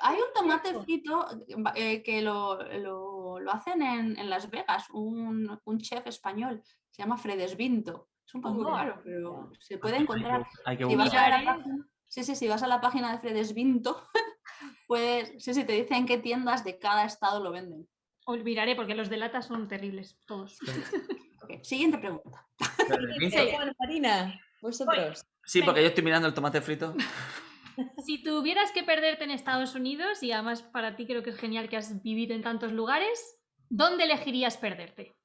Hay 0.00 0.16
un 0.16 0.32
tomate 0.34 0.74
frito 0.80 1.26
eh, 1.74 2.02
que 2.02 2.22
lo, 2.22 2.58
hacen 3.52 3.82
en, 3.82 4.30
Las 4.30 4.50
Vegas, 4.50 4.88
un, 4.90 5.60
chef 5.78 6.06
español, 6.06 6.62
se 6.90 7.02
llama 7.02 7.18
Fredesvinto. 7.18 8.08
Es 8.30 8.34
un 8.36 8.42
poco 8.42 8.70
raro, 8.70 9.00
pero 9.02 9.50
se 9.58 9.76
puede 9.76 9.96
encontrar. 9.96 10.46
si 10.78 10.94
vas 10.94 11.12
a 11.12 11.28
la 11.28 11.44
página, 11.44 11.86
sí, 12.06 12.22
sí, 12.22 12.36
si 12.36 12.46
vas 12.46 12.62
a 12.62 12.68
la 12.68 12.80
página 12.80 13.10
de 13.10 13.18
Fredesvinto, 13.18 14.06
pues 14.86 15.32
sí, 15.38 15.52
sí, 15.52 15.64
te 15.64 15.72
dicen 15.72 16.06
qué 16.06 16.16
tiendas 16.16 16.62
de 16.62 16.78
cada 16.78 17.04
estado 17.04 17.42
lo 17.42 17.50
venden. 17.50 17.88
Olvidaré 18.26 18.76
porque 18.76 18.94
los 18.94 19.10
de 19.10 19.16
lata 19.16 19.42
son 19.42 19.66
terribles, 19.66 20.16
todos. 20.26 20.58
siguiente 21.62 21.98
pregunta. 21.98 22.46
Marina, 23.80 24.40
vosotros. 24.62 25.26
Sí, 25.44 25.62
porque 25.62 25.82
yo 25.82 25.88
estoy 25.88 26.04
mirando 26.04 26.28
el 26.28 26.34
tomate 26.34 26.60
frito. 26.60 26.94
Si 28.04 28.22
tuvieras 28.22 28.72
que 28.72 28.82
perderte 28.82 29.24
en 29.24 29.30
Estados 29.30 29.74
Unidos, 29.74 30.22
y 30.22 30.32
además 30.32 30.60
para 30.60 30.96
ti 30.96 31.06
creo 31.06 31.22
que 31.22 31.30
es 31.30 31.38
genial 31.38 31.70
que 31.70 31.78
has 31.78 32.02
vivido 32.02 32.34
en 32.34 32.42
tantos 32.42 32.72
lugares, 32.72 33.38
¿dónde 33.70 34.04
elegirías 34.04 34.58
perderte? 34.58 35.16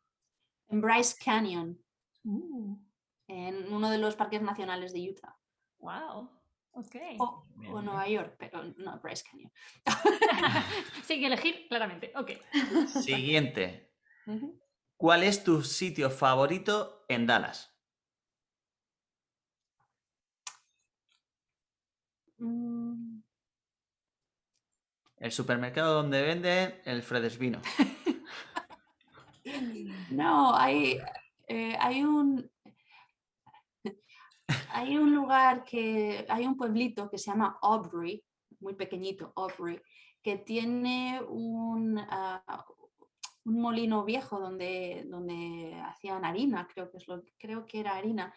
En 0.70 0.80
Bryce 0.80 1.18
Canyon. 1.22 1.78
Uh. 2.24 2.85
En 3.28 3.74
uno 3.74 3.90
de 3.90 3.98
los 3.98 4.16
parques 4.16 4.42
nacionales 4.42 4.94
de 4.94 5.10
Utah. 5.10 5.38
Wow. 5.80 6.30
Ok. 6.72 6.96
O, 7.20 7.82
Nueva 7.82 8.08
York, 8.08 8.36
pero 8.38 8.64
no 8.78 9.00
Bryce 9.00 9.24
Canyon. 9.24 9.52
sí, 11.06 11.20
que 11.20 11.28
elegir 11.28 11.68
claramente. 11.70 12.12
Ok. 12.16 12.32
Siguiente. 13.02 13.94
¿Cuál 14.98 15.24
es 15.24 15.44
tu 15.44 15.64
sitio 15.64 16.10
favorito 16.10 17.06
en 17.08 17.28
Dallas? 17.28 17.74
Mm. 22.38 23.22
El 25.18 25.32
supermercado 25.32 25.96
donde 25.96 26.22
venden 26.22 26.82
el 26.84 27.04
Fredesvino. 27.04 27.62
no, 30.12 30.56
hay, 30.56 31.00
eh, 31.48 31.78
hay 31.80 32.04
un 32.04 32.52
hay 34.72 34.98
un 34.98 35.14
lugar 35.16 35.64
que 35.64 36.26
hay 36.30 36.46
un 36.46 36.58
pueblito 36.58 37.10
que 37.10 37.18
se 37.18 37.32
llama 37.32 37.58
Aubrey, 37.62 38.24
muy 38.60 38.76
pequeñito, 38.76 39.34
Aubrey, 39.36 39.82
que 40.22 40.38
tiene 40.38 41.22
un, 41.28 42.00
ah, 42.00 42.66
un 43.46 43.62
molino 43.62 44.04
viejo 44.04 44.40
donde, 44.40 45.06
donde 45.08 45.80
hacían 45.86 46.26
harina, 46.26 46.68
creo 46.68 46.90
que, 46.90 46.98
es 46.98 47.08
lo, 47.08 47.24
creo 47.38 47.66
que 47.66 47.80
era 47.80 47.96
harina, 47.96 48.34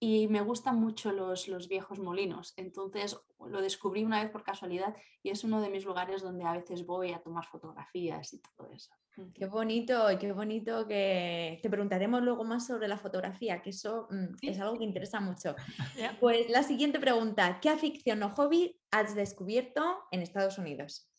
y 0.00 0.28
me 0.28 0.40
gustan 0.40 0.80
mucho 0.80 1.12
los, 1.12 1.48
los, 1.48 1.68
viejos 1.68 1.98
molinos. 1.98 2.54
Entonces 2.56 3.18
lo 3.46 3.60
descubrí 3.60 4.04
una 4.04 4.22
vez 4.22 4.30
por 4.30 4.44
casualidad 4.44 4.94
y 5.22 5.30
es 5.30 5.42
uno 5.44 5.60
de 5.60 5.70
mis 5.70 5.84
lugares 5.84 6.22
donde 6.22 6.44
a 6.44 6.52
veces 6.52 6.86
voy 6.86 7.12
a 7.12 7.20
tomar 7.20 7.46
fotografías 7.46 8.32
y 8.32 8.40
todo 8.56 8.70
eso. 8.70 8.90
Qué 9.34 9.46
bonito, 9.46 10.06
qué 10.20 10.30
bonito 10.30 10.86
que 10.86 11.58
te 11.60 11.68
preguntaremos 11.68 12.22
luego 12.22 12.44
más 12.44 12.66
sobre 12.66 12.86
la 12.86 12.98
fotografía, 12.98 13.60
que 13.60 13.70
eso 13.70 14.06
mm, 14.10 14.36
es 14.42 14.60
algo 14.60 14.78
que 14.78 14.84
interesa 14.84 15.20
mucho. 15.20 15.56
Pues 16.20 16.48
la 16.48 16.62
siguiente 16.62 17.00
pregunta, 17.00 17.58
¿qué 17.60 17.68
afición 17.68 18.22
o 18.22 18.30
hobby 18.30 18.80
has 18.90 19.14
descubierto 19.16 20.04
en 20.12 20.22
Estados 20.22 20.58
Unidos? 20.58 21.10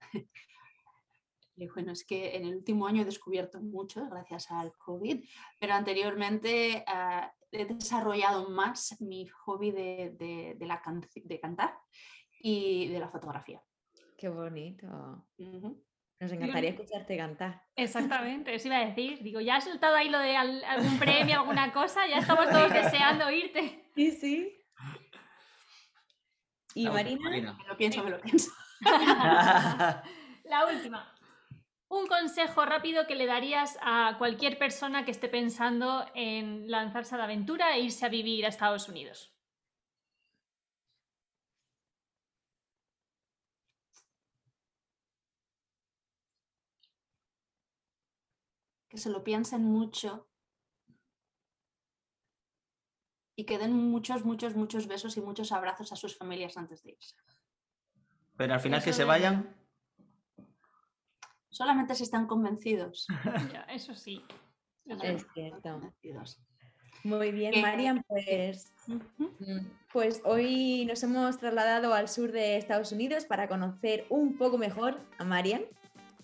bueno, 1.68 1.92
es 1.92 2.04
que 2.04 2.36
en 2.36 2.46
el 2.46 2.56
último 2.56 2.86
año 2.86 3.02
he 3.02 3.04
descubierto 3.04 3.60
mucho 3.60 4.08
gracias 4.08 4.50
al 4.50 4.72
COVID, 4.76 5.24
pero 5.58 5.74
anteriormente 5.74 6.84
ah, 6.86 7.32
he 7.52 7.64
desarrollado 7.64 8.48
más 8.50 9.00
mi 9.00 9.26
hobby 9.26 9.70
de, 9.70 10.56
la 10.60 10.82
de 11.24 11.40
cantar 11.40 11.74
y 12.40 12.88
de 12.88 12.98
la 12.98 13.08
fotografía. 13.08 13.62
Qué 14.16 14.28
bonito. 14.28 15.26
Nos 16.20 16.32
encantaría 16.32 16.70
escucharte 16.70 17.16
cantar. 17.16 17.62
Exactamente, 17.74 18.54
eso 18.54 18.68
iba 18.68 18.76
a 18.76 18.86
decir. 18.86 19.22
Digo, 19.22 19.40
ya 19.40 19.56
has 19.56 19.64
soltado 19.64 19.96
ahí 19.96 20.10
lo 20.10 20.18
de 20.18 20.36
algún 20.36 20.98
premio, 20.98 21.40
alguna 21.40 21.72
cosa, 21.72 22.06
ya 22.06 22.18
estamos 22.18 22.48
todos 22.50 22.72
deseando 22.72 23.26
oírte. 23.26 23.84
Sí, 23.94 24.10
sí. 24.12 24.56
¿Y 26.74 26.88
Marina? 26.88 27.30
Me 27.30 27.66
lo 27.66 27.76
pienso, 27.76 28.04
me 28.04 28.10
lo 28.10 28.20
pienso. 28.20 28.50
La 30.44 30.66
última. 30.66 31.14
Un 31.90 32.06
consejo 32.06 32.64
rápido 32.64 33.08
que 33.08 33.16
le 33.16 33.26
darías 33.26 33.76
a 33.82 34.14
cualquier 34.16 34.56
persona 34.58 35.04
que 35.04 35.10
esté 35.10 35.28
pensando 35.28 36.06
en 36.14 36.70
lanzarse 36.70 37.16
a 37.16 37.18
la 37.18 37.24
aventura 37.24 37.74
e 37.74 37.80
irse 37.80 38.06
a 38.06 38.08
vivir 38.08 38.44
a 38.44 38.48
Estados 38.48 38.88
Unidos. 38.88 39.34
Que 48.88 48.96
se 48.96 49.10
lo 49.10 49.24
piensen 49.24 49.64
mucho 49.64 50.28
y 53.34 53.46
que 53.46 53.58
den 53.58 53.72
muchos, 53.72 54.24
muchos, 54.24 54.54
muchos 54.54 54.86
besos 54.86 55.16
y 55.16 55.20
muchos 55.20 55.50
abrazos 55.50 55.90
a 55.90 55.96
sus 55.96 56.16
familias 56.16 56.56
antes 56.56 56.84
de 56.84 56.92
irse. 56.92 57.16
Pero 58.36 58.54
al 58.54 58.60
final 58.60 58.80
que 58.80 58.92
se 58.92 59.02
vayan 59.02 59.59
solamente 61.50 61.94
si 61.94 62.04
están 62.04 62.26
convencidos. 62.26 63.06
eso 63.68 63.94
sí. 63.94 64.24
Es 64.86 65.26
cierto. 65.34 65.80
Muy 67.04 67.30
bien, 67.30 67.62
Marian, 67.62 68.04
pues, 68.06 68.72
mm, 68.86 69.58
pues 69.92 70.20
hoy 70.24 70.84
nos 70.86 71.02
hemos 71.02 71.38
trasladado 71.38 71.94
al 71.94 72.08
sur 72.08 72.32
de 72.32 72.56
Estados 72.56 72.92
Unidos 72.92 73.24
para 73.24 73.48
conocer 73.48 74.06
un 74.10 74.36
poco 74.36 74.58
mejor 74.58 75.00
a 75.18 75.24
Marian 75.24 75.62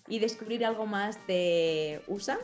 y 0.07 0.19
descubrir 0.19 0.65
algo 0.65 0.85
más 0.85 1.25
de 1.27 2.01
USA. 2.07 2.37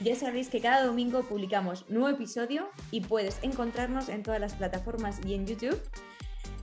Ya 0.00 0.14
sabéis 0.14 0.48
que 0.48 0.60
cada 0.60 0.84
domingo 0.84 1.22
publicamos 1.22 1.88
nuevo 1.88 2.08
episodio 2.08 2.68
y 2.90 3.00
puedes 3.00 3.42
encontrarnos 3.42 4.08
en 4.08 4.22
todas 4.22 4.40
las 4.40 4.54
plataformas 4.54 5.20
y 5.26 5.34
en 5.34 5.46
YouTube. 5.46 5.80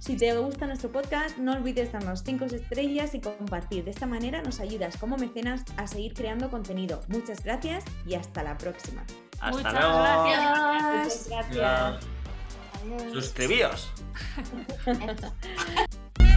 Si 0.01 0.17
te 0.17 0.35
gusta 0.35 0.65
nuestro 0.65 0.91
podcast, 0.91 1.37
no 1.37 1.51
olvides 1.53 1.91
darnos 1.91 2.23
5 2.25 2.45
estrellas 2.45 3.13
y 3.13 3.21
compartir. 3.21 3.83
De 3.83 3.91
esta 3.91 4.07
manera 4.07 4.41
nos 4.41 4.59
ayudas 4.59 4.97
como 4.97 5.15
mecenas 5.15 5.63
a 5.77 5.85
seguir 5.85 6.15
creando 6.15 6.49
contenido. 6.49 7.01
Muchas 7.07 7.43
gracias 7.43 7.83
y 8.07 8.15
hasta 8.15 8.41
la 8.41 8.57
próxima. 8.57 9.03
Hasta 9.39 9.51
Muchas 9.51 9.73
luego. 9.73 9.99
Gracias. 9.99 11.27
Muchas 11.29 11.55
gracias. 11.55 13.13
Suscribíos. 13.13 13.91